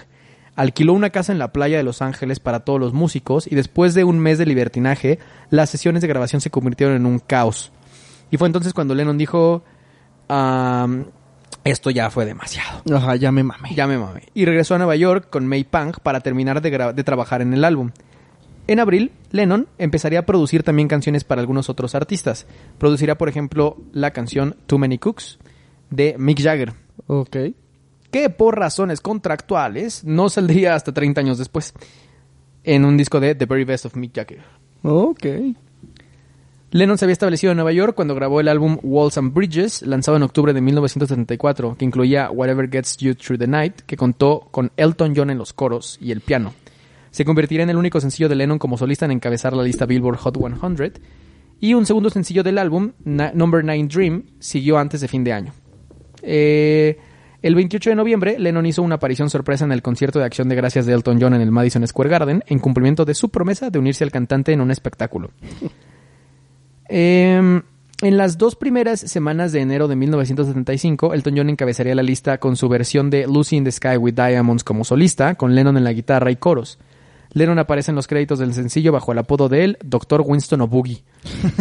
Alquiló 0.54 0.92
una 0.92 1.08
casa 1.10 1.32
en 1.32 1.38
la 1.38 1.50
playa 1.50 1.78
de 1.78 1.82
Los 1.82 2.02
Ángeles 2.02 2.38
para 2.38 2.60
todos 2.60 2.78
los 2.78 2.92
músicos 2.92 3.50
y 3.50 3.54
después 3.54 3.94
de 3.94 4.04
un 4.04 4.18
mes 4.18 4.36
de 4.36 4.44
libertinaje, 4.44 5.18
las 5.48 5.70
sesiones 5.70 6.02
de 6.02 6.08
grabación 6.08 6.42
se 6.42 6.50
convirtieron 6.50 6.94
en 6.94 7.06
un 7.06 7.20
caos. 7.20 7.72
Y 8.30 8.36
fue 8.36 8.48
entonces 8.48 8.74
cuando 8.74 8.94
Lennon 8.94 9.16
dijo, 9.16 9.64
"Am, 10.28 11.06
esto 11.64 11.90
ya 11.90 12.10
fue 12.10 12.24
demasiado. 12.24 12.82
Ajá, 12.94 13.16
ya 13.16 13.30
me 13.32 13.42
mamé. 13.42 13.74
Ya 13.74 13.86
me 13.86 13.98
mamé. 13.98 14.24
Y 14.34 14.44
regresó 14.44 14.74
a 14.74 14.78
Nueva 14.78 14.96
York 14.96 15.28
con 15.30 15.46
May 15.46 15.64
Pang 15.64 15.94
para 16.02 16.20
terminar 16.20 16.60
de, 16.60 16.92
de 16.94 17.04
trabajar 17.04 17.42
en 17.42 17.52
el 17.54 17.64
álbum. 17.64 17.90
En 18.68 18.78
abril, 18.78 19.10
Lennon 19.32 19.66
empezaría 19.78 20.20
a 20.20 20.26
producir 20.26 20.62
también 20.62 20.86
canciones 20.88 21.24
para 21.24 21.40
algunos 21.40 21.68
otros 21.68 21.94
artistas. 21.94 22.46
Producirá, 22.78 23.18
por 23.18 23.28
ejemplo, 23.28 23.76
la 23.92 24.12
canción 24.12 24.56
Too 24.66 24.78
Many 24.78 24.98
Cooks 24.98 25.38
de 25.90 26.14
Mick 26.18 26.40
Jagger, 26.40 26.72
Ok. 27.08 27.36
que 28.10 28.30
por 28.30 28.58
razones 28.58 29.00
contractuales 29.00 30.04
no 30.04 30.28
saldría 30.28 30.74
hasta 30.74 30.92
30 30.92 31.20
años 31.20 31.38
después, 31.38 31.74
en 32.64 32.84
un 32.84 32.96
disco 32.96 33.18
de 33.20 33.34
The 33.34 33.46
Very 33.46 33.64
Best 33.64 33.84
of 33.86 33.96
Mick 33.96 34.14
Jagger. 34.14 34.42
Ok. 34.82 35.26
Lennon 36.74 36.96
se 36.96 37.04
había 37.04 37.12
establecido 37.12 37.50
en 37.50 37.58
Nueva 37.58 37.72
York 37.72 37.94
cuando 37.94 38.14
grabó 38.14 38.40
el 38.40 38.48
álbum 38.48 38.78
Walls 38.82 39.18
and 39.18 39.34
Bridges, 39.34 39.82
lanzado 39.82 40.16
en 40.16 40.22
octubre 40.22 40.54
de 40.54 40.62
1974, 40.62 41.76
que 41.76 41.84
incluía 41.84 42.30
Whatever 42.30 42.70
Gets 42.70 42.96
You 42.96 43.14
Through 43.14 43.38
the 43.38 43.46
Night, 43.46 43.82
que 43.82 43.98
contó 43.98 44.48
con 44.50 44.72
Elton 44.78 45.12
John 45.14 45.28
en 45.28 45.36
los 45.36 45.52
coros 45.52 45.98
y 46.00 46.12
el 46.12 46.22
piano. 46.22 46.54
Se 47.10 47.26
convertiría 47.26 47.64
en 47.64 47.68
el 47.68 47.76
único 47.76 48.00
sencillo 48.00 48.26
de 48.30 48.36
Lennon 48.36 48.58
como 48.58 48.78
solista 48.78 49.04
en 49.04 49.10
encabezar 49.10 49.52
la 49.52 49.62
lista 49.62 49.84
Billboard 49.84 50.16
Hot 50.16 50.38
100, 50.38 50.94
y 51.60 51.74
un 51.74 51.84
segundo 51.84 52.08
sencillo 52.08 52.42
del 52.42 52.56
álbum, 52.56 52.92
Number 53.04 53.62
9 53.62 53.88
Dream, 53.92 54.22
siguió 54.38 54.78
antes 54.78 55.02
de 55.02 55.08
fin 55.08 55.24
de 55.24 55.34
año. 55.34 55.52
Eh, 56.22 56.98
el 57.42 57.54
28 57.54 57.90
de 57.90 57.96
noviembre, 57.96 58.38
Lennon 58.38 58.64
hizo 58.64 58.80
una 58.80 58.94
aparición 58.94 59.28
sorpresa 59.28 59.66
en 59.66 59.72
el 59.72 59.82
concierto 59.82 60.20
de 60.20 60.24
acción 60.24 60.48
de 60.48 60.56
gracias 60.56 60.86
de 60.86 60.94
Elton 60.94 61.20
John 61.20 61.34
en 61.34 61.42
el 61.42 61.50
Madison 61.50 61.86
Square 61.86 62.08
Garden, 62.08 62.42
en 62.46 62.58
cumplimiento 62.60 63.04
de 63.04 63.12
su 63.12 63.28
promesa 63.28 63.68
de 63.68 63.78
unirse 63.78 64.04
al 64.04 64.10
cantante 64.10 64.52
en 64.52 64.62
un 64.62 64.70
espectáculo. 64.70 65.32
Eh, 66.88 67.62
en 68.02 68.16
las 68.16 68.36
dos 68.36 68.56
primeras 68.56 68.98
semanas 68.98 69.52
de 69.52 69.60
enero 69.60 69.86
de 69.86 69.94
1975, 69.94 71.14
Elton 71.14 71.34
John 71.36 71.50
encabezaría 71.50 71.94
la 71.94 72.02
lista 72.02 72.38
con 72.38 72.56
su 72.56 72.68
versión 72.68 73.10
de 73.10 73.28
Lucy 73.28 73.54
in 73.54 73.64
the 73.64 73.70
Sky 73.70 73.96
with 73.96 74.14
Diamonds 74.14 74.64
como 74.64 74.82
solista, 74.82 75.36
con 75.36 75.54
Lennon 75.54 75.76
en 75.76 75.84
la 75.84 75.92
guitarra 75.92 76.32
y 76.32 76.36
coros. 76.36 76.80
Lennon 77.32 77.60
aparece 77.60 77.92
en 77.92 77.94
los 77.94 78.08
créditos 78.08 78.40
del 78.40 78.54
sencillo 78.54 78.90
bajo 78.90 79.12
el 79.12 79.18
apodo 79.18 79.48
de 79.48 79.62
él, 79.62 79.78
Dr. 79.84 80.24
Winston 80.26 80.62
O'Boogie. 80.62 81.04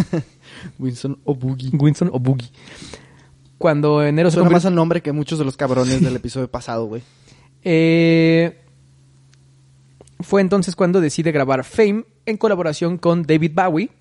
Winston 0.79 1.19
O'Boogie. 1.25 1.69
Winston 1.77 2.09
O'Boogie. 2.11 2.49
Cuando 3.59 4.03
enero 4.03 4.31
se 4.31 4.37
Suena 4.37 4.49
más 4.49 4.65
a 4.65 4.71
nombre 4.71 5.03
que 5.03 5.11
muchos 5.11 5.37
de 5.37 5.45
los 5.45 5.55
cabrones 5.55 6.01
del 6.01 6.15
episodio 6.15 6.49
pasado, 6.49 6.87
güey. 6.87 7.03
Eh, 7.63 8.59
fue 10.21 10.41
entonces 10.41 10.75
cuando 10.75 11.01
decide 11.01 11.31
grabar 11.31 11.63
Fame 11.63 12.05
en 12.25 12.37
colaboración 12.37 12.97
con 12.97 13.21
David 13.21 13.51
Bowie 13.53 13.91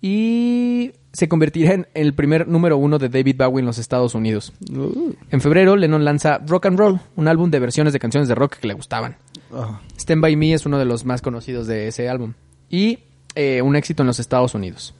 y 0.00 0.92
se 1.12 1.28
convertirá 1.28 1.72
en 1.72 1.86
el 1.94 2.12
primer 2.12 2.46
número 2.46 2.76
uno 2.76 2.98
de 2.98 3.08
David 3.08 3.36
Bowie 3.38 3.60
en 3.60 3.66
los 3.66 3.78
Estados 3.78 4.14
Unidos. 4.14 4.52
Uh. 4.70 5.14
En 5.30 5.40
febrero, 5.40 5.76
Lennon 5.76 6.04
lanza 6.04 6.38
Rock 6.46 6.66
and 6.66 6.78
Roll, 6.78 7.00
un 7.16 7.28
álbum 7.28 7.50
de 7.50 7.58
versiones 7.58 7.92
de 7.92 7.98
canciones 7.98 8.28
de 8.28 8.34
rock 8.34 8.56
que 8.56 8.68
le 8.68 8.74
gustaban. 8.74 9.16
Ah. 9.52 9.80
Stand 9.96 10.20
By 10.20 10.36
Me 10.36 10.52
es 10.52 10.66
uno 10.66 10.78
de 10.78 10.84
los 10.84 11.04
más 11.04 11.22
conocidos 11.22 11.66
de 11.66 11.88
ese 11.88 12.08
álbum. 12.08 12.34
Y 12.68 12.98
eh, 13.34 13.62
un 13.62 13.76
éxito 13.76 14.02
en 14.02 14.08
los 14.08 14.20
Estados 14.20 14.54
Unidos. 14.54 14.94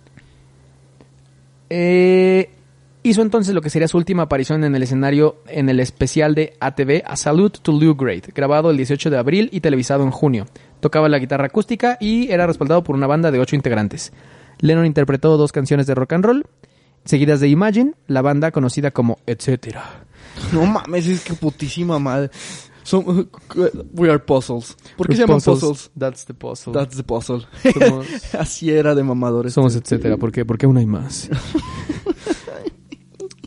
Eh, 1.69 2.51
hizo 3.03 3.23
entonces 3.23 3.55
lo 3.55 3.61
que 3.61 3.71
sería 3.71 3.89
su 3.89 3.97
última 3.99 4.23
aparición 4.25 4.65
en 4.65 4.75
el 4.75 4.83
escenario 4.83 5.43
en 5.49 5.69
el 5.69 5.81
especial 5.81 6.35
de 6.35 6.55
ATV 6.61 7.03
A 7.05 7.17
Salute 7.17 7.59
to 7.63 7.73
Lou 7.73 7.95
Great, 7.95 8.29
grabado 8.35 8.71
el 8.71 8.77
18 8.77 9.11
de 9.11 9.19
abril 9.19 9.49
y 9.53 9.61
televisado 9.61 10.05
en 10.05 10.11
junio. 10.11 10.47
Tocaba 10.81 11.09
la 11.09 11.19
guitarra 11.19 11.47
acústica 11.47 11.99
y 12.01 12.31
era 12.31 12.47
respaldado 12.47 12.83
por 12.83 12.97
una 12.97 13.07
banda 13.07 13.31
de 13.31 13.39
ocho 13.39 13.57
integrantes. 13.57 14.13
Lennon 14.61 14.87
interpretó 14.87 15.37
dos 15.37 15.53
canciones 15.53 15.87
de 15.87 15.95
rock 15.95 16.13
and 16.15 16.25
roll, 16.25 16.47
seguidas 17.05 17.41
de 17.41 17.49
Imagine, 17.49 17.95
la 18.07 18.23
banda 18.23 18.51
conocida 18.51 18.91
como 18.91 19.19
Etcétera. 19.27 20.05
No 20.53 20.67
mames, 20.67 21.07
es 21.07 21.23
que 21.25 21.35
putísima 21.35 21.99
madre. 21.99 22.31
Son, 22.83 23.29
we 23.95 24.09
are 24.09 24.19
puzzles. 24.21 24.77
¿Por 24.97 25.09
qué 25.09 25.17
se 25.17 25.23
llaman 25.23 25.41
puzzles? 25.41 25.91
That's 25.99 26.25
the 26.25 26.35
puzzle. 26.35 26.73
That's 26.73 26.97
the 26.97 27.03
puzzle. 27.03 27.45
Somos- 27.65 28.35
Así 28.39 28.71
era 28.71 28.95
de 28.95 29.03
mamadores. 29.03 29.53
Somos 29.55 29.75
etcétera. 29.75 30.17
¿Por 30.17 30.31
qué? 30.31 30.45
Porque 30.45 30.67
aún 30.67 30.77
hay 30.77 30.87
más. 30.87 31.29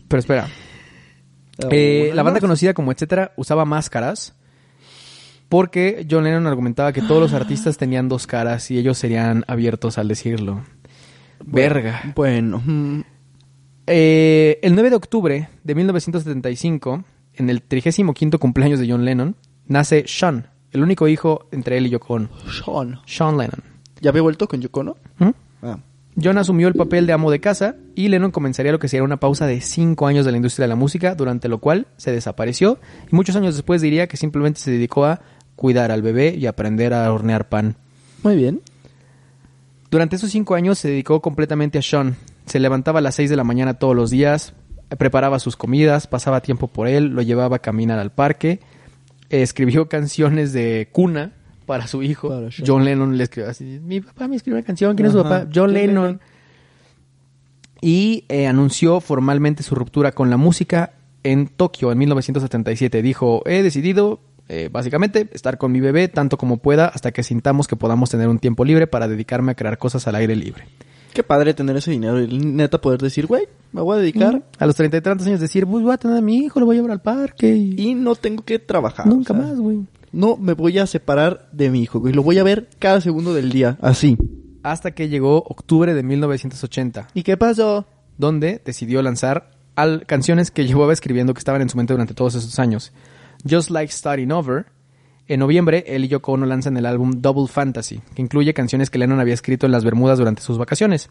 Pero 0.07 0.19
espera. 0.19 0.47
Ah, 1.63 1.67
Eh, 1.71 1.99
bueno. 2.05 2.15
la 2.15 2.23
banda 2.23 2.39
conocida 2.39 2.73
como 2.73 2.91
etcétera 2.91 3.33
usaba 3.37 3.65
máscaras 3.65 4.35
porque 5.49 6.05
John 6.09 6.23
Lennon 6.23 6.47
argumentaba 6.47 6.93
que 6.93 7.01
todos 7.01 7.21
los 7.21 7.33
artistas 7.33 7.77
tenían 7.77 8.07
dos 8.07 8.27
caras 8.27 8.69
y 8.71 8.77
ellos 8.77 8.97
serían 8.97 9.43
abiertos 9.47 9.97
al 9.97 10.07
decirlo. 10.07 10.63
Verga. 11.45 12.13
Bueno. 12.15 12.61
mm, 12.65 13.01
Eh, 13.87 14.59
el 14.61 14.73
9 14.75 14.91
de 14.91 14.95
octubre 14.95 15.49
de 15.63 15.75
1975, 15.75 17.03
en 17.33 17.49
el 17.49 17.61
35 17.63 18.13
cumpleaños 18.39 18.79
de 18.79 18.89
John 18.89 19.03
Lennon, 19.03 19.35
nace 19.67 20.03
Sean, 20.07 20.47
el 20.71 20.83
único 20.83 21.07
hijo 21.07 21.47
entre 21.51 21.77
él 21.77 21.87
y 21.87 21.89
Yoko 21.89 22.13
Ono. 22.15 22.29
Sean. 22.51 22.99
Sean 23.07 23.37
Lennon. 23.37 23.63
¿Ya 24.01 24.11
había 24.11 24.21
vuelto 24.21 24.47
con 24.47 24.61
Yoko, 24.61 24.83
no? 24.83 24.97
¿Mm? 25.17 25.29
Ah. 25.63 25.79
John 26.21 26.37
asumió 26.37 26.67
el 26.67 26.73
papel 26.73 27.07
de 27.07 27.13
amo 27.13 27.31
de 27.31 27.39
casa 27.39 27.75
y 27.95 28.09
Lennon 28.09 28.31
comenzaría 28.31 28.71
lo 28.71 28.79
que 28.79 28.87
sería 28.89 29.03
una 29.03 29.17
pausa 29.19 29.47
de 29.47 29.61
cinco 29.61 30.05
años 30.05 30.25
de 30.25 30.31
la 30.31 30.37
industria 30.37 30.65
de 30.65 30.69
la 30.69 30.75
música, 30.75 31.15
durante 31.15 31.47
lo 31.47 31.59
cual 31.59 31.87
se 31.97 32.11
desapareció 32.11 32.77
y 33.11 33.15
muchos 33.15 33.35
años 33.35 33.55
después 33.55 33.81
diría 33.81 34.07
que 34.07 34.17
simplemente 34.17 34.59
se 34.59 34.71
dedicó 34.71 35.05
a 35.05 35.21
cuidar 35.55 35.91
al 35.91 36.01
bebé 36.01 36.35
y 36.37 36.45
aprender 36.45 36.93
a 36.93 37.11
hornear 37.11 37.47
pan. 37.49 37.75
Muy 38.23 38.35
bien. 38.35 38.61
Durante 39.91 40.15
esos 40.15 40.31
cinco 40.31 40.55
años 40.55 40.79
se 40.79 40.89
dedicó 40.89 41.21
completamente 41.21 41.77
a 41.77 41.81
Sean. 41.81 42.15
Se 42.45 42.59
levantaba 42.59 42.99
a 42.99 43.01
las 43.01 43.15
seis 43.15 43.29
de 43.29 43.35
la 43.35 43.43
mañana 43.43 43.75
todos 43.75 43.95
los 43.95 44.09
días, 44.09 44.53
preparaba 44.97 45.39
sus 45.39 45.55
comidas, 45.55 46.07
pasaba 46.07 46.41
tiempo 46.41 46.67
por 46.67 46.87
él, 46.87 47.07
lo 47.07 47.21
llevaba 47.21 47.57
a 47.57 47.59
caminar 47.59 47.99
al 47.99 48.11
parque 48.11 48.59
escribió 49.29 49.87
canciones 49.87 50.53
de 50.53 50.89
cuna 50.91 51.33
para 51.65 51.87
su 51.87 52.03
hijo. 52.03 52.29
Para. 52.29 52.49
John 52.65 52.83
Lennon 52.83 53.17
le 53.17 53.23
escribió 53.23 53.49
así, 53.49 53.79
mi 53.83 54.01
papá 54.01 54.27
me 54.27 54.35
escribió 54.35 54.57
una 54.57 54.65
canción, 54.65 54.95
¿quién 54.95 55.07
es 55.07 55.13
su 55.13 55.21
papá? 55.21 55.41
John, 55.41 55.51
John 55.53 55.73
Lennon. 55.73 56.05
Lennon. 56.05 56.21
Y 57.81 58.25
eh, 58.27 58.47
anunció 58.47 58.99
formalmente 58.99 59.63
su 59.63 59.73
ruptura 59.75 60.11
con 60.11 60.29
la 60.29 60.37
música 60.37 60.93
en 61.23 61.47
Tokio 61.47 61.91
en 61.91 61.97
1977. 61.99 63.01
Dijo, 63.01 63.41
he 63.45 63.63
decidido, 63.63 64.19
eh, 64.49 64.69
básicamente, 64.71 65.29
estar 65.31 65.57
con 65.57 65.71
mi 65.71 65.79
bebé 65.79 66.07
tanto 66.09 66.37
como 66.37 66.57
pueda 66.57 66.87
hasta 66.87 67.11
que 67.11 67.23
sintamos 67.23 67.67
que 67.67 67.75
podamos 67.75 68.09
tener 68.09 68.27
un 68.27 68.39
tiempo 68.39 68.65
libre 68.65 68.87
para 68.87 69.07
dedicarme 69.07 69.51
a 69.51 69.55
crear 69.55 69.77
cosas 69.77 70.07
al 70.07 70.15
aire 70.15 70.35
libre. 70.35 70.65
Qué 71.13 71.23
padre 71.23 71.53
tener 71.53 71.75
ese 71.77 71.89
dinero 71.91 72.21
y 72.21 72.27
neta 72.37 72.79
poder 72.81 72.99
decir, 72.99 73.25
güey, 73.25 73.47
me 73.71 73.81
voy 73.81 73.97
a 73.97 73.99
dedicar 74.01 74.43
A 74.59 74.65
los 74.65 74.75
treinta 74.75 74.97
y 74.97 75.01
tantos 75.01 75.25
años 75.27 75.39
decir, 75.39 75.65
pues 75.65 75.83
voy 75.83 75.93
a 75.93 75.97
tener 75.97 76.17
a 76.17 76.21
mi 76.21 76.37
hijo, 76.37 76.59
lo 76.59 76.65
voy 76.67 76.75
a 76.75 76.77
llevar 76.77 76.91
al 76.91 77.01
parque 77.01 77.55
y... 77.55 77.75
y 77.81 77.93
no 77.95 78.15
tengo 78.15 78.43
que 78.43 78.59
trabajar. 78.59 79.07
Nunca 79.07 79.33
o 79.33 79.35
sea, 79.37 79.45
más, 79.45 79.59
güey. 79.59 79.79
No 80.11 80.37
me 80.37 80.53
voy 80.53 80.77
a 80.79 80.85
separar 80.87 81.49
de 81.51 81.69
mi 81.69 81.81
hijo, 81.81 81.99
güey. 81.99 82.13
Lo 82.13 82.23
voy 82.23 82.37
a 82.37 82.43
ver 82.43 82.69
cada 82.79 83.01
segundo 83.01 83.33
del 83.33 83.51
día, 83.51 83.77
así. 83.81 84.17
Hasta 84.63 84.91
que 84.91 85.09
llegó 85.09 85.37
octubre 85.37 85.93
de 85.93 86.03
1980, 86.03 87.07
¿Y 87.13 87.23
qué 87.23 87.37
pasó? 87.37 87.85
donde 88.17 88.61
decidió 88.65 89.01
lanzar 89.01 89.51
al- 89.75 90.05
canciones 90.05 90.51
que 90.51 90.65
llevaba 90.67 90.93
escribiendo 90.93 91.33
que 91.33 91.39
estaban 91.39 91.61
en 91.61 91.69
su 91.69 91.77
mente 91.77 91.93
durante 91.93 92.13
todos 92.13 92.35
esos 92.35 92.59
años. 92.59 92.91
Just 93.47 93.69
Like 93.69 93.91
Starting 93.91 94.31
Over. 94.31 94.65
En 95.27 95.39
noviembre, 95.39 95.83
él 95.87 96.05
y 96.05 96.07
Yoko 96.07 96.31
Ono 96.33 96.45
lanzan 96.45 96.75
el 96.77 96.85
álbum 96.85 97.21
Double 97.21 97.47
Fantasy, 97.47 98.01
que 98.15 98.21
incluye 98.21 98.53
canciones 98.53 98.89
que 98.89 98.97
Lennon 98.97 99.19
había 99.19 99.35
escrito 99.35 99.67
en 99.67 99.71
las 99.71 99.83
Bermudas 99.83 100.17
durante 100.17 100.41
sus 100.41 100.57
vacaciones. 100.57 101.09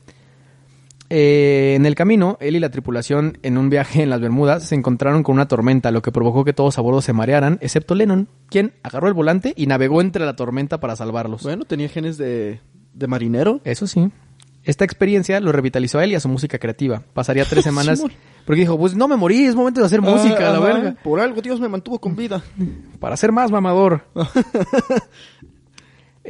Eh, 1.10 1.74
en 1.76 1.86
el 1.86 1.94
camino, 1.94 2.36
él 2.40 2.56
y 2.56 2.60
la 2.60 2.70
tripulación 2.70 3.38
en 3.42 3.56
un 3.56 3.70
viaje 3.70 4.02
en 4.02 4.10
las 4.10 4.20
Bermudas 4.20 4.64
se 4.64 4.74
encontraron 4.74 5.22
con 5.22 5.36
una 5.36 5.48
tormenta, 5.48 5.90
lo 5.90 6.02
que 6.02 6.12
provocó 6.12 6.44
que 6.44 6.52
todos 6.52 6.78
a 6.78 6.82
bordo 6.82 7.00
se 7.00 7.12
marearan, 7.12 7.58
excepto 7.62 7.94
Lennon, 7.94 8.28
quien 8.50 8.74
agarró 8.82 9.08
el 9.08 9.14
volante 9.14 9.54
y 9.56 9.66
navegó 9.66 10.00
entre 10.00 10.26
la 10.26 10.36
tormenta 10.36 10.80
para 10.80 10.96
salvarlos. 10.96 11.44
Bueno, 11.44 11.64
tenía 11.64 11.88
genes 11.88 12.18
de, 12.18 12.60
de 12.92 13.06
marinero. 13.06 13.60
Eso 13.64 13.86
sí. 13.86 14.10
Esta 14.68 14.84
experiencia 14.84 15.40
lo 15.40 15.50
revitalizó 15.50 15.98
a 15.98 16.04
él 16.04 16.12
y 16.12 16.14
a 16.14 16.20
su 16.20 16.28
música 16.28 16.58
creativa. 16.58 17.02
Pasaría 17.14 17.46
tres 17.46 17.64
semanas 17.64 18.02
porque 18.44 18.60
dijo, 18.60 18.78
pues 18.78 18.94
no 18.94 19.08
me 19.08 19.16
morí, 19.16 19.44
es 19.46 19.54
momento 19.54 19.80
de 19.80 19.86
hacer 19.86 20.02
música, 20.02 20.36
Ah, 20.48 20.52
la 20.52 20.58
ajá. 20.58 20.60
verga. 20.60 20.96
Por 21.02 21.20
algo 21.20 21.40
Dios 21.40 21.58
me 21.58 21.68
mantuvo 21.68 21.98
con 21.98 22.14
vida. 22.14 22.42
Para 23.00 23.16
ser 23.16 23.32
más 23.32 23.50
mamador. 23.50 24.04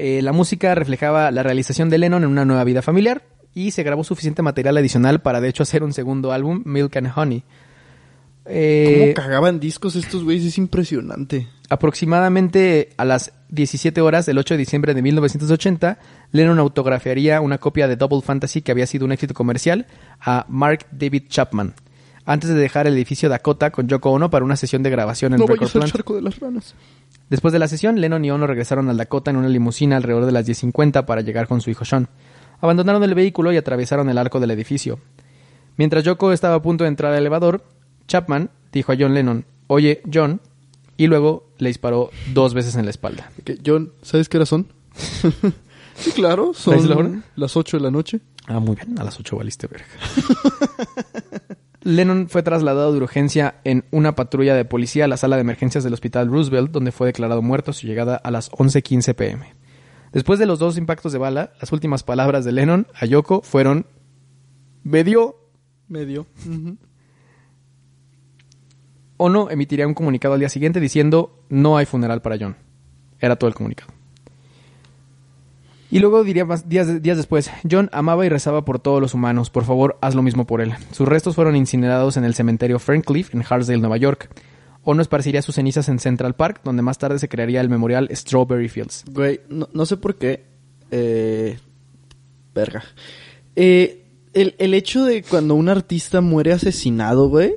Eh, 0.01 0.23
la 0.23 0.33
música 0.33 0.77
reflejaba 0.77 1.33
la 1.33 1.43
realización 1.43 1.91
de 1.91 1.99
Lennon 1.99 2.23
en 2.23 2.31
una 2.31 2.45
nueva 2.45 2.63
vida 2.63 2.83
familiar 2.83 3.25
y 3.53 3.73
se 3.73 3.83
grabó 3.83 4.05
suficiente 4.05 4.43
material 4.43 4.77
adicional 4.77 5.21
para 5.23 5.41
de 5.41 5.49
hecho 5.49 5.65
hacer 5.65 5.83
un 5.83 5.93
segundo 5.93 6.31
álbum, 6.31 6.63
Milk 6.65 6.97
and 6.99 7.11
Honey. 7.17 7.43
Eh, 8.47 9.13
¿Cómo 9.17 9.27
cagaban 9.27 9.59
discos 9.59 9.97
estos 9.97 10.23
güeyes? 10.23 10.45
Es 10.45 10.57
impresionante. 10.59 11.49
Aproximadamente 11.69 12.91
a 12.97 13.05
las 13.05 13.33
17 13.51 14.01
horas 14.01 14.27
del 14.27 14.39
8 14.39 14.55
de 14.55 14.59
diciembre 14.59 14.95
de 14.95 15.03
1980, 15.03 15.99
Lennon 16.33 16.59
autografiaría 16.59 17.41
una 17.41 17.59
copia 17.59 17.89
de 17.89 17.97
Double 17.97 18.21
Fantasy 18.21 18.63
que 18.63 18.73
había 18.73 18.87
sido 18.87 19.05
un 19.05 19.13
éxito 19.13 19.35
comercial 19.35 19.87
a 20.21 20.45
Mark 20.49 20.87
David 20.91 21.25
Chapman, 21.29 21.75
antes 22.25 22.51
de 22.51 22.57
dejar 22.57 22.87
el 22.87 22.95
edificio 22.95 23.29
Dakota 23.29 23.71
con 23.71 23.89
Yoko 23.89 24.11
Ono 24.11 24.29
para 24.29 24.45
una 24.45 24.57
sesión 24.57 24.83
de 24.83 24.91
grabación 24.91 25.33
en 25.33 25.41
No 25.41 25.47
Record 25.47 25.71
Plant. 25.71 25.93
charco 25.93 26.15
de 26.15 26.23
las 26.23 26.39
ranas. 26.39 26.75
Después 27.31 27.53
de 27.53 27.59
la 27.59 27.69
sesión, 27.69 28.01
Lennon 28.01 28.25
y 28.25 28.31
Ono 28.31 28.47
regresaron 28.47 28.89
al 28.91 28.97
Dakota 28.97 29.31
en 29.31 29.39
una 29.39 29.49
limusina 29.49 29.97
alrededor 29.97 30.27
de 30.27 30.33
las 30.33 30.47
10.50 30.47 31.07
para 31.07 31.23
llegar 31.23 31.49
con 31.49 31.61
su 31.61 31.71
hijo 31.71 31.85
Sean. 31.85 32.09
Abandonaron 32.61 33.03
el 33.03 33.15
vehículo 33.15 33.53
y 33.53 33.57
atravesaron 33.57 34.09
el 34.11 34.19
arco 34.19 34.41
del 34.41 34.51
edificio. 34.51 34.99
Mientras 35.77 36.05
Yoko 36.05 36.33
estaba 36.33 36.57
a 36.57 36.63
punto 36.63 36.85
de 36.85 36.89
entrar 36.89 37.13
al 37.13 37.19
elevador, 37.19 37.65
Chapman 38.09 38.51
dijo 38.73 38.93
a 38.93 38.97
John 38.99 39.15
Lennon, 39.15 39.45
oye, 39.69 40.03
John, 40.13 40.41
y 40.97 41.07
luego 41.07 41.48
le 41.59 41.69
disparó 41.69 42.11
dos 42.33 42.55
veces 42.55 42.77
en 42.77 42.85
la 42.85 42.91
espalda. 42.91 43.31
John, 43.65 43.93
¿sabes 44.03 44.29
qué 44.29 44.39
hora 44.39 44.47
son? 44.47 44.69
sí, 45.97 46.13
claro. 46.13 46.53
¿Sabes 46.55 46.81
Son 46.83 46.91
la 46.91 46.97
hora? 46.97 47.23
las 47.37 47.57
8 47.57 47.77
de 47.77 47.83
la 47.83 47.91
noche. 47.91 48.21
Ah, 48.47 48.61
muy 48.61 48.77
bien, 48.77 48.99
a 48.99 49.05
las 49.05 49.19
8 49.21 49.37
valiste 49.37 49.67
verga. 49.67 49.87
Lennon 51.83 52.29
fue 52.29 52.43
trasladado 52.43 52.93
de 52.93 52.99
urgencia 52.99 53.57
en 53.65 53.85
una 53.93 54.15
patrulla 54.15 54.55
de 54.55 54.65
policía 54.65 55.05
a 55.05 55.09
la 55.09 55.17
sala 55.17 55.37
de 55.37 55.43
emergencias 55.43 55.85
del 55.85 55.95
hospital 55.95 56.29
Roosevelt, 56.29 56.71
donde 56.71 56.93
fue 56.93 57.07
declarado 57.07 57.41
muerto 57.41 57.71
a 57.71 57.75
su 57.75 57.87
llegada 57.87 58.17
a 58.17 58.31
las 58.31 58.51
11.15 58.51 59.15
pm. 59.15 59.55
Después 60.13 60.39
de 60.39 60.47
los 60.47 60.59
dos 60.59 60.77
impactos 60.77 61.13
de 61.13 61.19
bala, 61.19 61.53
las 61.61 61.71
últimas 61.73 62.03
palabras 62.03 62.45
de 62.45 62.53
Lennon 62.53 62.87
a 62.95 63.07
Yoko 63.07 63.43
fueron: 63.43 63.87
Me 64.83 65.05
dio. 65.05 65.37
Medio. 65.89 66.27
Ono 69.19 69.51
emitiría 69.51 69.87
un 69.87 69.95
comunicado 69.95 70.35
al 70.35 70.41
día 70.41 70.49
siguiente 70.49 70.81
diciendo: 70.81 71.45
No 71.51 71.77
hay 71.77 71.85
funeral 71.87 72.23
para 72.23 72.39
John. 72.41 72.57
Era 73.21 73.37
todo 73.37 73.49
el 73.49 73.55
comunicado. 73.55 73.93
Y 75.91 76.01
luego 76.01 76.23
diría 76.23 76.45
más 76.45 76.69
días, 76.69 77.03
días 77.03 77.17
después, 77.17 77.51
John 77.71 77.89
amaba 77.93 78.27
y 78.27 78.29
rezaba 78.29 78.65
por 78.65 78.79
todos 78.79 79.01
los 79.01 79.15
humanos, 79.15 79.49
por 79.49 79.65
favor, 79.65 79.97
haz 80.03 80.15
lo 80.15 80.23
mismo 80.23 80.47
por 80.47 80.61
él. 80.61 80.75
Sus 80.93 81.09
restos 81.09 81.35
fueron 81.35 81.57
incinerados 81.57 82.19
en 82.19 82.25
el 82.25 82.35
cementerio 82.35 82.79
Ferncliff, 82.79 83.35
en 83.35 83.43
Hartsdale, 83.43 83.81
Nueva 83.81 83.97
York. 83.97 84.29
Ono 84.85 85.01
esparciría 85.01 85.41
sus 85.41 85.55
cenizas 85.55 85.89
en 85.89 85.99
Central 85.99 86.35
Park, 86.35 86.61
donde 86.63 86.83
más 86.83 86.99
tarde 86.99 87.19
se 87.19 87.29
crearía 87.29 87.63
el 87.63 87.71
memorial 87.71 88.09
Strawberry 88.13 88.69
Fields. 88.69 89.05
Güey, 89.11 89.41
no, 89.49 89.69
no 89.73 89.87
sé 89.87 89.97
por 89.97 90.17
qué. 90.17 90.45
Eh, 90.91 91.59
verga. 92.55 92.85
Eh, 93.57 94.05
el, 94.35 94.55
el 94.59 94.75
hecho 94.75 95.05
de 95.05 95.23
cuando 95.23 95.55
un 95.55 95.71
artista 95.71 96.21
muere 96.21 96.53
asesinado, 96.53 97.29
güey, 97.29 97.57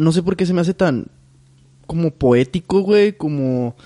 no 0.00 0.12
sé 0.12 0.22
por 0.22 0.36
qué 0.36 0.46
se 0.46 0.54
me 0.54 0.60
hace 0.60 0.74
tan 0.74 1.06
como 1.86 2.10
poético, 2.12 2.80
güey, 2.80 3.12
como 3.12 3.76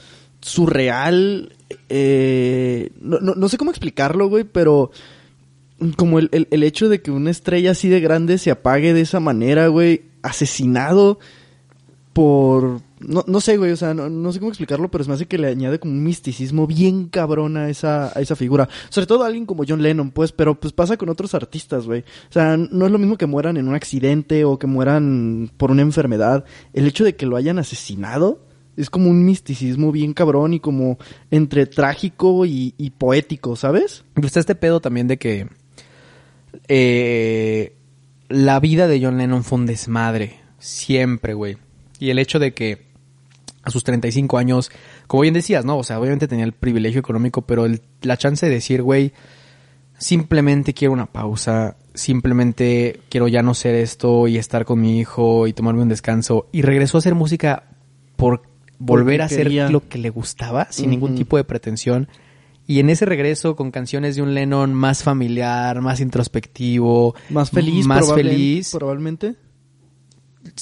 surreal. 0.41 1.53
Eh, 1.89 2.91
no, 3.01 3.19
no, 3.21 3.35
no 3.35 3.49
sé 3.49 3.57
cómo 3.57 3.71
explicarlo, 3.71 4.29
güey, 4.29 4.45
pero 4.45 4.91
como 5.97 6.19
el, 6.19 6.29
el, 6.33 6.47
el 6.51 6.63
hecho 6.63 6.89
de 6.89 7.03
que 7.03 7.11
una 7.11 7.31
estrella 7.31 7.73
así 7.73 7.89
de 7.89 8.01
grande 8.01 8.39
se 8.39 8.51
apague 8.51 8.93
de 8.93 9.01
esa 9.01 9.21
manera, 9.21 9.69
güey, 9.69 10.03
asesinado 10.23 11.19
por... 12.13 12.81
No, 13.07 13.25
no 13.27 13.41
sé, 13.41 13.57
güey, 13.57 13.73
o 13.73 13.77
sea, 13.77 13.95
no, 13.95 14.09
no 14.09 14.33
sé 14.33 14.39
cómo 14.39 14.51
explicarlo, 14.51 14.91
pero 14.91 15.05
se 15.05 15.11
me 15.11 15.15
hace 15.15 15.27
que 15.27 15.39
le 15.39 15.49
añade 15.49 15.79
como 15.79 15.93
un 15.93 16.03
misticismo 16.03 16.67
bien 16.67 17.09
cabrón 17.09 17.57
a 17.57 17.69
esa, 17.69 18.17
a 18.17 18.21
esa 18.21 18.37
figura. 18.37 18.69
Sobre 18.89 19.07
todo 19.07 19.25
a 19.25 19.27
alguien 19.27 19.47
como 19.47 19.65
John 19.67 19.83
Lennon, 19.83 20.11
pues, 20.11 20.33
pero 20.33 20.59
pues 20.59 20.73
pasa 20.73 20.97
con 20.97 21.09
otros 21.09 21.35
artistas, 21.35 21.87
güey. 21.87 22.01
O 22.01 22.33
sea, 22.33 22.57
no 22.57 22.87
es 22.87 22.93
lo 22.93 22.99
mismo 22.99 23.17
que 23.17 23.27
mueran 23.27 23.57
en 23.57 23.69
un 23.69 23.75
accidente 23.75 24.45
o 24.45 24.59
que 24.59 24.67
mueran 24.67 25.51
por 25.57 25.71
una 25.71 25.83
enfermedad. 25.83 26.45
El 26.73 26.87
hecho 26.87 27.05
de 27.05 27.17
que 27.17 27.27
lo 27.27 27.37
hayan 27.37 27.59
asesinado 27.59 28.41
es 28.77 28.91
como 28.91 29.11
un 29.11 29.25
misticismo 29.25 29.93
bien 29.93 30.15
cabrón 30.15 30.55
y 30.55 30.61
como 30.61 30.99
entre 31.31 31.67
trágico 31.67 32.45
y, 32.47 32.73
poético, 32.99 33.57
¿sabes? 33.57 34.05
Y 34.21 34.27
está 34.27 34.41
este 34.41 34.55
pedo 34.55 34.81
también 34.81 35.07
de 35.07 35.17
que 35.17 35.49
eh, 36.69 37.77
la 38.29 38.61
vida 38.61 38.89
de 38.89 39.01
John 39.03 39.19
Lennon 39.19 39.45
fue 39.45 39.59
un 39.59 39.67
desmadre. 39.67 40.41
Siempre, 40.59 41.35
güey. 41.35 41.57
Y 41.99 42.11
el 42.11 42.19
hecho 42.19 42.39
de 42.39 42.55
que 42.55 42.94
a 43.65 43.71
sus 43.71 43.83
35 43.85 44.37
años, 44.39 44.71
como 45.07 45.23
bien 45.23 45.35
decías, 45.35 45.65
¿no? 45.65 45.79
O 45.79 45.85
sea, 45.85 45.99
obviamente 45.99 46.29
tenía 46.29 46.45
el 46.45 46.53
privilegio 46.53 47.01
económico, 47.01 47.43
pero 47.43 47.65
el- 47.65 47.81
la 48.03 48.17
chance 48.17 48.45
de 48.47 48.53
decir, 48.53 48.83
güey, 48.83 49.13
simplemente 49.99 50.75
quiero 50.75 50.93
una 50.93 51.07
pausa, 51.07 51.77
simplemente 51.95 53.01
quiero 53.09 53.29
ya 53.29 53.43
no 53.43 53.55
ser 53.55 53.75
esto 53.75 54.29
y 54.29 54.37
estar 54.37 54.65
con 54.65 54.81
mi 54.81 54.99
hijo 54.99 55.47
y 55.47 55.53
tomarme 55.53 55.83
un 55.83 55.89
descanso. 55.89 56.49
Y 56.53 56.63
regresó 56.63 56.99
a 56.99 57.01
hacer 57.01 57.15
música 57.15 57.65
por 58.17 58.43
volver 58.79 59.19
Porque 59.19 59.23
a 59.23 59.27
hacer 59.27 59.43
quería. 59.45 59.69
lo 59.71 59.89
que 59.89 59.99
le 59.99 60.11
gustaba, 60.11 60.67
sin 60.71 60.91
ningún 60.91 61.15
tipo 61.15 61.37
de 61.37 61.45
pretensión. 61.45 62.09
Y 62.67 62.81
en 62.81 62.89
ese 62.91 63.05
regreso 63.05 63.57
con 63.57 63.71
canciones 63.71 64.17
de 64.17 64.23
un 64.23 64.35
Lennon 64.35 64.73
más 64.75 65.03
familiar, 65.03 65.81
más 65.83 66.01
introspectivo, 66.01 67.15
Más 67.31 67.51
feliz, 67.51 67.87
más 67.87 68.07
probable- 68.07 68.31
feliz, 68.31 68.71
probablemente. 68.73 69.35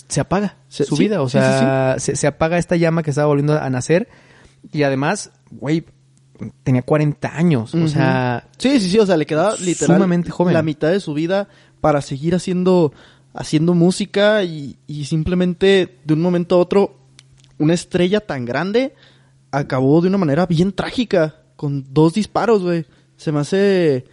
Se 0.08 0.20
apaga 0.20 0.56
Se- 0.68 0.84
su 0.84 0.96
sí, 0.96 1.04
vida. 1.04 1.22
O 1.22 1.28
sí, 1.28 1.38
sí, 1.38 1.44
sea, 1.44 1.96
Se, 1.98 2.16
se 2.16 2.26
apaga 2.26 2.58
esta 2.58 2.76
llama 2.76 3.02
que 3.02 3.10
estaba 3.10 3.26
volviendo 3.26 3.58
a 3.60 3.68
nacer. 3.70 4.08
Y 4.72 4.82
además, 4.84 5.30
güey, 5.50 5.84
tenía 6.64 6.82
40 6.82 7.36
años. 7.36 7.74
O 7.74 7.88
sea, 7.88 8.48
Sí, 8.58 8.80
sí, 8.80 8.90
sí, 8.90 8.98
o 8.98 9.06
sea, 9.06 9.16
le 9.16 9.26
quedaba 9.26 9.56
literal 9.56 9.96
Sumamente 9.96 10.30
joven. 10.30 10.54
la 10.54 10.62
mitad 10.62 10.90
de 10.90 11.00
su 11.00 11.14
vida 11.14 11.48
para 11.80 12.00
seguir 12.00 12.34
haciendo 12.34 12.92
haciendo 13.34 13.72
música 13.72 14.44
y, 14.44 14.76
y 14.86 15.06
simplemente 15.06 15.98
de 16.04 16.12
un 16.14 16.20
momento 16.20 16.56
a 16.56 16.58
otro 16.58 16.98
una 17.58 17.72
estrella 17.72 18.20
tan 18.20 18.44
grande 18.44 18.94
acabó 19.50 20.02
de 20.02 20.08
una 20.08 20.18
manera 20.18 20.44
bien 20.44 20.70
trágica 20.72 21.36
con 21.56 21.86
dos 21.94 22.12
disparos, 22.12 22.62
güey. 22.62 22.84
Se 23.16 23.32
me 23.32 23.40
hace 23.40 24.04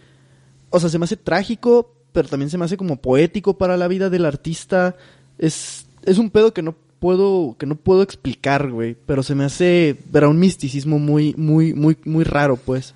o 0.70 0.80
sea, 0.80 0.88
se 0.88 0.98
me 0.98 1.04
hace 1.04 1.16
trágico, 1.16 1.94
pero 2.12 2.28
también 2.28 2.48
se 2.48 2.56
me 2.56 2.64
hace 2.64 2.76
como 2.78 2.96
poético 2.96 3.58
para 3.58 3.76
la 3.76 3.88
vida 3.88 4.08
del 4.08 4.24
artista. 4.24 4.96
Es 5.40 5.86
es 6.04 6.18
un 6.18 6.30
pedo 6.30 6.52
que 6.52 6.62
no 6.62 6.76
puedo 7.00 7.56
que 7.58 7.66
no 7.66 7.74
puedo 7.74 8.02
explicar, 8.02 8.70
güey, 8.70 8.96
pero 9.06 9.22
se 9.22 9.34
me 9.34 9.44
hace 9.44 9.98
era 10.14 10.28
un 10.28 10.38
misticismo 10.38 10.98
muy 10.98 11.34
muy 11.36 11.74
muy 11.74 11.96
muy 12.04 12.24
raro, 12.24 12.56
pues. 12.56 12.94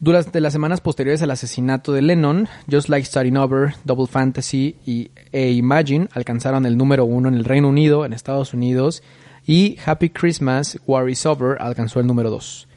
Durante 0.00 0.40
las 0.40 0.52
semanas 0.52 0.80
posteriores 0.80 1.22
al 1.22 1.30
asesinato 1.30 1.92
de 1.92 2.02
Lennon, 2.02 2.48
Just 2.68 2.88
Like 2.88 3.06
Starting 3.06 3.36
Over, 3.36 3.76
Double 3.84 4.08
Fantasy 4.08 4.74
y 4.84 5.12
e 5.30 5.52
Imagine 5.52 6.08
alcanzaron 6.12 6.66
el 6.66 6.76
número 6.76 7.04
uno 7.04 7.28
en 7.28 7.34
el 7.36 7.44
Reino 7.44 7.68
Unido, 7.68 8.04
en 8.04 8.12
Estados 8.12 8.52
Unidos 8.52 9.04
Y 9.46 9.76
Happy 9.84 10.10
Christmas, 10.10 10.78
War 10.88 11.08
is 11.08 11.24
Over 11.24 11.56
alcanzó 11.60 12.00
el 12.00 12.08
número 12.08 12.30
2. 12.30 12.68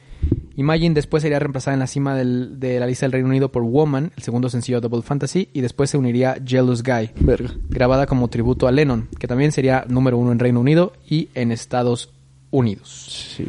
Imagine 0.56 0.94
después 0.94 1.22
sería 1.22 1.38
reemplazada 1.38 1.74
en 1.74 1.80
la 1.80 1.86
cima 1.86 2.14
del- 2.14 2.58
de 2.58 2.80
la 2.80 2.86
lista 2.86 3.04
del 3.04 3.12
Reino 3.12 3.28
Unido 3.28 3.52
por 3.52 3.62
Woman, 3.62 4.12
el 4.16 4.22
segundo 4.22 4.48
sencillo 4.48 4.78
de 4.80 4.88
Double 4.88 5.02
Fantasy, 5.02 5.50
y 5.52 5.60
después 5.60 5.90
se 5.90 5.98
uniría 5.98 6.36
Jealous 6.44 6.82
Guy, 6.82 7.10
Verga. 7.20 7.50
grabada 7.68 8.06
como 8.06 8.28
tributo 8.28 8.66
a 8.66 8.72
Lennon, 8.72 9.08
que 9.18 9.26
también 9.28 9.52
sería 9.52 9.84
número 9.88 10.16
uno 10.16 10.32
en 10.32 10.38
Reino 10.38 10.60
Unido 10.60 10.94
y 11.08 11.28
en 11.34 11.52
Estados 11.52 12.10
Unidos. 12.50 13.34
Sí. 13.36 13.46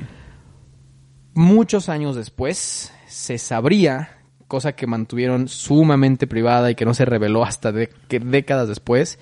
Muchos 1.34 1.88
años 1.90 2.16
después 2.16 2.92
se 3.08 3.38
sabría, 3.38 4.10
cosa 4.48 4.74
que 4.74 4.88
mantuvieron 4.88 5.48
sumamente 5.48 6.26
privada 6.28 6.72
y 6.72 6.76
que 6.76 6.86
no 6.86 6.94
se 6.94 7.06
reveló 7.06 7.44
hasta 7.46 7.72
de- 7.72 7.90
que 8.08 8.20
décadas 8.20 8.68
después, 8.68 9.20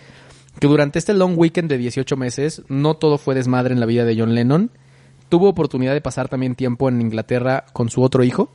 que 0.59 0.67
durante 0.67 0.97
este 0.97 1.13
long 1.13 1.37
weekend 1.37 1.69
de 1.69 1.77
18 1.77 2.15
meses 2.15 2.61
no 2.69 2.95
todo 2.95 3.17
fue 3.17 3.35
desmadre 3.35 3.73
en 3.73 3.79
la 3.79 3.85
vida 3.85 4.05
de 4.05 4.17
John 4.17 4.33
Lennon. 4.33 4.71
Tuvo 5.29 5.49
oportunidad 5.49 5.93
de 5.93 6.01
pasar 6.01 6.29
también 6.29 6.55
tiempo 6.55 6.89
en 6.89 7.01
Inglaterra 7.01 7.65
con 7.73 7.89
su 7.89 8.01
otro 8.03 8.23
hijo, 8.23 8.51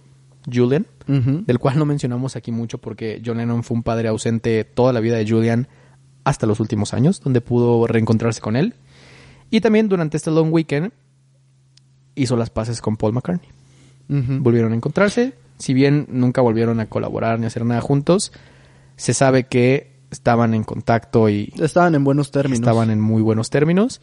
Julian, 0.53 0.87
del 1.07 1.59
cual 1.59 1.79
no 1.79 1.85
mencionamos 1.85 2.37
aquí 2.37 2.53
mucho 2.53 2.79
porque 2.79 3.21
John 3.25 3.39
Lennon 3.39 3.65
fue 3.65 3.77
un 3.77 3.83
padre 3.83 4.09
ausente 4.09 4.65
toda 4.65 4.93
la 4.93 5.01
vida 5.01 5.17
de 5.17 5.29
Julian 5.29 5.69
hasta 6.25 6.47
los 6.47 6.61
últimos 6.61 6.95
años, 6.95 7.21
donde 7.21 7.41
pudo 7.41 7.87
reencontrarse 7.87 8.41
con 8.41 8.57
él. 8.57 8.75
Y 9.51 9.61
también 9.61 9.89
durante 9.89 10.17
este 10.17 10.31
long 10.31 10.53
weekend 10.53 10.93
hizo 12.15 12.37
las 12.37 12.51
paces 12.51 12.81
con 12.81 12.97
Paul 12.97 13.13
McCartney 13.15 13.49
volvieron 14.11 14.73
a 14.73 14.77
encontrarse. 14.77 15.35
Si 15.59 15.75
bien 15.75 16.07
nunca 16.11 16.41
volvieron 16.41 16.81
a 16.81 16.87
colaborar 16.87 17.39
ni 17.39 17.45
a 17.45 17.49
hacer 17.49 17.65
nada 17.65 17.81
juntos, 17.81 18.33
se 18.97 19.15
sabe 19.15 19.45
que 19.45 20.01
estaban 20.11 20.55
en 20.55 20.65
contacto 20.65 21.29
y 21.29 21.53
Estaban 21.61 21.95
en 21.95 22.03
buenos 22.03 22.31
términos. 22.31 22.61
estaban 22.61 22.91
en 22.91 23.01
muy 23.01 23.23
buenos 23.23 23.51
términos. 23.51 24.01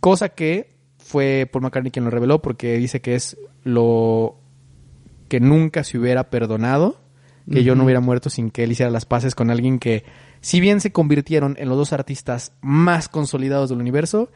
Cosa 0.00 0.30
que 0.30 0.71
fue 1.12 1.46
Paul 1.50 1.64
McCartney 1.64 1.90
quien 1.90 2.06
lo 2.06 2.10
reveló 2.10 2.40
porque 2.40 2.78
dice 2.78 3.02
que 3.02 3.14
es 3.14 3.36
lo 3.64 4.38
que 5.28 5.40
nunca 5.40 5.84
se 5.84 5.98
hubiera 5.98 6.30
perdonado, 6.30 7.02
que 7.50 7.64
yo 7.64 7.74
no 7.74 7.84
hubiera 7.84 8.00
muerto 8.00 8.30
sin 8.30 8.50
que 8.50 8.64
él 8.64 8.72
hiciera 8.72 8.90
las 8.90 9.04
paces 9.04 9.34
con 9.34 9.50
alguien 9.50 9.78
que, 9.78 10.04
si 10.40 10.58
bien 10.58 10.80
se 10.80 10.90
convirtieron 10.90 11.56
en 11.58 11.68
los 11.68 11.76
dos 11.76 11.92
artistas 11.92 12.52
más 12.62 13.10
consolidados 13.10 13.68
del 13.68 13.80
universo, 13.80 14.30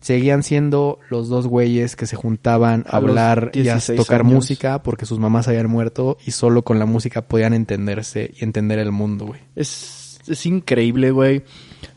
seguían 0.00 0.42
siendo 0.42 1.00
los 1.10 1.28
dos 1.28 1.46
güeyes 1.48 1.96
que 1.96 2.06
se 2.06 2.16
juntaban 2.16 2.86
a, 2.88 2.96
hablar 2.96 3.50
y 3.52 3.60
a 3.60 3.74
16 3.74 3.98
tocar 3.98 4.22
años. 4.22 4.32
música 4.32 4.82
porque 4.82 5.04
sus 5.04 5.18
mamás 5.18 5.48
habían 5.48 5.68
muerto 5.68 6.16
y 6.24 6.30
solo 6.30 6.62
con 6.62 6.78
la 6.78 6.86
música 6.86 7.28
podían 7.28 7.52
entenderse 7.52 8.32
y 8.38 8.42
entender 8.42 8.78
el 8.78 8.90
mundo, 8.90 9.26
güey. 9.26 9.40
Es, 9.54 10.18
es 10.26 10.46
increíble, 10.46 11.10
güey. 11.10 11.42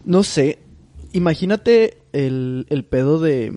No 0.03 0.23
sé. 0.23 0.59
Imagínate 1.13 1.99
el, 2.11 2.67
el 2.69 2.83
pedo 2.83 3.19
de 3.19 3.53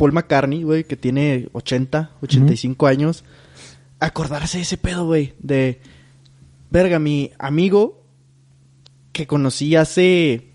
Paul 0.00 0.12
McCartney, 0.12 0.62
güey, 0.62 0.84
que 0.84 0.96
tiene 0.96 1.50
80, 1.52 2.12
85 2.22 2.86
años. 2.86 3.22
Acordarse 3.98 4.56
de 4.56 4.62
ese 4.62 4.78
pedo, 4.78 5.04
güey. 5.04 5.34
De, 5.40 5.82
verga, 6.70 6.98
mi 6.98 7.32
amigo 7.38 8.02
que 9.12 9.26
conocí 9.26 9.76
hace, 9.76 10.54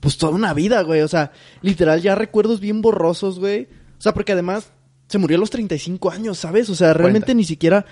pues 0.00 0.18
toda 0.18 0.34
una 0.34 0.52
vida, 0.52 0.82
güey. 0.82 1.00
O 1.00 1.08
sea, 1.08 1.32
literal, 1.62 2.02
ya 2.02 2.14
recuerdos 2.14 2.60
bien 2.60 2.82
borrosos, 2.82 3.38
güey. 3.38 3.68
O 3.96 4.02
sea, 4.02 4.12
porque 4.12 4.32
además 4.32 4.70
se 5.08 5.16
murió 5.16 5.38
a 5.38 5.40
los 5.40 5.48
35 5.48 6.10
años, 6.10 6.36
¿sabes? 6.36 6.68
O 6.68 6.74
sea, 6.74 6.92
realmente 6.92 7.34
ni 7.34 7.44
siquiera 7.44 7.86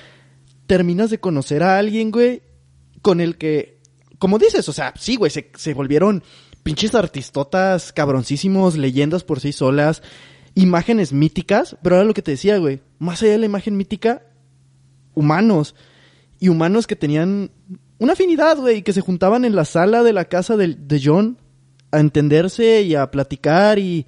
terminas 0.66 1.08
de 1.08 1.20
conocer 1.20 1.62
a 1.62 1.78
alguien, 1.78 2.10
güey, 2.10 2.42
con 3.00 3.22
el 3.22 3.38
que, 3.38 3.80
como 4.18 4.38
dices, 4.38 4.68
o 4.68 4.74
sea, 4.74 4.92
sí, 4.98 5.16
güey, 5.16 5.30
se, 5.30 5.50
se 5.56 5.72
volvieron 5.72 6.22
pinches 6.62 6.94
artistotas 6.94 7.94
cabroncísimos, 7.94 8.76
leyendas 8.76 9.24
por 9.24 9.40
sí 9.40 9.52
solas, 9.52 10.02
imágenes 10.54 11.12
míticas, 11.12 11.76
pero 11.82 11.96
era 11.96 12.04
lo 12.04 12.14
que 12.14 12.22
te 12.22 12.32
decía, 12.32 12.58
güey, 12.58 12.80
más 12.98 13.22
allá 13.22 13.32
de 13.32 13.38
la 13.38 13.46
imagen 13.46 13.76
mítica, 13.76 14.22
humanos, 15.14 15.74
y 16.38 16.48
humanos 16.48 16.86
que 16.86 16.96
tenían 16.96 17.50
una 17.98 18.14
afinidad, 18.14 18.56
güey, 18.56 18.82
que 18.82 18.92
se 18.92 19.02
juntaban 19.02 19.44
en 19.44 19.54
la 19.54 19.64
sala 19.64 20.02
de 20.02 20.12
la 20.12 20.24
casa 20.24 20.56
de, 20.56 20.74
de 20.74 21.00
John 21.04 21.36
a 21.92 22.00
entenderse 22.00 22.82
y 22.82 22.94
a 22.94 23.10
platicar 23.10 23.78
y, 23.78 24.06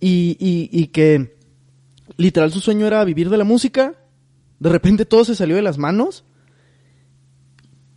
y, 0.00 0.36
y, 0.38 0.68
y 0.70 0.88
que 0.88 1.36
literal 2.18 2.52
su 2.52 2.60
sueño 2.60 2.86
era 2.86 3.04
vivir 3.04 3.30
de 3.30 3.38
la 3.38 3.44
música. 3.44 3.94
De 4.58 4.68
repente 4.68 5.06
todo 5.06 5.24
se 5.24 5.34
salió 5.34 5.56
de 5.56 5.62
las 5.62 5.78
manos. 5.78 6.24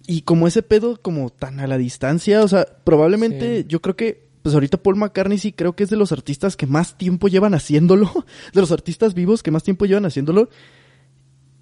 Y 0.08 0.22
como 0.22 0.48
ese 0.48 0.64
pedo 0.64 1.02
como 1.02 1.30
tan 1.30 1.60
a 1.60 1.68
la 1.68 1.78
distancia, 1.78 2.44
o 2.44 2.48
sea, 2.48 2.66
probablemente 2.84 3.62
Sí. 3.62 3.66
yo 3.68 3.82
creo 3.82 3.96
que 3.96 4.29
pues 4.42 4.56
ahorita 4.56 4.78
Paul 4.78 4.96
McCartney 4.98 5.38
sí 5.38 5.52
creo 5.52 5.74
que 5.76 5.84
es 5.84 5.90
de 5.90 5.98
los 5.98 6.12
artistas 6.12 6.56
que 6.56 6.68
más 6.68 6.98
tiempo 6.98 7.28
llevan 7.28 7.54
haciéndolo, 7.54 8.12
de 8.54 8.62
los 8.62 8.72
artistas 8.72 9.14
vivos 9.14 9.44
que 9.44 9.52
más 9.52 9.64
tiempo 9.64 9.86
llevan 9.86 10.06
haciéndolo. 10.06 10.50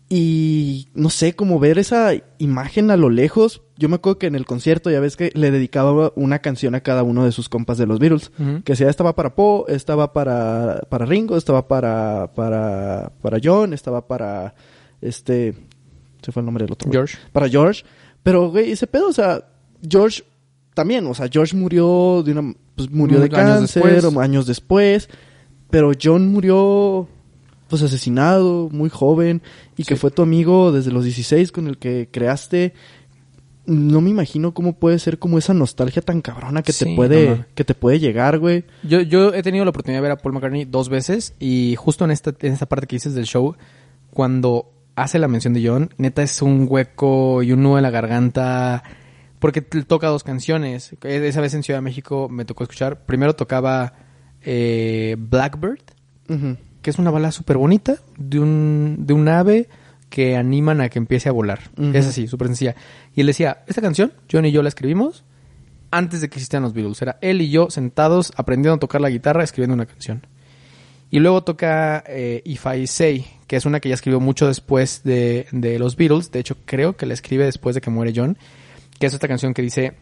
Y 0.10 0.88
no 0.94 1.10
sé, 1.10 1.36
como 1.36 1.60
ver 1.60 1.78
esa 1.80 2.12
imagen 2.38 2.92
a 2.92 2.98
lo 2.98 3.10
lejos. 3.10 3.62
Yo 3.78 3.90
me 3.90 3.96
acuerdo 3.96 4.20
que 4.20 4.28
en 4.28 4.36
el 4.36 4.46
concierto 4.46 4.90
ya 4.90 5.02
ves 5.02 5.18
que 5.18 5.32
le 5.34 5.52
dedicaba 5.52 6.14
una 6.16 6.40
canción 6.40 6.76
a 6.76 6.80
cada 6.80 7.04
uno 7.04 7.26
de 7.26 7.34
sus 7.34 7.50
compas 7.50 7.78
de 7.78 7.88
los 7.88 8.00
Beatles. 8.00 8.32
Que 8.64 8.78
sea, 8.78 8.90
estaba 8.90 9.16
para 9.16 9.36
Poe, 9.36 9.66
estaba 9.68 10.14
para, 10.14 10.80
para 10.90 11.06
Ringo, 11.06 11.36
estaba 11.36 11.68
para, 11.68 12.32
para, 12.34 13.12
para 13.22 13.38
John, 13.44 13.74
estaba 13.74 14.08
para 14.08 14.56
este, 15.02 15.54
se 16.22 16.32
fue 16.32 16.42
el 16.42 16.46
nombre 16.46 16.64
del 16.66 16.74
otro. 16.74 16.88
güey. 16.88 16.98
George. 16.98 17.18
Para 17.32 17.50
George. 17.50 17.84
Pero, 18.24 18.50
güey, 18.50 18.72
ese 18.72 18.88
pedo, 18.88 19.10
o 19.10 19.14
sea, 19.14 19.44
George 19.88 20.24
también, 20.74 21.06
o 21.08 21.14
sea, 21.14 21.28
George 21.32 21.56
murió 21.56 22.24
de 22.24 22.32
una, 22.32 22.54
pues 22.78 22.90
murió 22.92 23.20
de 23.20 23.26
Unos 23.26 23.40
años 23.40 23.58
cáncer, 23.60 23.84
después. 24.02 24.18
años 24.24 24.46
después. 24.48 25.10
Pero 25.70 25.92
John 26.02 26.32
murió, 26.32 27.10
pues 27.68 27.82
asesinado, 27.82 28.70
muy 28.72 28.90
joven, 28.90 29.42
y 29.76 29.84
que 29.84 29.98
fue 29.98 30.12
tu 30.12 30.22
amigo 30.22 30.72
desde 30.72 30.92
los 30.92 31.04
16 31.04 31.52
con 31.52 31.68
el 31.68 31.78
que 31.78 32.08
creaste. 32.10 32.74
No 33.66 34.00
me 34.00 34.12
imagino 34.12 34.54
cómo 34.54 34.80
puede 34.80 34.98
ser 34.98 35.20
como 35.20 35.38
esa 35.38 35.54
nostalgia 35.54 36.02
tan 36.02 36.22
cabrona 36.22 36.62
que 36.62 36.72
Sí, 36.72 36.86
te 36.86 36.92
no 36.92 36.96
puede, 36.96 37.46
que 37.54 37.66
te 37.66 37.74
puede 37.74 38.00
llegar, 38.00 38.40
güey. 38.40 38.64
Yo, 38.84 39.02
yo 39.02 39.34
he 39.34 39.44
tenido 39.44 39.66
la 39.66 39.72
oportunidad 39.72 39.98
de 39.98 40.04
ver 40.04 40.12
a 40.12 40.18
Paul 40.18 40.36
McCartney 40.36 40.64
dos 40.64 40.88
veces 40.88 41.34
y 41.38 41.76
justo 41.78 42.06
en 42.06 42.12
esta, 42.12 42.34
en 42.40 42.54
esta 42.54 42.66
parte 42.68 42.88
que 42.88 42.96
dices 42.96 43.14
del 43.14 43.26
show, 43.26 43.56
cuando 44.12 44.72
hace 44.96 45.20
la 45.20 45.28
mención 45.28 45.54
de 45.54 45.68
John, 45.68 45.90
neta 45.98 46.24
es 46.24 46.42
un 46.42 46.68
hueco 46.70 47.44
y 47.44 47.52
un 47.52 47.64
nudo 47.64 47.76
en 47.78 47.84
la 47.84 47.90
garganta 47.90 48.84
porque 49.40 49.62
toca 49.62 50.08
dos 50.08 50.24
canciones. 50.24 50.94
E- 51.04 51.28
Esa 51.28 51.42
vez 51.42 51.54
en 51.54 51.64
Ciudad 51.64 51.78
de 51.80 51.84
México 51.84 52.28
me 52.30 52.46
tocó 52.46 52.64
escuchar. 52.64 53.06
Primero 53.06 53.36
tocaba 53.36 53.94
eh, 54.42 55.16
Blackbird, 55.18 55.82
que 56.82 56.90
es 56.90 57.00
una 57.00 57.12
bala 57.12 57.32
súper 57.32 57.58
bonita 57.58 57.98
de 58.18 58.40
un, 58.40 58.98
de 59.06 59.14
un 59.14 59.28
ave 59.28 59.70
que 60.10 60.36
animan 60.38 60.80
a 60.82 60.90
que 60.90 61.00
empiece 61.00 61.28
a 61.30 61.32
volar. 61.34 61.60
Es 61.96 62.06
así, 62.08 62.28
súper 62.28 62.48
sencilla. 62.48 62.76
Y 63.14 63.22
él 63.22 63.28
decía, 63.28 63.64
esta 63.68 63.82
canción, 63.82 64.14
John 64.32 64.46
y 64.46 64.52
yo 64.52 64.62
la 64.64 64.70
escribimos 64.70 65.24
antes 65.92 66.22
de 66.22 66.30
que 66.30 66.36
existieran 66.36 66.64
los 66.64 66.74
Beatles. 66.74 67.02
Era 67.02 67.18
él 67.22 67.42
y 67.42 67.50
yo 67.50 67.70
sentados 67.70 68.32
aprendiendo 68.36 68.76
a 68.76 68.80
tocar 68.80 69.02
la 69.02 69.10
guitarra, 69.10 69.44
escribiendo 69.44 69.74
una 69.74 69.86
canción. 69.86 70.26
Y 71.10 71.20
luego 71.20 71.44
toca 71.44 72.04
eh, 72.08 72.42
If 72.46 72.66
I 72.66 72.88
Say, 72.88 73.26
que 73.48 73.56
es 73.56 73.66
una 73.66 73.80
que 73.80 73.88
ya 73.90 73.96
escribió 73.96 74.20
mucho 74.20 74.48
después 74.48 75.04
de, 75.04 75.48
de 75.54 75.80
los 75.80 75.96
Beatles. 75.96 76.32
De 76.32 76.40
hecho, 76.40 76.58
creo 76.66 76.98
que 76.98 77.06
la 77.06 77.14
escribe 77.14 77.46
después 77.46 77.76
de 77.76 77.82
que 77.82 77.90
muere 77.90 78.12
John. 78.16 78.38
Que 79.00 79.06
es 79.08 79.14
esta 79.14 79.28
canción 79.28 79.54
que 79.54 79.62
dice, 79.62 79.94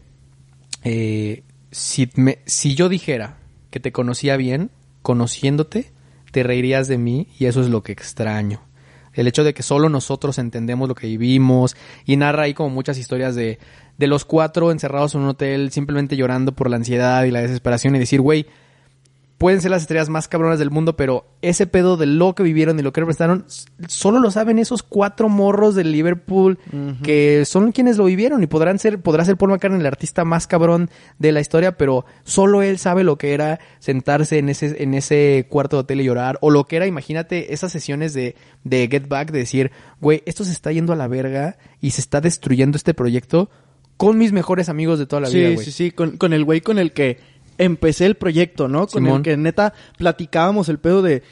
eh, 0.84 1.44
si, 1.72 2.10
me- 2.16 2.40
si 2.46 2.76
yo 2.76 2.90
dijera 2.90 3.38
que 3.70 3.80
te 3.80 3.92
conocía 3.92 4.38
bien, 4.38 4.72
conociéndote, 5.02 5.92
te 6.32 6.44
reirías 6.44 6.88
de 6.88 6.98
mí 6.98 7.28
y 7.40 7.46
eso 7.46 7.62
es 7.62 7.70
lo 7.70 7.84
que 7.84 7.92
extraño. 7.92 8.62
El 9.14 9.28
hecho 9.28 9.44
de 9.46 9.54
que 9.54 9.64
solo 9.64 9.88
nosotros 9.88 10.38
entendemos 10.40 10.90
lo 10.90 10.96
que 10.96 11.08
vivimos 11.08 11.76
y 12.06 12.18
narra 12.18 12.44
ahí 12.44 12.54
como 12.54 12.70
muchas 12.70 12.98
historias 12.98 13.34
de, 13.36 13.60
de 13.98 14.08
los 14.08 14.26
cuatro 14.26 14.72
encerrados 14.72 15.16
en 15.16 15.22
un 15.22 15.30
hotel 15.30 15.72
simplemente 15.72 16.18
llorando 16.18 16.54
por 16.54 16.70
la 16.70 16.76
ansiedad 16.76 17.24
y 17.24 17.32
la 17.32 17.42
desesperación 17.42 17.96
y 17.96 18.00
decir, 18.00 18.20
güey, 18.20 18.46
pueden 19.38 19.62
ser 19.62 19.72
las 19.72 19.82
estrellas 19.82 20.08
más 20.08 20.28
cabronas 20.28 20.60
del 20.60 20.72
mundo, 20.72 20.96
pero 20.96 21.26
ese 21.42 21.68
pedo 21.68 21.98
de 21.98 22.06
lo 22.06 22.36
que 22.36 22.44
vivieron 22.44 22.80
y 22.80 22.82
lo 22.82 22.94
que 22.94 23.02
representaron, 23.02 23.46
solo 23.88 24.20
lo 24.20 24.32
saben 24.32 24.60
esos 24.60 24.82
cuatro 24.82 25.28
morros 25.28 25.76
de 25.76 25.84
Liverpool 25.84 26.58
que 27.04 27.44
son 27.46 27.72
quienes 27.72 27.98
lo 27.98 28.06
vivieron 28.06 28.44
y 28.44 28.48
podrán 28.48 28.80
ser, 28.80 29.02
podrá 29.02 29.26
ser 29.26 29.36
Paul 29.36 29.52
McCartney 29.52 29.82
el 29.82 29.86
artista 29.86 30.24
más 30.24 30.48
cabrón 30.48 30.90
de 31.20 31.32
la 31.34 31.42
historia, 31.42 31.78
pero 31.78 32.06
solo 32.24 32.62
él 32.62 32.78
sabe 32.78 33.04
lo 33.04 33.18
que 33.18 33.34
era 33.34 33.60
sentarse 33.80 34.38
en 34.38 34.50
ese, 34.50 34.82
en 34.82 34.94
ese 34.94 35.48
cuarto 35.50 35.78
de 35.78 35.82
hotel 35.82 36.02
y 36.02 36.06
llorar, 36.06 36.38
o 36.42 36.50
lo 36.50 36.66
que 36.66 36.78
era, 36.78 36.88
imagínate, 36.88 37.54
esas 37.54 37.72
sesiones 37.72 38.14
de, 38.14 38.36
de 38.64 38.88
Get 38.90 39.08
Back, 39.10 39.32
de 39.32 39.40
decir, 39.40 39.72
güey, 40.00 40.24
esto 40.26 40.46
se 40.46 40.52
está 40.52 40.72
yendo 40.72 40.94
a 40.94 40.96
la 40.96 41.08
verga 41.08 41.58
y 41.82 41.92
se 41.92 42.02
está 42.02 42.22
destruyendo 42.22 42.78
este 42.78 42.94
proyecto 42.94 43.50
con 43.98 44.18
mis 44.18 44.32
mejores 44.32 44.70
amigos 44.70 45.00
de 45.00 45.06
toda 45.06 45.22
la 45.22 45.28
sí, 45.28 45.38
vida, 45.38 45.52
güey. 45.52 45.66
sí, 45.66 45.72
sí, 45.72 45.92
con, 45.92 46.18
con 46.18 46.34
el 46.34 46.44
güey 46.44 46.62
con 46.62 46.80
el 46.80 46.92
que 46.92 47.35
empecé 47.58 48.06
el 48.06 48.16
proyecto, 48.16 48.68
¿no? 48.68 48.88
Con 48.88 49.04
Simón. 49.04 49.18
el 49.18 49.22
que 49.24 49.38
neta 49.38 49.74
platicábamos 49.98 50.70
el 50.70 50.80
pedo 50.80 51.02
de... 51.02 51.24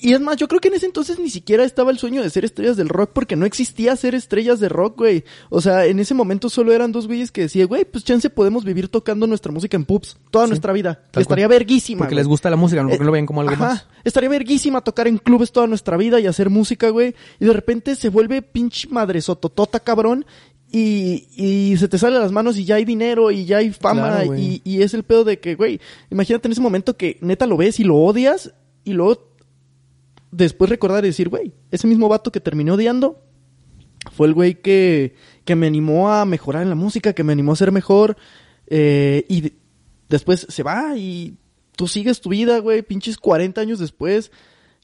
y 0.00 0.12
es 0.12 0.20
más, 0.20 0.36
yo 0.36 0.46
creo 0.46 0.60
que 0.60 0.68
en 0.68 0.74
ese 0.74 0.86
entonces 0.86 1.18
ni 1.18 1.28
siquiera 1.30 1.64
estaba 1.64 1.90
el 1.90 1.98
sueño 1.98 2.22
de 2.22 2.30
ser 2.30 2.44
estrellas 2.44 2.76
del 2.76 2.88
rock 2.88 3.10
porque 3.12 3.34
no 3.34 3.46
existía 3.46 3.96
ser 3.96 4.14
estrellas 4.14 4.60
de 4.60 4.68
rock, 4.68 4.98
güey. 4.98 5.24
O 5.50 5.60
sea, 5.60 5.86
en 5.86 5.98
ese 5.98 6.14
momento 6.14 6.48
solo 6.48 6.72
eran 6.72 6.92
dos 6.92 7.06
güeyes 7.08 7.32
que 7.32 7.40
decían, 7.42 7.66
güey, 7.66 7.84
pues 7.84 8.04
chance 8.04 8.30
podemos 8.30 8.64
vivir 8.64 8.88
tocando 8.88 9.26
nuestra 9.26 9.50
música 9.50 9.76
en 9.76 9.84
pubs 9.84 10.16
toda 10.30 10.44
Sí, 10.44 10.50
nuestra 10.50 10.72
vida. 10.72 11.02
Estaría 11.14 11.46
cual. 11.46 11.58
verguísima. 11.58 11.98
Porque 11.98 12.14
güey. 12.14 12.20
les 12.20 12.28
gusta 12.28 12.48
la 12.50 12.56
música, 12.56 12.82
no 12.82 12.90
porque 12.90 13.02
Eh, 13.02 13.06
lo 13.06 13.12
ven 13.12 13.26
como 13.26 13.40
algo 13.40 13.54
Ajá. 13.54 13.64
más. 13.68 13.86
Estaría 14.04 14.28
verguísima 14.30 14.80
tocar 14.82 15.08
en 15.08 15.18
clubes 15.18 15.50
toda 15.50 15.66
nuestra 15.66 15.96
vida 15.96 16.20
y 16.20 16.26
hacer 16.26 16.48
música, 16.48 16.90
güey. 16.90 17.14
Y 17.40 17.44
de 17.46 17.52
repente 17.52 17.96
se 17.96 18.08
vuelve 18.08 18.40
pinche 18.42 18.86
madre 18.88 19.20
sototota, 19.20 19.80
cabrón. 19.80 20.24
Y, 20.70 21.28
y 21.34 21.76
se 21.78 21.88
te 21.88 21.96
sale 21.98 22.16
de 22.16 22.22
las 22.22 22.32
manos 22.32 22.58
y 22.58 22.64
ya 22.64 22.74
hay 22.74 22.84
dinero 22.84 23.30
y 23.30 23.44
ya 23.46 23.58
hay 23.58 23.70
fama. 23.72 24.08
Claro, 24.24 24.32
y, 24.42 24.60
y 24.64 24.82
es 24.82 24.92
el 24.94 25.02
pedo 25.02 25.24
de 25.24 25.38
que, 25.40 25.54
güey, 25.54 25.80
imagínate 26.10 26.46
en 26.48 26.52
ese 26.52 26.60
momento 26.60 26.96
que 26.96 27.16
neta 27.22 27.46
lo 27.46 27.56
ves 27.56 27.80
y 27.80 27.84
lo 27.84 27.96
odias. 27.96 28.52
Y 28.84 28.92
luego 28.92 29.32
después 30.30 30.68
recordar 30.70 31.04
y 31.04 31.08
decir, 31.08 31.28
güey, 31.30 31.52
ese 31.70 31.86
mismo 31.86 32.08
vato 32.08 32.30
que 32.30 32.40
terminé 32.40 32.70
odiando 32.70 33.22
fue 34.12 34.26
el 34.26 34.34
güey 34.34 34.60
que, 34.60 35.14
que 35.44 35.56
me 35.56 35.66
animó 35.66 36.10
a 36.12 36.24
mejorar 36.24 36.62
en 36.62 36.68
la 36.68 36.74
música, 36.74 37.12
que 37.14 37.24
me 37.24 37.32
animó 37.32 37.52
a 37.52 37.56
ser 37.56 37.72
mejor. 37.72 38.16
eh, 38.66 39.24
y 39.28 39.40
de- 39.40 39.52
después 40.10 40.46
se 40.48 40.62
va 40.62 40.96
y 40.96 41.36
tú 41.76 41.86
sigues 41.88 42.20
tu 42.20 42.28
vida, 42.30 42.58
güey, 42.58 42.82
pinches 42.82 43.16
40 43.18 43.60
años 43.60 43.78
después. 43.78 44.30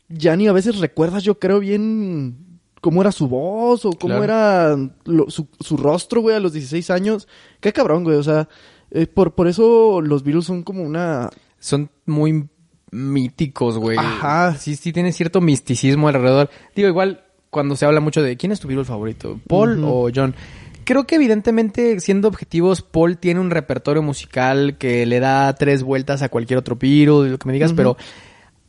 Ya 0.09 0.37
ni 0.37 0.47
a 0.49 0.53
veces 0.53 0.78
recuerdas, 0.78 1.22
yo 1.24 1.39
creo, 1.39 1.61
bien 1.61 2.37
cómo 2.85 3.01
era 3.01 3.11
su 3.12 3.28
voz 3.28 3.87
o 3.87 3.93
cómo 3.93 4.18
Claro. 4.18 4.24
era 4.24 4.76
lo- 5.07 5.30
su, 5.30 5.49
su 5.59 5.78
rostro, 5.78 6.20
güey, 6.20 6.37
a 6.37 6.41
los 6.41 6.53
16 6.53 6.91
años. 6.91 7.26
Qué 7.61 7.72
cabrón, 7.72 8.05
güey, 8.05 8.18
o 8.18 8.22
sea, 8.22 8.47
eh, 8.91 9.07
por, 9.07 9.35
por 9.35 9.49
eso 9.49 10.03
los 10.03 10.22
Beatles 10.22 10.45
son 10.45 10.62
como 10.62 10.82
una... 10.82 11.30
Son 11.59 11.89
muy 12.05 12.47
míticos, 12.91 13.78
güey. 13.78 13.97
Ajá. 13.97 14.55
Sí, 14.57 14.76
sí, 14.76 14.93
tiene 14.93 15.12
cierto 15.12 15.41
misticismo 15.41 16.09
alrededor. 16.09 16.51
Digo, 16.76 16.89
igual 16.89 17.24
cuando 17.49 17.74
se 17.74 17.87
habla 17.87 18.01
mucho 18.01 18.22
de 18.22 18.37
quién 18.37 18.53
es 18.53 18.61
tu 18.61 18.68
Beatle 18.68 18.85
favorito, 18.85 19.41
Paul 19.49 19.82
o 19.82 20.11
John. 20.14 20.35
Creo 20.85 21.07
que 21.07 21.14
evidentemente, 21.14 21.99
siendo 22.01 22.28
objetivos, 22.28 22.82
Paul 22.82 23.16
tiene 23.16 23.41
un 23.41 23.49
repertorio 23.51 24.03
musical 24.03 24.76
que 24.76 25.07
le 25.07 25.20
da 25.20 25.55
tres 25.55 25.82
vueltas 25.82 26.20
a 26.20 26.28
cualquier 26.28 26.59
otro 26.59 26.76
Beatle, 26.76 27.30
lo 27.30 27.39
que 27.39 27.47
me 27.49 27.55
digas, 27.55 27.72
pero... 27.72 27.97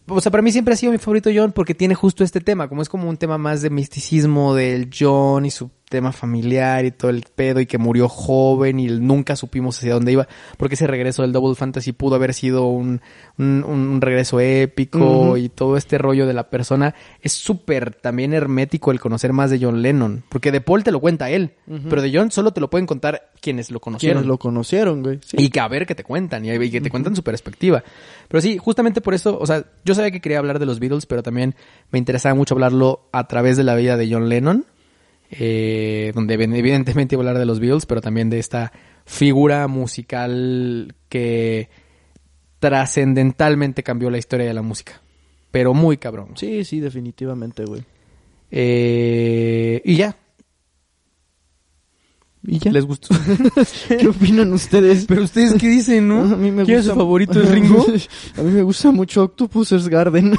O 0.08 0.22
sea, 0.22 0.32
para 0.32 0.44
mí 0.44 0.52
siempre 0.52 0.74
ha 0.74 0.78
sido 0.78 0.92
mi 0.92 0.98
favorito 0.98 1.30
John 1.34 1.52
porque 1.52 1.74
tiene 1.74 1.96
justo 1.96 2.24
este 2.24 2.40
tema, 2.40 2.68
como 2.68 2.82
es 2.82 2.90
como 2.90 3.10
un 3.10 3.18
tema 3.18 3.38
más 3.38 3.62
de 3.62 3.70
misticismo 3.70 4.54
del 4.54 4.90
John 4.98 5.46
y 5.46 5.52
su 5.52 5.72
tema 5.90 6.12
familiar 6.12 6.86
y 6.86 6.92
todo 6.92 7.12
el 7.12 7.24
pedo 7.36 7.60
y 7.60 7.66
que 7.66 7.78
murió 7.78 8.10
joven 8.10 8.80
y 8.80 8.88
nunca 8.88 9.36
supimos 9.36 9.78
hacia 9.78 9.94
dónde 9.94 10.12
iba, 10.12 10.28
porque 10.58 10.76
ese 10.76 10.88
regreso 10.88 11.22
del 11.22 11.32
Double 11.32 11.56
Fantasy 11.56 11.92
pudo 11.92 12.16
haber 12.16 12.34
sido 12.34 12.68
un, 12.68 13.02
un, 13.38 13.64
un 13.64 14.02
regreso 14.02 14.40
épico 14.40 15.38
y 15.38 15.50
todo 15.50 15.78
este 15.78 15.98
rollo 15.98 16.26
de 16.28 16.34
la 16.34 16.50
persona. 16.50 16.96
Es 17.22 17.34
súper 17.34 17.94
también 17.94 18.34
hermético 18.34 18.92
el 18.92 19.00
conocer 19.00 19.32
más 19.34 19.52
de 19.52 19.60
John 19.62 19.82
Lennon, 19.82 20.24
porque 20.30 20.52
de 20.52 20.62
Paul 20.62 20.84
te 20.84 20.92
lo 20.92 21.00
cuenta 21.00 21.30
él, 21.30 21.54
pero 21.90 22.02
de 22.02 22.12
John 22.14 22.32
solo 22.32 22.52
te 22.52 22.62
lo 22.62 22.70
pueden 22.70 22.88
contar 22.88 23.32
quienes 23.40 23.72
lo 23.72 23.80
conocieron. 23.80 24.18
Quienes 24.18 24.28
lo 24.28 24.38
conocieron, 24.38 25.04
güey. 25.04 25.20
Sí. 25.24 25.38
Y 25.40 25.50
que 25.50 25.60
a 25.60 25.68
ver 25.68 25.86
que 25.86 25.96
te 25.96 26.04
cuentan, 26.04 26.46
y, 26.46 26.52
y 26.52 26.72
que 26.72 26.82
te 26.82 26.90
cuentan 26.90 27.16
su 27.16 27.24
perspectiva. 27.24 27.84
Pero 28.28 28.42
sí, 28.42 28.58
justamente 28.58 29.02
por 29.02 29.14
eso, 29.14 29.38
o 29.40 29.46
sea, 29.46 29.64
yo 29.84 29.94
sabía 29.94 30.12
que 30.12 30.22
quería 30.22 30.40
hablar 30.40 30.60
de 30.60 30.66
los 30.66 30.80
Beatles, 30.80 31.06
pero 31.06 31.22
también 31.22 31.56
me 31.92 32.00
interesaba 32.00 32.34
mucho 32.36 32.56
hablarlo 32.56 33.08
a 33.12 33.28
través 33.28 33.56
de 33.56 33.64
la 33.64 33.76
vida 33.76 33.98
de 33.98 34.12
John 34.12 34.30
Lennon, 34.30 34.66
eh, 35.38 36.12
donde 36.16 36.36
evidentemente 36.36 37.16
iba 37.16 37.24
a 37.24 37.28
hablar 37.28 37.40
de 37.40 37.46
los 37.46 37.60
Beatles, 37.60 37.86
pero 37.86 38.02
también 38.02 38.30
de 38.30 38.40
esta 38.40 38.72
figura 39.06 39.68
musical 39.68 40.96
que 41.10 41.70
trascendentalmente 42.60 43.84
cambió 43.84 44.10
la 44.10 44.18
historia 44.18 44.46
de 44.46 44.54
la 44.54 44.62
música. 44.62 45.02
Pero 45.52 45.74
muy 45.74 45.98
cabrón. 45.98 46.30
Sí, 46.36 46.64
sí, 46.64 46.80
definitivamente, 46.80 47.64
güey. 47.66 47.84
Eh, 48.52 49.82
y 49.84 49.96
ya, 49.96 50.18
¿Y 52.48 52.60
ya? 52.60 52.72
les 52.72 52.86
gustó. 52.86 53.16
¿Qué 54.00 54.08
opinan 54.08 54.52
ustedes? 54.54 55.06
pero 55.08 55.24
ustedes 55.24 55.54
qué 55.54 55.68
dicen, 55.68 56.08
¿no? 56.08 56.22
A 56.34 56.38
mí 56.38 56.52
me 56.52 56.64
¿Quién 56.64 56.78
es 56.80 56.84
gusta- 56.86 56.94
su 56.94 57.00
favorito? 57.00 57.42
¿Es 57.42 57.50
Ringo? 57.52 57.86
A 58.38 58.42
mí 58.42 58.52
me 58.52 58.62
gusta 58.64 58.92
mucho 58.92 59.24
Octopus's 59.24 59.88
Garden. 59.90 60.36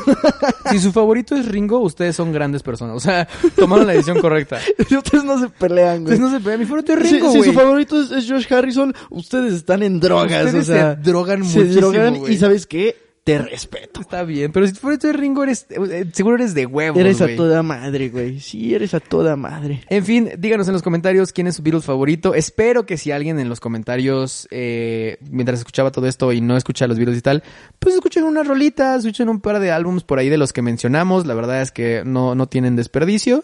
Si 0.71 0.79
su 0.79 0.93
favorito 0.93 1.35
es 1.37 1.47
Ringo, 1.47 1.79
ustedes 1.81 2.17
son 2.17 2.33
grandes 2.33 2.63
personas. 2.63 2.97
O 2.97 3.01
sea, 3.01 3.27
tomaron 3.57 3.87
la 3.87 3.93
decisión 3.95 4.21
correcta. 4.21 4.59
ustedes 4.79 5.25
no 5.25 5.39
se 5.41 5.49
pelean, 5.49 6.05
güey. 6.05 6.15
Ustedes 6.15 6.21
no 6.21 6.31
se 6.31 6.41
pelean. 6.41 6.61
Mi 6.61 6.67
favorito 6.67 6.93
es 6.93 6.99
Si- 7.09 7.15
Ringo, 7.15 7.31
si, 7.33 7.39
güey. 7.39 7.51
su 7.51 7.57
favorito 7.59 8.01
es, 8.03 8.11
es 8.11 8.31
Josh 8.31 8.53
Harrison, 8.53 8.95
ustedes 9.11 9.53
están 9.55 9.83
en 9.83 10.01
drogas, 10.01 10.47
Ustedes 10.47 10.69
o 10.69 10.73
sea, 10.73 10.95
se 10.97 11.03
drogan 11.03 11.45
se 11.45 11.59
muchísimo, 11.61 11.81
drogan 11.93 12.17
y 12.31 12.37
¿sabes 12.37 12.67
qué? 12.67 13.06
Te 13.27 13.39
respeto. 13.39 14.03
Está 14.03 14.23
bien, 14.23 14.53
pero 14.53 14.69
si 14.69 14.73
tu 14.73 14.79
favorito 14.79 15.11
es 15.11 15.17
Ringo, 15.17 15.43
eres, 15.43 15.67
eh, 15.71 16.09
seguro 16.13 16.37
eres 16.37 16.55
de 16.55 16.65
huevos, 16.65 17.01
Eres 17.01 17.21
a 17.21 17.27
toda 17.35 17.61
madre, 17.65 18.09
güey. 18.09 18.39
Sí, 18.39 18.73
eres 18.73 18.95
a 18.95 19.01
toda 19.01 19.35
madre. 19.35 19.81
En 19.89 20.05
fin, 20.05 20.31
díganos 20.39 20.69
en 20.69 20.75
los 20.75 20.83
comentarios 20.83 21.33
quién 21.33 21.49
es 21.49 21.57
su 21.57 21.63
Beatles 21.65 21.85
favorito. 21.85 22.37
Espero 22.37 22.87
que 22.87 22.97
si 22.97 23.11
alguien 23.11 23.41
en 23.41 23.49
los 23.49 23.59
comentarios, 23.59 24.47
eh, 24.53 25.19
mientras 25.29 25.59
escuchaba 25.59 25.91
todo 25.91 26.07
esto 26.07 26.33
y 26.33 26.41
no 26.41 26.57
escucha 26.57 26.87
los 26.87 26.99
Beatles 26.99 27.19
y 27.19 27.23
tal, 27.23 27.43
pues 27.81 27.97
escuchen 27.97 28.23
unas 28.23 28.47
rolitas, 28.47 29.05
escuchen 29.05 29.29
un 29.29 29.41
par 29.41 29.59
de 29.59 29.73
álbumes 29.73 30.05
por 30.05 30.21
ahí 30.21 30.29
de 30.29 30.39
los 30.39 30.53
que 30.53 30.63
mencionamos. 30.63 31.27
La 31.27 31.35
verdad 31.35 31.63
es 31.63 31.73
que 31.73 32.05
no, 32.07 32.37
no 32.37 32.47
tienen 32.47 32.77
desperdicio. 32.77 33.43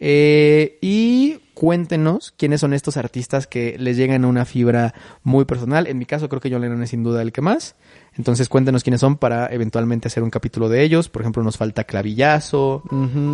Eh, 0.00 0.76
y 0.82 1.38
cuéntenos 1.54 2.34
quiénes 2.36 2.60
son 2.60 2.74
estos 2.74 2.96
artistas 2.96 3.46
que 3.46 3.76
les 3.78 3.96
llegan 3.96 4.24
a 4.24 4.28
una 4.28 4.44
fibra 4.44 4.92
muy 5.22 5.44
personal. 5.44 5.86
En 5.86 5.98
mi 5.98 6.04
caso 6.06 6.28
creo 6.28 6.40
que 6.40 6.50
John 6.50 6.60
Lennon 6.62 6.82
es 6.82 6.90
sin 6.90 7.02
duda 7.02 7.22
el 7.22 7.32
que 7.32 7.40
más. 7.40 7.76
Entonces 8.16 8.48
cuéntenos 8.48 8.84
quiénes 8.84 9.00
son 9.00 9.16
para 9.16 9.46
eventualmente 9.52 10.06
hacer 10.06 10.22
un 10.22 10.30
capítulo 10.30 10.68
de 10.68 10.82
ellos. 10.82 11.08
Por 11.08 11.22
ejemplo, 11.22 11.42
nos 11.42 11.56
falta 11.56 11.82
Clavillazo. 11.84 12.82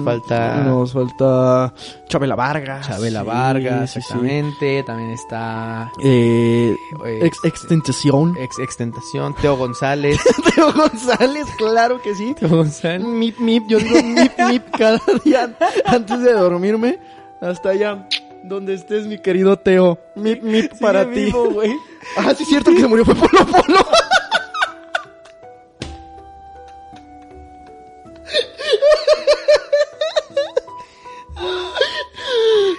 Falta- 0.05 0.63
Nos 0.65 0.93
falta 0.93 1.75
Chabela 2.09 2.35
Vargas. 2.35 2.87
Chabela 2.87 3.21
Sí, 3.21 3.27
Vargas, 3.27 3.91
sí, 3.91 3.95
sí. 3.95 3.99
exactamente. 4.01 4.83
También 4.85 5.11
está 5.11 5.91
Eh, 6.03 6.75
Eh, 7.07 7.19
ex- 7.23 7.45
extentación. 7.45 8.37
Ex 8.39 8.59
Extentación, 8.59 9.35
Teo 9.41 9.57
González. 9.57 10.19
Teo 10.55 10.73
González, 10.73 11.47
claro 11.59 12.01
que 12.01 12.15
sí. 12.15 12.35
Teo 12.39 12.49
González. 12.49 13.07
Mip, 13.07 13.39
mip, 13.39 13.65
yo 13.69 13.79
digo 13.79 14.03
mip, 14.03 14.33
mip 14.49 14.63
cada 14.79 15.01
día 15.25 15.55
antes 15.87 16.21
de 16.23 16.33
dormirme. 16.33 16.99
Hasta 17.41 17.71
allá, 17.71 18.07
donde 18.43 18.75
estés, 18.75 19.07
mi 19.07 19.19
querido 19.19 19.57
Teo. 19.59 19.99
Mip, 20.15 20.43
mip 20.43 20.73
para 20.81 21.05
ti. 21.11 21.25
vivo, 21.27 21.51
güey. 21.51 21.75
Ah, 22.17 22.35
sí, 22.35 22.43
es 22.45 22.49
cierto 22.49 22.71
que 22.73 22.81
se 22.81 22.87
murió 22.87 23.05
fue 23.05 23.15
Polo 23.15 23.47
Polo. 23.47 23.79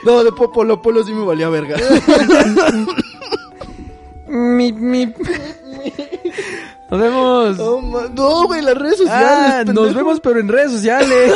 No, 0.03 0.23
de 0.23 0.31
Po- 0.31 0.51
Polo 0.51 0.81
Polo 0.81 1.03
sí 1.03 1.11
me 1.13 1.23
valía 1.25 1.49
verga. 1.49 1.77
Mip, 4.27 4.77
mip. 4.77 5.17
Nos 6.89 6.99
vemos. 7.01 7.57
No, 7.57 7.81
ma- 7.81 8.07
No, 8.13 8.47
güey, 8.47 8.61
las 8.61 8.77
redes 8.77 8.97
sociales. 8.97 9.27
Ah, 9.29 9.63
nos 9.65 9.93
vemos 9.93 10.19
pero 10.21 10.39
en 10.39 10.47
redes 10.47 10.71
sociales. 10.71 11.33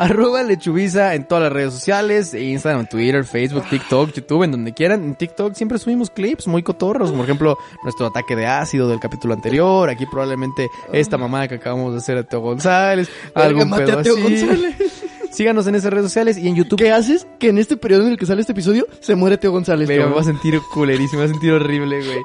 Arroba 0.00 0.42
lechubiza 0.42 1.14
en 1.14 1.28
todas 1.28 1.44
las 1.44 1.52
redes 1.52 1.74
sociales, 1.74 2.32
Instagram, 2.32 2.86
Twitter, 2.86 3.22
Facebook, 3.22 3.68
TikTok, 3.68 4.14
YouTube, 4.14 4.44
en 4.44 4.52
donde 4.52 4.72
quieran. 4.72 5.04
En 5.04 5.14
TikTok 5.14 5.52
siempre 5.54 5.78
subimos 5.78 6.08
clips 6.08 6.46
muy 6.46 6.62
cotorros, 6.62 7.12
por 7.12 7.22
ejemplo 7.22 7.58
nuestro 7.82 8.06
ataque 8.06 8.34
de 8.34 8.46
ácido 8.46 8.88
del 8.88 8.98
capítulo 8.98 9.34
anterior. 9.34 9.90
Aquí 9.90 10.06
probablemente 10.06 10.70
esta 10.90 11.18
mamada 11.18 11.48
que 11.48 11.56
acabamos 11.56 11.92
de 11.92 11.98
hacer 11.98 12.16
a 12.16 12.22
Teo 12.22 12.40
González, 12.40 13.10
algún 13.34 13.70
pedo 13.70 13.98
así. 13.98 14.08
González. 14.08 14.99
Síganos 15.30 15.66
en 15.68 15.76
esas 15.76 15.92
redes 15.92 16.06
sociales 16.06 16.36
y 16.36 16.48
en 16.48 16.56
YouTube. 16.56 16.78
¿Qué 16.78 16.90
haces? 16.90 17.26
Que 17.38 17.50
en 17.50 17.58
este 17.58 17.76
periodo 17.76 18.06
en 18.06 18.12
el 18.12 18.18
que 18.18 18.26
sale 18.26 18.40
este 18.40 18.52
episodio 18.52 18.86
se 19.00 19.14
muere 19.14 19.38
Teo 19.38 19.52
González. 19.52 19.88
Me 19.88 20.04
voy 20.04 20.20
a 20.20 20.24
sentir 20.24 20.60
culerísimo, 20.72 21.20
me 21.20 21.26
voy 21.26 21.30
a 21.30 21.32
sentir 21.34 21.52
horrible, 21.52 22.04
güey. 22.04 22.18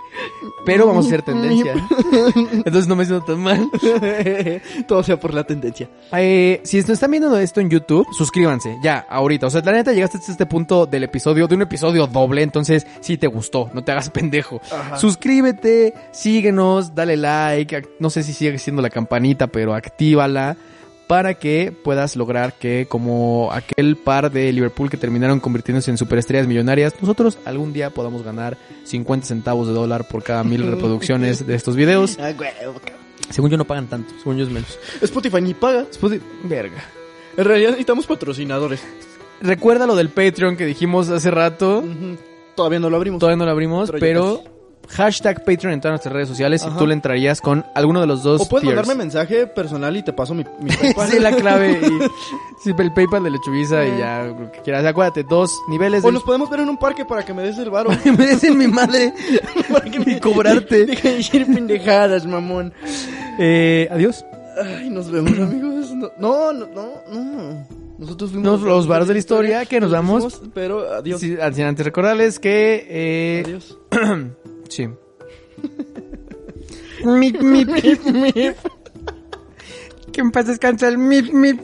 Pero 0.66 0.88
vamos 0.88 1.06
a 1.06 1.08
hacer 1.10 1.22
tendencia. 1.22 1.74
Entonces 2.36 2.88
no 2.88 2.95
me 2.95 3.06
siento 3.06 3.26
tan 3.26 3.39
mal. 3.39 3.70
Todo 4.88 5.03
sea 5.03 5.20
por 5.20 5.34
la 5.34 5.43
tendencia. 5.43 5.88
Eh, 6.14 6.62
si 6.64 6.80
nos 6.80 6.89
están 6.89 7.12
viendo 7.12 7.38
esto 7.38 7.62
en 7.62 7.70
YouTube, 7.70 8.08
suscríbanse, 8.12 8.78
ya, 8.84 9.06
ahorita. 9.08 9.47
O 9.47 9.49
sea, 9.51 9.62
la 9.62 9.72
neta 9.72 9.93
llegaste 9.93 10.18
hasta 10.18 10.32
este 10.32 10.45
punto 10.47 10.88
del 10.88 11.03
episodio, 11.03 11.47
de 11.47 11.56
un 11.56 11.62
episodio 11.62 12.08
doble, 12.08 12.41
entonces 12.41 12.88
sí 13.01 13.18
te 13.18 13.28
gustó, 13.28 13.70
no 13.74 13.84
te 13.84 13.91
hagas 13.91 14.10
pendejo. 14.10 14.60
Ajá. 14.72 14.97
Suscríbete, 14.97 15.93
síguenos, 16.12 16.95
dale 16.95 17.18
like, 17.18 17.84
no 17.99 18.10
sé 18.10 18.24
si 18.24 18.34
sigue 18.34 18.58
siendo 18.58 18.82
la 18.82 18.89
campanita, 18.89 19.47
pero 19.47 19.76
actívala 19.76 20.58
para 21.08 21.36
que 21.36 21.72
puedas 21.72 22.16
lograr 22.16 22.53
que 22.58 22.88
como 22.89 23.49
aquel 23.51 23.95
par 23.95 24.32
de 24.32 24.51
Liverpool 24.51 24.89
que 24.89 24.97
terminaron 24.97 25.39
convirtiéndose 25.39 25.91
en 25.91 25.97
superestrellas 25.97 26.47
millonarias, 26.47 26.93
nosotros 26.99 27.38
algún 27.45 27.74
día 27.74 27.89
podamos 27.89 28.24
ganar 28.24 28.58
50 28.84 29.28
centavos 29.28 29.68
de 29.68 29.74
dólar 29.74 30.08
por 30.08 30.24
cada 30.24 30.43
mil 30.43 30.66
reproducciones 30.72 31.45
de 31.45 31.56
estos 31.56 31.76
videos. 31.76 32.18
Ah. 32.20 32.34
Según 33.30 33.49
yo 33.49 33.58
no 33.58 33.66
pagan 33.66 33.88
tanto, 33.88 34.14
según 34.20 34.38
yo 34.38 34.43
es 34.43 34.49
menos. 34.49 34.80
Spotify 35.01 35.41
ni 35.41 35.53
paga. 35.53 35.86
De... 35.86 36.22
Verga. 36.43 36.84
En 37.38 37.45
realidad 37.45 37.70
necesitamos 37.72 38.06
patrocinadores. 38.06 38.82
Recuerda 39.41 39.86
lo 39.86 39.95
del 39.95 40.10
Patreon 40.10 40.56
que 40.56 40.66
dijimos 40.66 41.10
hace 41.10 41.32
rato. 41.32 41.84
Todavía 42.56 42.80
no 42.80 42.89
lo 42.89 42.97
abrimos. 42.97 43.20
Todavía 43.20 43.38
no 43.38 43.45
lo 43.45 43.51
abrimos, 43.51 43.91
Pero 43.99 44.43
hashtag 44.89 45.43
Patreon 45.43 45.73
en 45.73 45.81
todas 45.81 45.93
nuestras 45.93 46.13
redes 46.13 46.27
sociales 46.29 46.65
y 46.65 46.77
tú 46.77 46.86
le 46.88 46.93
entrarías 46.93 47.41
con 47.41 47.65
alguno 47.75 48.01
de 48.01 48.07
los 48.07 48.23
dos 48.23 48.41
O 48.41 48.49
puedes 48.49 48.63
tiers. 48.63 48.75
mandarme 48.75 49.03
mensaje 49.03 49.47
personal 49.47 49.95
y 49.97 50.03
te 50.03 50.13
paso 50.13 50.33
mi, 50.33 50.43
mi 50.59 50.69
PayPal. 50.75 51.09
sí, 51.09 51.19
la 51.19 51.31
clave. 51.36 51.79
Y, 51.81 51.99
sí, 52.63 52.73
el 52.77 52.93
PayPal 52.93 53.23
de 53.23 53.29
Lechubiza 53.31 53.86
y 53.86 53.97
ya, 53.97 54.23
lo 54.25 54.51
que 54.51 54.59
quieras. 54.61 54.86
Acuérdate, 54.86 55.23
dos 55.23 55.51
niveles 55.69 56.03
O 56.03 56.07
de... 56.07 56.13
nos 56.13 56.23
podemos 56.23 56.49
ver 56.49 56.59
en 56.61 56.69
un 56.69 56.77
parque 56.77 57.05
para 57.05 57.23
que 57.25 57.33
me 57.33 57.43
des 57.43 57.57
el 57.57 57.69
varo. 57.69 57.89
me 58.05 58.25
des 58.25 58.43
en 58.43 58.57
mi 58.57 58.67
madre 58.67 59.13
y 60.05 60.19
cobrarte. 60.19 60.86
Deja 60.86 61.09
de 61.09 61.15
decir 61.15 61.45
pendejadas, 61.45 62.25
mamón. 62.25 62.73
Eh, 63.39 63.88
adiós. 63.91 64.25
Ay, 64.63 64.89
nos 64.89 65.11
vemos, 65.11 65.38
amigos. 65.38 65.91
No, 66.17 66.53
no, 66.53 66.53
no, 66.53 66.67
no. 66.67 66.93
no. 67.11 67.67
Nosotros 67.97 68.31
fuimos 68.31 68.59
Nos- 68.59 68.61
los 68.61 68.88
varos 68.88 69.07
de 69.07 69.13
la 69.13 69.19
historia, 69.19 69.65
que 69.65 69.79
nos 69.79 69.89
vamos. 69.89 70.33
fuimos, 70.36 70.49
pero 70.53 70.93
adiós. 70.93 71.21
Sí, 71.21 71.38
antes 71.41 71.86
recordarles 71.86 72.39
que... 72.39 72.86
Eh, 72.89 73.43
Adiós. 73.45 73.77
Sí. 74.70 74.88
mip, 77.03 77.41
mip, 77.41 77.68
mip, 77.84 78.05
mip. 78.05 78.55
Que 80.11 80.22
en 80.22 80.32
paz 80.32 80.47
descansa 80.47 80.88
el 80.88 80.97
mip, 80.97 81.32
mip. 81.32 81.59